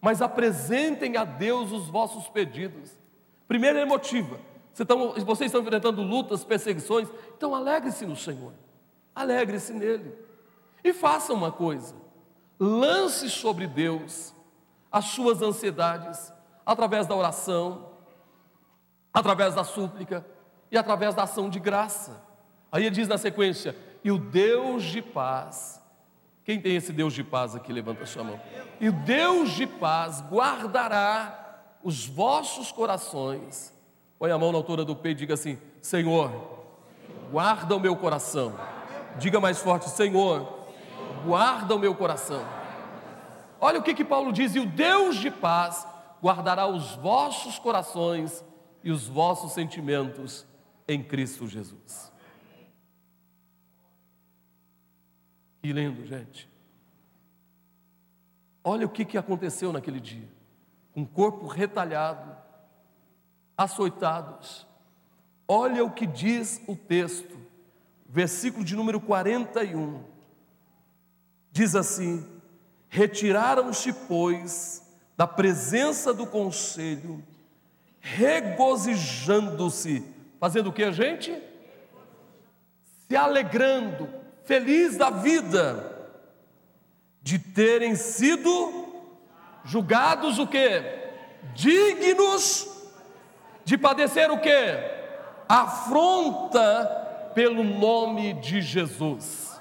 mas 0.00 0.22
apresentem 0.22 1.16
a 1.16 1.24
Deus 1.24 1.72
os 1.72 1.88
vossos 1.88 2.28
pedidos. 2.28 2.96
Primeiro 3.46 3.78
ele 3.78 3.86
motiva: 3.86 4.38
vocês 5.24 5.48
estão 5.48 5.62
enfrentando 5.62 6.02
lutas, 6.02 6.44
perseguições, 6.44 7.08
então 7.36 7.54
alegre-se 7.54 8.06
no 8.06 8.16
Senhor, 8.16 8.52
alegre-se 9.14 9.72
nele. 9.72 10.14
E 10.84 10.92
faça 10.92 11.32
uma 11.32 11.50
coisa: 11.50 11.94
lance 12.58 13.28
sobre 13.28 13.66
Deus 13.66 14.34
as 14.90 15.06
suas 15.06 15.42
ansiedades, 15.42 16.32
através 16.64 17.06
da 17.06 17.14
oração, 17.14 17.90
através 19.12 19.54
da 19.54 19.64
súplica, 19.64 20.24
e 20.70 20.76
através 20.76 21.14
da 21.14 21.22
ação 21.22 21.48
de 21.48 21.58
graça. 21.58 22.22
Aí 22.70 22.84
ele 22.84 22.94
diz 22.94 23.08
na 23.08 23.18
sequência: 23.18 23.74
e 24.04 24.10
o 24.10 24.18
Deus 24.18 24.84
de 24.84 25.02
paz. 25.02 25.82
Quem 26.44 26.60
tem 26.60 26.76
esse 26.76 26.92
Deus 26.92 27.12
de 27.12 27.22
paz 27.22 27.54
aqui? 27.54 27.72
Levanta 27.72 28.04
a 28.04 28.06
sua 28.06 28.24
mão. 28.24 28.40
E 28.80 28.88
o 28.88 28.92
Deus 28.92 29.50
de 29.50 29.66
paz 29.66 30.22
guardará 30.30 31.76
os 31.82 32.06
vossos 32.06 32.72
corações. 32.72 33.74
Põe 34.18 34.30
a 34.30 34.38
mão 34.38 34.50
na 34.50 34.58
altura 34.58 34.84
do 34.84 34.96
peito 34.96 35.18
e 35.18 35.20
diga 35.20 35.34
assim: 35.34 35.58
Senhor, 35.82 36.30
guarda 37.30 37.76
o 37.76 37.80
meu 37.80 37.96
coração. 37.96 38.54
Diga 39.18 39.40
mais 39.40 39.60
forte: 39.60 39.90
Senhor, 39.90 40.66
guarda 41.24 41.74
o 41.74 41.78
meu 41.78 41.94
coração. 41.94 42.42
Olha 43.60 43.80
o 43.80 43.82
que, 43.82 43.94
que 43.94 44.04
Paulo 44.04 44.32
diz: 44.32 44.54
e 44.54 44.60
o 44.60 44.66
Deus 44.66 45.16
de 45.16 45.30
paz 45.30 45.86
guardará 46.22 46.66
os 46.66 46.94
vossos 46.96 47.58
corações 47.58 48.44
e 48.82 48.90
os 48.90 49.06
vossos 49.06 49.52
sentimentos 49.52 50.46
em 50.88 51.02
Cristo 51.02 51.46
Jesus. 51.46 52.12
Que 55.62 55.72
lindo, 55.72 56.04
gente. 56.06 56.48
Olha 58.64 58.86
o 58.86 58.90
que, 58.90 59.04
que 59.04 59.18
aconteceu 59.18 59.72
naquele 59.72 60.00
dia 60.00 60.38
um 60.98 61.04
corpo 61.04 61.46
retalhado, 61.46 62.36
açoitados. 63.56 64.66
Olha 65.46 65.84
o 65.84 65.92
que 65.92 66.06
diz 66.06 66.60
o 66.66 66.74
texto, 66.74 67.38
versículo 68.08 68.64
de 68.64 68.74
número 68.74 69.00
41. 69.00 70.02
Diz 71.52 71.76
assim: 71.76 72.26
Retiraram-se, 72.88 73.92
pois, 73.92 74.82
da 75.16 75.24
presença 75.24 76.12
do 76.12 76.26
conselho, 76.26 77.22
regozijando-se, 78.00 80.04
fazendo 80.38 80.68
o 80.68 80.72
que, 80.72 80.90
gente? 80.92 81.36
Se 83.08 83.16
alegrando, 83.16 84.08
feliz 84.44 84.96
da 84.96 85.10
vida, 85.10 86.10
de 87.22 87.38
terem 87.38 87.94
sido 87.94 88.86
julgados 89.64 90.38
o 90.38 90.46
que? 90.46 90.82
Dignos 91.54 92.66
de 93.64 93.76
padecer 93.76 94.30
o 94.30 94.40
que? 94.40 94.50
Afronta 95.48 97.30
pelo 97.34 97.62
nome 97.62 98.34
de 98.34 98.62
Jesus. 98.62 99.60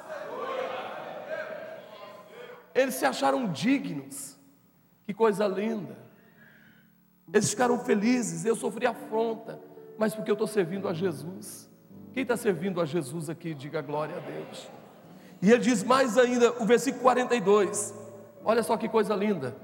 Eles 2.73 2.95
se 2.95 3.05
acharam 3.05 3.51
dignos. 3.51 4.37
Que 5.05 5.13
coisa 5.13 5.47
linda. 5.47 5.97
Eles 7.33 7.49
ficaram 7.49 7.83
felizes. 7.83 8.45
Eu 8.45 8.55
sofri 8.55 8.85
afronta, 8.85 9.59
mas 9.97 10.13
porque 10.13 10.29
eu 10.29 10.33
estou 10.33 10.47
servindo 10.47 10.87
a 10.87 10.93
Jesus. 10.93 11.69
Quem 12.13 12.23
está 12.23 12.37
servindo 12.37 12.81
a 12.81 12.85
Jesus 12.85 13.29
aqui, 13.29 13.53
diga 13.53 13.81
glória 13.81 14.15
a 14.15 14.19
Deus. 14.19 14.69
E 15.41 15.51
ele 15.51 15.61
diz 15.61 15.83
mais 15.83 16.17
ainda, 16.17 16.51
o 16.61 16.65
versículo 16.65 17.03
42. 17.03 17.93
Olha 18.43 18.63
só 18.63 18.75
que 18.77 18.89
coisa 18.89 19.15
linda. 19.15 19.55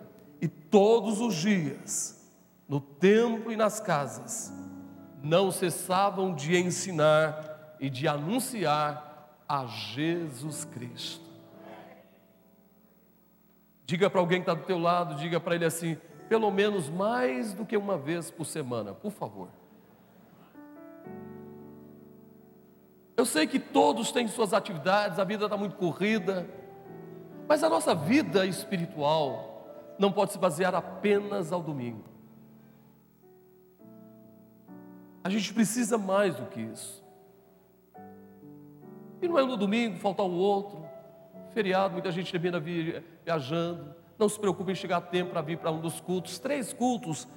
E 0.42 0.48
todos 0.48 1.20
os 1.22 1.36
dias, 1.36 2.22
no 2.68 2.80
templo 2.80 3.52
e 3.52 3.56
nas 3.56 3.80
casas, 3.80 4.54
não 5.24 5.52
cessavam 5.52 6.34
de 6.34 6.58
ensinar 6.58 7.76
e 7.80 7.90
de 7.90 8.08
anunciar 8.08 9.40
a 9.48 9.66
Jesus 9.66 10.66
Cristo. 10.66 11.24
Diga 13.86 14.10
para 14.10 14.20
alguém 14.20 14.40
que 14.40 14.50
está 14.50 14.54
do 14.54 14.66
teu 14.66 14.78
lado, 14.78 15.16
diga 15.16 15.40
para 15.40 15.56
ele 15.56 15.66
assim, 15.66 15.98
pelo 16.30 16.50
menos 16.52 16.90
mais 16.90 17.54
do 17.54 17.66
que 17.66 17.76
uma 17.76 17.98
vez 17.98 18.32
por 18.32 18.46
semana, 18.46 18.94
por 18.94 19.12
favor. 19.12 19.50
Eu 23.16 23.26
sei 23.26 23.45
que 23.45 23.59
todos 23.59 24.11
têm 24.11 24.28
suas 24.28 24.53
atividades, 24.53 25.20
a 25.20 25.24
vida 25.24 25.45
está 25.45 25.55
muito 25.55 25.76
corrida, 25.76 26.49
mas 27.47 27.64
a 27.64 27.70
nossa 27.70 27.93
vida 27.93 28.45
espiritual 28.45 29.93
não 29.99 30.11
pode 30.11 30.32
se 30.32 30.38
basear 30.39 30.74
apenas 30.74 31.51
ao 31.51 31.61
domingo. 31.61 32.03
A 35.24 35.30
gente 35.30 35.53
precisa 35.53 35.97
mais 35.97 36.36
do 36.36 36.47
que 36.47 36.59
isso. 36.59 37.03
E 39.22 39.28
não 39.28 39.39
é 39.39 39.45
no 39.45 39.55
domingo 39.55 39.97
faltar 39.99 40.26
um 40.26 40.36
outro, 40.36 40.84
feriado, 41.53 41.93
muita 41.93 42.11
gente 42.11 42.32
termina 42.32 42.59
viajando. 42.59 43.95
Não 44.18 44.28
se 44.28 44.39
preocupe 44.39 44.72
em 44.72 44.76
chegar 44.76 44.97
a 44.97 45.01
tempo 45.01 45.32
para 45.32 45.41
vir 45.41 45.57
para 45.57 45.72
um 45.72 45.80
dos 45.80 46.01
cultos. 46.01 46.39
Três 46.39 46.74
cultos, 46.74 47.28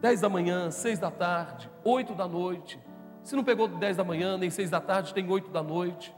dez 0.00 0.20
da 0.20 0.28
manhã, 0.28 0.70
seis 0.70 0.98
da 0.98 1.10
tarde, 1.10 1.70
oito 1.84 2.14
da 2.14 2.28
noite. 2.28 2.78
Se 3.26 3.34
não 3.34 3.42
pegou 3.42 3.66
dez 3.66 3.96
da 3.96 4.04
manhã, 4.04 4.38
nem 4.38 4.50
seis 4.50 4.70
da 4.70 4.80
tarde, 4.80 5.12
tem 5.12 5.28
oito 5.28 5.50
da 5.50 5.60
noite. 5.60 6.14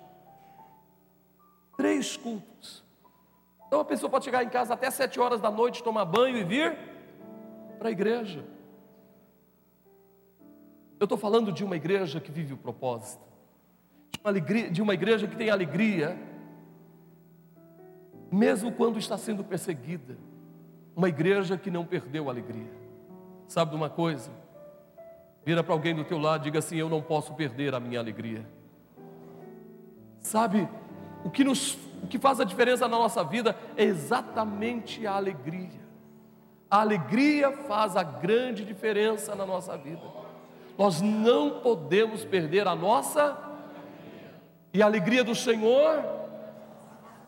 Três 1.75 2.19
cultos. 2.19 2.85
Então 3.67 3.81
a 3.81 3.85
pessoa 3.85 4.11
pode 4.11 4.27
chegar 4.27 4.45
em 4.45 4.51
casa 4.51 4.75
até 4.75 4.91
sete 4.91 5.19
horas 5.19 5.41
da 5.41 5.51
noite, 5.51 5.83
tomar 5.83 6.05
banho 6.05 6.37
e 6.37 6.45
vir 6.45 6.77
para 7.79 7.89
a 7.89 7.91
igreja. 7.91 8.45
Eu 11.01 11.05
estou 11.05 11.17
falando 11.17 11.51
de 11.51 11.65
uma 11.65 11.77
igreja 11.77 12.21
que 12.21 12.31
vive 12.31 12.53
o 12.53 12.59
propósito, 12.59 13.25
de 14.13 14.21
uma, 14.21 14.31
alegria, 14.31 14.71
de 14.71 14.83
uma 14.83 14.93
igreja 14.93 15.27
que 15.27 15.35
tem 15.35 15.49
alegria 15.49 16.15
mesmo 18.31 18.71
quando 18.71 18.99
está 18.99 19.17
sendo 19.17 19.43
perseguida, 19.43 20.19
uma 20.95 21.09
igreja 21.09 21.57
que 21.57 21.71
não 21.71 21.87
perdeu 21.87 22.29
a 22.29 22.33
alegria. 22.33 22.71
Sabe 23.47 23.71
de 23.71 23.79
uma 23.79 23.89
coisa? 23.89 24.31
Vira 25.45 25.63
para 25.63 25.73
alguém 25.73 25.95
do 25.95 26.05
teu 26.05 26.19
lado 26.19 26.43
diga 26.43 26.59
assim: 26.59 26.77
Eu 26.77 26.89
não 26.89 27.01
posso 27.01 27.35
perder 27.35 27.75
a 27.75 27.81
minha 27.81 27.99
alegria. 27.99 28.47
Sabe, 30.21 30.69
o 31.25 31.31
que, 31.31 31.45
nos, 31.45 31.79
o 32.03 32.07
que 32.07 32.19
faz 32.19 32.41
a 32.41 32.45
diferença 32.45 32.87
na 32.87 32.99
nossa 32.99 33.25
vida 33.25 33.57
é 33.77 33.85
exatamente 33.85 35.07
a 35.07 35.13
alegria. 35.13 35.89
A 36.71 36.81
alegria 36.81 37.51
faz 37.51 37.97
a 37.97 38.03
grande 38.03 38.65
diferença 38.65 39.35
na 39.35 39.47
nossa 39.47 39.77
vida. 39.77 40.03
Nós 40.77 41.01
não 41.01 41.61
podemos 41.61 42.25
perder 42.25 42.69
a 42.69 42.77
nossa 42.77 43.37
e 44.73 44.83
a 44.83 44.87
alegria 44.87 45.25
do 45.25 45.35
Senhor 45.35 46.19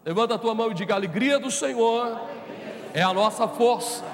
Levanta 0.04 0.34
a 0.34 0.38
tua 0.38 0.54
mão 0.54 0.70
e 0.70 0.74
diga: 0.74 0.94
a 0.94 0.96
alegria 0.96 1.38
do 1.38 1.50
Senhor 1.50 2.20
é 2.94 3.02
a 3.02 3.12
nossa 3.12 3.46
força. 3.46 4.04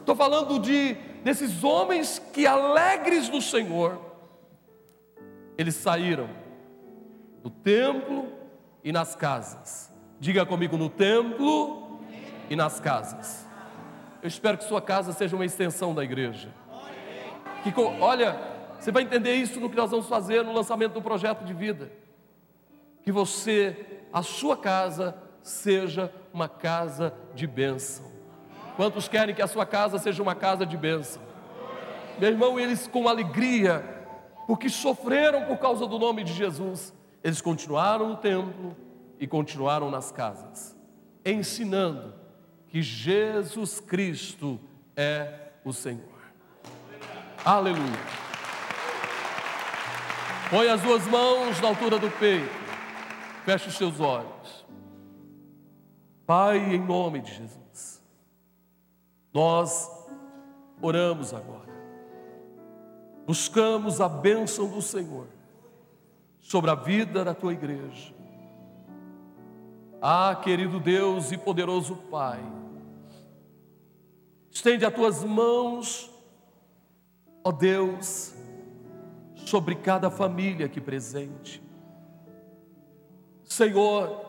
Estou 0.00 0.14
falando 0.14 0.58
de 0.58 0.96
desses 1.28 1.62
homens 1.62 2.18
que 2.32 2.46
alegres 2.46 3.28
do 3.28 3.42
Senhor, 3.42 4.00
eles 5.58 5.74
saíram 5.74 6.26
do 7.42 7.50
templo 7.50 8.32
e 8.82 8.90
nas 8.90 9.14
casas. 9.14 9.92
Diga 10.18 10.46
comigo 10.46 10.78
no 10.78 10.88
templo 10.88 12.00
e 12.48 12.56
nas 12.56 12.80
casas. 12.80 13.46
Eu 14.22 14.28
espero 14.28 14.56
que 14.56 14.64
sua 14.64 14.80
casa 14.80 15.12
seja 15.12 15.36
uma 15.36 15.44
extensão 15.44 15.94
da 15.94 16.02
igreja. 16.02 16.48
Que, 17.62 17.78
olha, 18.00 18.40
você 18.80 18.90
vai 18.90 19.02
entender 19.02 19.34
isso 19.34 19.60
no 19.60 19.68
que 19.68 19.76
nós 19.76 19.90
vamos 19.90 20.08
fazer 20.08 20.42
no 20.42 20.54
lançamento 20.54 20.94
do 20.94 21.02
projeto 21.02 21.44
de 21.44 21.52
vida. 21.52 21.92
Que 23.02 23.12
você 23.12 24.00
a 24.10 24.22
sua 24.22 24.56
casa 24.56 25.14
seja 25.42 26.10
uma 26.32 26.48
casa 26.48 27.12
de 27.34 27.46
bênção. 27.46 28.07
Quantos 28.78 29.08
querem 29.08 29.34
que 29.34 29.42
a 29.42 29.48
sua 29.48 29.66
casa 29.66 29.98
seja 29.98 30.22
uma 30.22 30.36
casa 30.36 30.64
de 30.64 30.76
bênção? 30.76 31.20
Meu 32.16 32.30
irmão, 32.30 32.60
eles 32.60 32.86
com 32.86 33.08
alegria, 33.08 33.82
porque 34.46 34.68
sofreram 34.68 35.46
por 35.46 35.56
causa 35.58 35.84
do 35.84 35.98
nome 35.98 36.22
de 36.22 36.32
Jesus, 36.32 36.94
eles 37.24 37.40
continuaram 37.40 38.08
no 38.08 38.16
templo 38.16 38.76
e 39.18 39.26
continuaram 39.26 39.90
nas 39.90 40.12
casas, 40.12 40.78
ensinando 41.24 42.14
que 42.68 42.80
Jesus 42.80 43.80
Cristo 43.80 44.60
é 44.96 45.50
o 45.64 45.72
Senhor. 45.72 46.20
Aleluia. 47.44 47.82
Põe 50.50 50.68
as 50.68 50.80
duas 50.82 51.04
mãos 51.08 51.60
na 51.60 51.66
altura 51.66 51.98
do 51.98 52.08
peito. 52.12 52.54
Feche 53.44 53.70
os 53.70 53.74
seus 53.76 53.98
olhos. 53.98 54.64
Pai, 56.24 56.58
em 56.58 56.78
nome 56.78 57.20
de 57.22 57.34
Jesus, 57.34 57.67
nós 59.32 59.90
oramos 60.80 61.34
agora, 61.34 61.72
buscamos 63.26 64.00
a 64.00 64.08
bênção 64.08 64.68
do 64.68 64.80
Senhor 64.80 65.26
sobre 66.40 66.70
a 66.70 66.74
vida 66.74 67.24
da 67.24 67.34
tua 67.34 67.52
igreja. 67.52 68.14
Ah, 70.00 70.34
querido 70.42 70.78
Deus 70.78 71.32
e 71.32 71.36
poderoso 71.36 71.96
Pai, 72.10 72.40
estende 74.50 74.84
as 74.84 74.94
tuas 74.94 75.24
mãos, 75.24 76.10
ó 77.42 77.50
Deus, 77.50 78.34
sobre 79.34 79.74
cada 79.74 80.10
família 80.10 80.66
aqui 80.66 80.80
presente. 80.80 81.62
Senhor, 83.44 84.26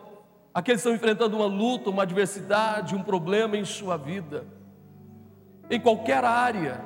aqueles 0.52 0.82
que 0.82 0.88
estão 0.88 0.94
enfrentando 0.94 1.36
uma 1.36 1.46
luta, 1.46 1.90
uma 1.90 2.02
adversidade, 2.02 2.94
um 2.94 3.02
problema 3.02 3.56
em 3.56 3.64
sua 3.64 3.96
vida, 3.96 4.46
em 5.70 5.80
qualquer 5.80 6.24
área, 6.24 6.80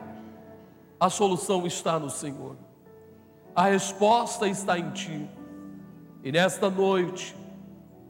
a 1.00 1.08
solução 1.08 1.66
está 1.66 1.98
no 1.98 2.10
Senhor, 2.10 2.56
a 3.56 3.64
resposta 3.64 4.46
está 4.46 4.78
em 4.78 4.90
Ti. 4.90 5.28
E 6.22 6.30
nesta 6.30 6.70
noite, 6.70 7.34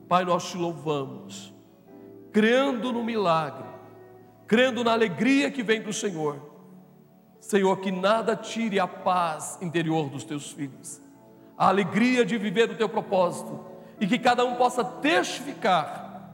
Pai, 0.08 0.24
nós 0.24 0.50
te 0.50 0.56
louvamos, 0.56 1.54
crendo 2.32 2.92
no 2.92 3.04
milagre, 3.04 3.64
crendo 4.46 4.84
na 4.84 4.92
alegria 4.92 5.50
que 5.50 5.62
vem 5.62 5.80
do 5.80 5.92
Senhor. 5.92 6.52
Senhor, 7.40 7.76
que 7.78 7.92
nada 7.92 8.34
tire 8.34 8.80
a 8.80 8.86
paz 8.86 9.58
interior 9.60 10.08
dos 10.08 10.24
teus 10.24 10.50
filhos, 10.50 11.00
a 11.58 11.68
alegria 11.68 12.24
de 12.24 12.38
viver 12.38 12.70
o 12.70 12.76
teu 12.76 12.88
propósito 12.88 13.60
e 14.00 14.06
que 14.06 14.18
cada 14.18 14.44
um 14.44 14.54
possa 14.54 14.82
testificar 14.82 16.32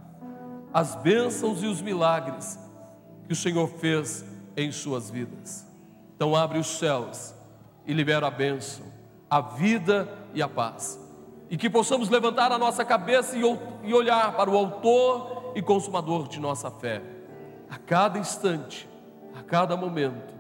as 0.73 0.95
bênçãos 0.95 1.63
e 1.63 1.67
os 1.67 1.83
milagres 1.83 2.59
que 3.27 3.33
o 3.33 3.37
Senhor 3.37 3.69
fez 3.69 4.25
em 4.57 4.71
suas 4.73 5.11
vidas. 5.11 5.67
Então, 6.15 6.37
abre 6.37 6.59
os 6.59 6.67
céus 6.67 7.35
e 7.87 7.93
libera 7.93 8.27
a 8.27 8.31
bênção, 8.31 8.85
a 9.29 9.41
vida 9.41 10.09
e 10.35 10.43
a 10.43 10.49
paz. 10.49 10.99
E 11.49 11.57
que 11.57 11.69
possamos 11.69 12.09
levantar 12.09 12.53
a 12.53 12.59
nossa 12.59 12.85
cabeça 12.85 13.37
e 13.37 13.95
olhar 13.95 14.37
para 14.37 14.51
o 14.51 14.57
Autor 14.57 15.53
e 15.55 15.63
Consumador 15.63 16.29
de 16.29 16.39
nossa 16.39 16.71
fé, 16.71 17.03
a 17.69 17.77
cada 17.77 18.19
instante, 18.19 18.89
a 19.35 19.43
cada 19.43 19.77
momento, 19.77 20.35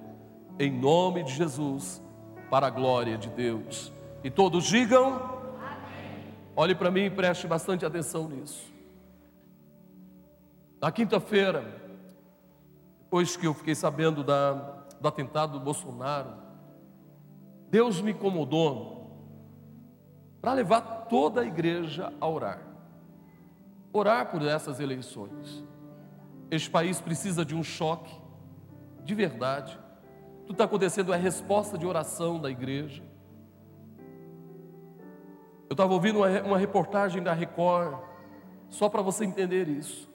em 0.59 0.71
nome 0.71 1.25
de 1.25 1.33
Jesus, 1.33 2.03
para 2.51 2.67
a 2.67 2.71
glória 2.71 3.17
de 3.17 3.29
Deus. 3.29 3.93
E 4.23 4.31
todos 4.31 4.65
digam: 4.65 5.15
Amém. 5.15 6.35
Olhe 6.55 6.75
para 6.75 6.91
mim 6.91 7.05
e 7.05 7.11
preste 7.11 7.47
bastante 7.47 7.87
atenção 7.87 8.29
nisso. 8.29 8.71
Na 10.81 10.91
quinta-feira, 10.93 11.80
depois 13.11 13.37
que 13.37 13.45
eu 13.45 13.53
fiquei 13.53 13.75
sabendo 13.75 14.23
da, 14.23 14.53
do 15.01 15.09
atentado 15.09 15.59
do 15.59 15.65
Bolsonaro, 15.65 16.33
Deus 17.69 18.01
me 18.01 18.13
incomodou 18.13 19.11
para 20.41 20.53
levar 20.53 20.81
toda 21.09 21.41
a 21.41 21.45
igreja 21.45 22.13
a 22.21 22.29
orar. 22.29 22.63
Orar 23.93 24.31
por 24.31 24.43
essas 24.43 24.79
eleições. 24.79 25.65
Este 26.53 26.71
país 26.71 27.01
precisa 27.01 27.45
de 27.45 27.53
um 27.53 27.65
choque, 27.65 28.17
de 29.03 29.13
verdade. 29.13 29.77
Tudo 30.43 30.53
está 30.53 30.63
acontecendo 30.63 31.13
é 31.13 31.17
resposta 31.17 31.77
de 31.77 31.85
oração 31.85 32.41
da 32.41 32.49
igreja. 32.49 33.03
Eu 35.69 35.75
estava 35.75 35.93
ouvindo 35.93 36.21
uma, 36.21 36.43
uma 36.43 36.59
reportagem 36.59 37.21
da 37.21 37.33
Record, 37.33 37.99
só 38.69 38.89
para 38.89 39.03
você 39.03 39.25
entender 39.25 39.69
isso 39.69 40.09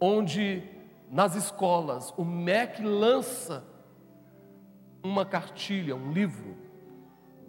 onde 0.00 0.79
nas 1.10 1.34
escolas 1.34 2.14
o 2.16 2.24
MEC 2.24 2.82
lança 2.82 3.64
uma 5.02 5.26
cartilha, 5.26 5.96
um 5.96 6.12
livro 6.12 6.56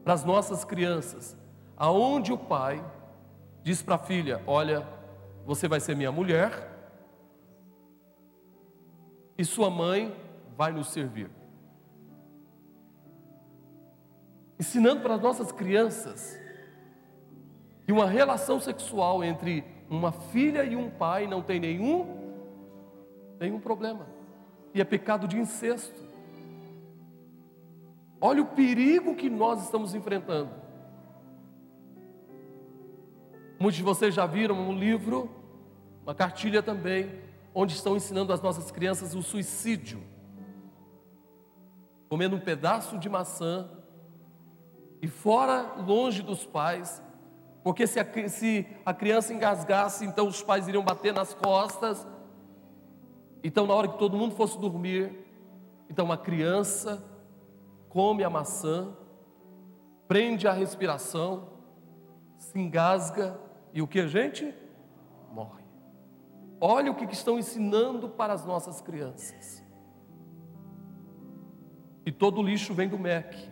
para 0.04 0.14
as 0.14 0.24
nossas 0.24 0.66
crianças, 0.66 1.38
aonde 1.78 2.34
o 2.34 2.38
pai 2.38 2.84
diz 3.62 3.84
para 3.84 3.96
a 3.96 4.00
filha: 4.00 4.42
"Olha, 4.48 4.88
você 5.46 5.68
vai 5.68 5.80
ser 5.80 5.96
minha 5.96 6.12
mulher 6.12 6.70
e 9.38 9.46
sua 9.46 9.70
mãe 9.70 10.16
vai 10.58 10.72
nos 10.72 10.90
servir". 10.90 11.30
Ensinando 14.60 15.02
para 15.02 15.16
as 15.16 15.22
nossas 15.22 15.52
crianças 15.52 16.40
que 17.86 17.92
uma 17.92 18.08
relação 18.08 18.60
sexual 18.60 19.24
entre 19.24 19.64
uma 19.90 20.12
filha 20.12 20.64
e 20.64 20.76
um 20.76 20.90
pai 20.90 21.28
não 21.28 21.42
tem 21.42 21.60
nenhum 21.60 22.21
nenhum 23.42 23.60
problema. 23.60 24.06
E 24.74 24.80
é 24.80 24.86
pecado 24.86 25.28
de 25.28 25.38
incesto. 25.38 26.00
Olha 28.22 28.44
o 28.44 28.46
perigo 28.46 29.16
que 29.16 29.30
nós 29.30 29.64
estamos 29.64 29.96
enfrentando. 29.96 30.52
Muitos 33.60 33.78
de 33.78 33.84
vocês 33.84 34.14
já 34.14 34.26
viram 34.26 34.56
um 34.56 34.78
livro, 34.78 35.30
uma 36.04 36.14
cartilha 36.14 36.62
também, 36.62 37.20
onde 37.54 37.74
estão 37.74 37.96
ensinando 37.96 38.32
as 38.32 38.42
nossas 38.42 38.72
crianças 38.72 39.16
o 39.16 39.24
suicídio. 39.24 40.02
Comendo 42.08 42.36
um 42.36 42.40
pedaço 42.40 42.98
de 42.98 43.10
maçã 43.10 43.70
e 45.02 45.08
fora, 45.08 45.76
longe 45.80 46.22
dos 46.22 46.46
pais, 46.46 47.02
porque 47.64 47.88
se 47.88 48.00
a, 48.00 48.30
se 48.30 48.68
a 48.86 48.94
criança 48.94 49.34
engasgasse, 49.34 50.06
então 50.06 50.28
os 50.28 50.44
pais 50.44 50.68
iriam 50.68 50.84
bater 50.84 51.14
nas 51.14 51.34
costas 51.34 52.06
então, 53.44 53.66
na 53.66 53.74
hora 53.74 53.88
que 53.88 53.98
todo 53.98 54.18
mundo 54.18 54.36
fosse 54.36 54.60
dormir, 54.60 55.26
então 55.90 56.06
uma 56.06 56.18
criança 56.18 57.04
come 57.90 58.24
a 58.24 58.30
maçã, 58.30 58.96
prende 60.08 60.48
a 60.48 60.54
respiração, 60.54 61.50
se 62.38 62.58
engasga 62.60 63.40
e 63.74 63.82
o 63.82 63.88
que 63.88 64.00
a 64.00 64.08
gente? 64.08 64.54
Morre. 65.32 65.64
Olha 66.60 66.92
o 66.92 66.96
que 66.96 67.06
estão 67.12 67.40
ensinando 67.40 68.08
para 68.10 68.34
as 68.34 68.46
nossas 68.46 68.82
crianças. 68.82 69.64
E 72.06 72.12
todo 72.12 72.42
lixo 72.42 72.74
vem 72.74 72.88
do 72.88 72.98
MEC. 72.98 73.50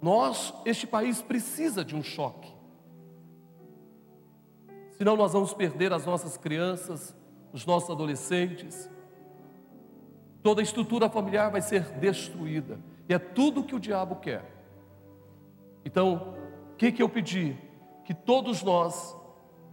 Nós, 0.00 0.52
este 0.64 0.86
país 0.86 1.22
precisa 1.22 1.84
de 1.84 1.96
um 1.96 2.02
choque. 2.02 2.53
Senão 4.96 5.16
nós 5.16 5.32
vamos 5.32 5.52
perder 5.52 5.92
as 5.92 6.06
nossas 6.06 6.36
crianças, 6.36 7.14
os 7.52 7.66
nossos 7.66 7.90
adolescentes. 7.90 8.88
Toda 10.42 10.60
a 10.60 10.62
estrutura 10.62 11.08
familiar 11.08 11.50
vai 11.50 11.60
ser 11.60 11.82
destruída. 11.98 12.78
E 13.08 13.14
é 13.14 13.18
tudo 13.18 13.64
que 13.64 13.74
o 13.74 13.80
diabo 13.80 14.16
quer. 14.16 14.44
Então, 15.84 16.34
o 16.72 16.76
que, 16.76 16.92
que 16.92 17.02
eu 17.02 17.08
pedi? 17.08 17.56
Que 18.04 18.14
todos 18.14 18.62
nós 18.62 19.14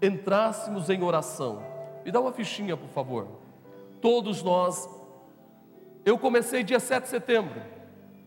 entrássemos 0.01 0.89
em 0.89 1.03
oração. 1.03 1.63
Me 2.03 2.11
dá 2.11 2.19
uma 2.19 2.33
fichinha, 2.33 2.75
por 2.75 2.89
favor. 2.89 3.27
Todos 4.01 4.41
nós. 4.41 4.89
Eu 6.03 6.17
comecei 6.17 6.63
dia 6.63 6.79
7 6.79 7.03
de 7.03 7.09
setembro, 7.09 7.61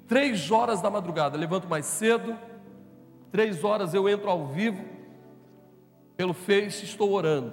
três 0.07 0.49
horas 0.49 0.81
da 0.81 0.89
madrugada. 0.89 1.37
Levanto 1.37 1.69
mais 1.69 1.87
cedo, 1.87 2.39
três 3.33 3.65
horas 3.65 3.93
eu 3.95 4.09
entro 4.09 4.31
ao 4.31 4.47
vivo 4.47 4.94
pelo 6.17 6.33
Face, 6.33 6.85
estou 6.85 7.13
orando, 7.13 7.53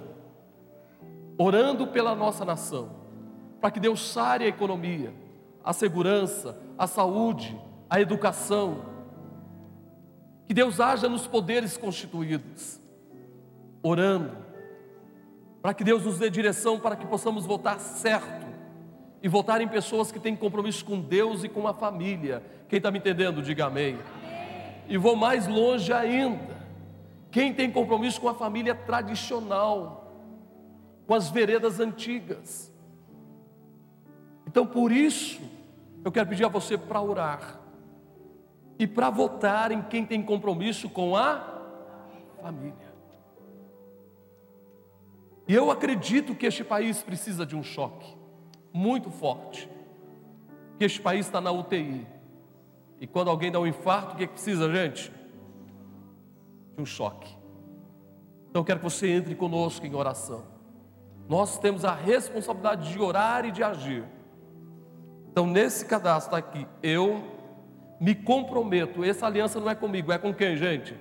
orando 1.36 1.86
pela 1.88 2.14
nossa 2.14 2.44
nação, 2.44 2.90
para 3.60 3.70
que 3.70 3.80
Deus 3.80 4.00
sare 4.12 4.44
a 4.44 4.48
economia, 4.48 5.12
a 5.64 5.72
segurança, 5.72 6.58
a 6.78 6.86
saúde, 6.86 7.58
a 7.90 8.00
educação, 8.00 8.84
que 10.46 10.54
Deus 10.54 10.80
haja 10.80 11.08
nos 11.08 11.26
poderes 11.26 11.76
constituídos, 11.76 12.80
orando, 13.82 14.36
para 15.60 15.74
que 15.74 15.84
Deus 15.84 16.04
nos 16.04 16.18
dê 16.18 16.28
direção 16.28 16.78
para 16.78 16.96
que 16.96 17.06
possamos 17.06 17.46
votar 17.46 17.78
certo 17.78 18.46
e 19.22 19.28
votar 19.28 19.60
em 19.60 19.68
pessoas 19.68 20.10
que 20.10 20.18
têm 20.18 20.34
compromisso 20.34 20.84
com 20.84 21.00
Deus 21.00 21.44
e 21.44 21.48
com 21.48 21.68
a 21.68 21.74
família. 21.74 22.42
Quem 22.68 22.78
está 22.78 22.90
me 22.90 22.98
entendendo, 22.98 23.40
diga 23.40 23.66
amém. 23.66 23.98
E 24.88 24.96
vou 24.96 25.14
mais 25.14 25.46
longe 25.46 25.92
ainda 25.92 26.61
quem 27.32 27.54
tem 27.54 27.72
compromisso 27.72 28.20
com 28.20 28.28
a 28.28 28.34
família 28.34 28.74
tradicional, 28.74 30.12
com 31.06 31.14
as 31.14 31.30
veredas 31.30 31.80
antigas. 31.80 32.70
Então, 34.46 34.66
por 34.66 34.92
isso, 34.92 35.40
eu 36.04 36.12
quero 36.12 36.28
pedir 36.28 36.44
a 36.44 36.48
você 36.48 36.76
para 36.76 37.00
orar 37.00 37.58
e 38.78 38.86
para 38.86 39.08
votar 39.08 39.72
em 39.72 39.80
quem 39.80 40.04
tem 40.04 40.22
compromisso 40.22 40.90
com 40.90 41.16
a 41.16 41.42
família. 42.42 42.92
E 45.48 45.54
eu 45.54 45.70
acredito 45.70 46.34
que 46.34 46.46
este 46.46 46.62
país 46.62 47.02
precisa 47.02 47.46
de 47.46 47.56
um 47.56 47.62
choque 47.62 48.14
muito 48.74 49.10
forte. 49.10 49.70
Que 50.78 50.84
este 50.84 51.00
país 51.00 51.26
está 51.26 51.40
na 51.40 51.50
UTI. 51.50 52.06
E 53.00 53.06
quando 53.06 53.30
alguém 53.30 53.50
dá 53.50 53.58
um 53.58 53.66
infarto, 53.66 54.14
o 54.14 54.16
que, 54.16 54.24
é 54.24 54.26
que 54.26 54.34
precisa, 54.34 54.70
gente? 54.70 55.21
De 56.74 56.82
um 56.82 56.86
choque. 56.86 57.36
Então 58.50 58.62
quero 58.62 58.80
que 58.80 58.84
você 58.84 59.08
entre 59.08 59.34
conosco 59.34 59.86
em 59.86 59.94
oração. 59.94 60.44
Nós 61.28 61.58
temos 61.58 61.84
a 61.84 61.94
responsabilidade 61.94 62.92
de 62.92 63.00
orar 63.00 63.44
e 63.44 63.50
de 63.50 63.62
agir. 63.62 64.04
Então, 65.30 65.46
nesse 65.46 65.86
cadastro 65.86 66.36
aqui, 66.36 66.66
eu 66.82 67.22
me 67.98 68.14
comprometo. 68.14 69.02
Essa 69.02 69.26
aliança 69.26 69.58
não 69.58 69.70
é 69.70 69.74
comigo, 69.74 70.12
é 70.12 70.18
com 70.18 70.34
quem, 70.34 70.56
gente? 70.56 70.94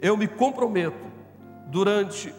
Eu 0.00 0.16
me 0.16 0.28
comprometo 0.28 1.04
durante, 1.66 2.32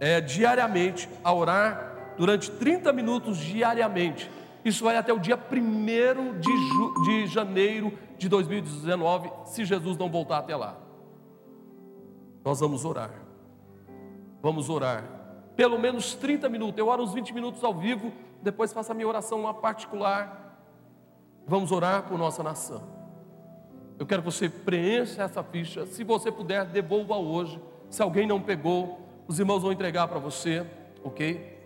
é, 0.00 0.20
diariamente, 0.20 1.08
a 1.22 1.32
orar 1.32 2.14
durante 2.16 2.50
30 2.50 2.92
minutos 2.92 3.38
diariamente. 3.38 4.28
Isso 4.64 4.82
vai 4.82 4.96
até 4.96 5.12
o 5.12 5.18
dia 5.18 5.36
1 5.36 6.40
de, 6.40 7.04
de 7.04 7.26
janeiro 7.26 7.96
de 8.18 8.28
2019, 8.28 9.30
se 9.44 9.64
Jesus 9.64 9.96
não 9.96 10.10
voltar 10.10 10.38
até 10.38 10.56
lá. 10.56 10.76
Nós 12.44 12.60
vamos 12.60 12.84
orar. 12.84 13.12
Vamos 14.42 14.68
orar. 14.68 15.04
Pelo 15.54 15.78
menos 15.78 16.14
30 16.14 16.48
minutos. 16.48 16.78
Eu 16.78 16.88
oro 16.88 17.02
uns 17.02 17.14
20 17.14 17.32
minutos 17.32 17.62
ao 17.62 17.74
vivo, 17.74 18.12
depois 18.42 18.72
faço 18.72 18.90
a 18.90 18.94
minha 18.94 19.06
oração 19.06 19.42
lá 19.42 19.54
particular. 19.54 20.58
Vamos 21.46 21.70
orar 21.70 22.04
por 22.04 22.18
nossa 22.18 22.42
nação. 22.42 22.82
Eu 23.98 24.06
quero 24.06 24.22
que 24.22 24.30
você 24.30 24.48
preencha 24.48 25.22
essa 25.22 25.42
ficha. 25.42 25.86
Se 25.86 26.02
você 26.02 26.32
puder, 26.32 26.64
devolva 26.64 27.16
hoje. 27.16 27.60
Se 27.88 28.02
alguém 28.02 28.26
não 28.26 28.40
pegou, 28.40 29.00
os 29.28 29.38
irmãos 29.38 29.62
vão 29.62 29.70
entregar 29.70 30.08
para 30.08 30.18
você, 30.18 30.66
ok? 31.04 31.60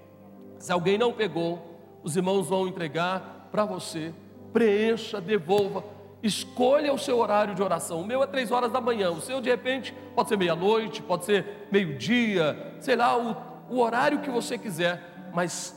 Se 0.59 0.73
alguém 0.73 0.99
não 0.99 1.13
pegou, 1.13 1.59
os 2.03 2.17
irmãos 2.17 2.49
vão 2.49 2.67
entregar 2.67 3.49
para 3.51 3.65
você. 3.65 4.13
Preencha, 4.53 5.21
devolva 5.21 5.83
Escolha 6.27 6.93
o 6.93 6.99
seu 6.99 7.19
horário 7.19 7.55
de 7.55 7.63
oração. 7.63 8.01
O 8.01 8.05
meu 8.05 8.21
é 8.21 8.27
três 8.27 8.51
horas 8.51 8.73
da 8.73 8.81
manhã. 8.81 9.13
O 9.13 9.21
seu, 9.21 9.41
de 9.41 9.49
repente, 9.49 9.95
pode 10.13 10.29
ser 10.29 10.37
meia-noite, 10.37 11.01
pode 11.01 11.25
ser 11.25 11.69
meio-dia, 11.71 12.75
sei 12.81 12.97
lá, 12.97 13.17
o, 13.17 13.37
o, 13.71 13.81
horário 13.81 14.19
que 14.19 14.29
você 14.29 14.59
quiser. 14.59 15.31
Mas 15.33 15.73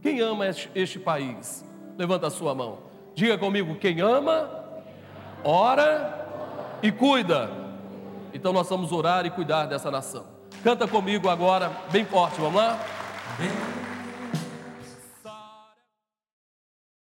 quem 0.00 0.20
ama 0.20 0.48
este, 0.48 0.68
este 0.74 0.98
país? 0.98 1.64
Levanta 1.96 2.26
a 2.26 2.30
sua 2.30 2.56
mão. 2.56 2.80
Diga 3.14 3.38
comigo: 3.38 3.76
quem 3.76 4.00
ama, 4.00 4.50
ora 5.44 6.26
e 6.82 6.90
cuida. 6.90 7.48
Então 8.34 8.52
nós 8.52 8.68
vamos 8.68 8.90
orar 8.90 9.24
e 9.26 9.30
cuidar 9.30 9.66
dessa 9.66 9.92
nação. 9.92 10.24
Canta 10.64 10.88
comigo 10.88 11.28
agora, 11.28 11.70
bem 11.92 12.04
forte, 12.04 12.40
vamos 12.40 12.56
lá? 12.56 12.80
Bem 13.38 13.91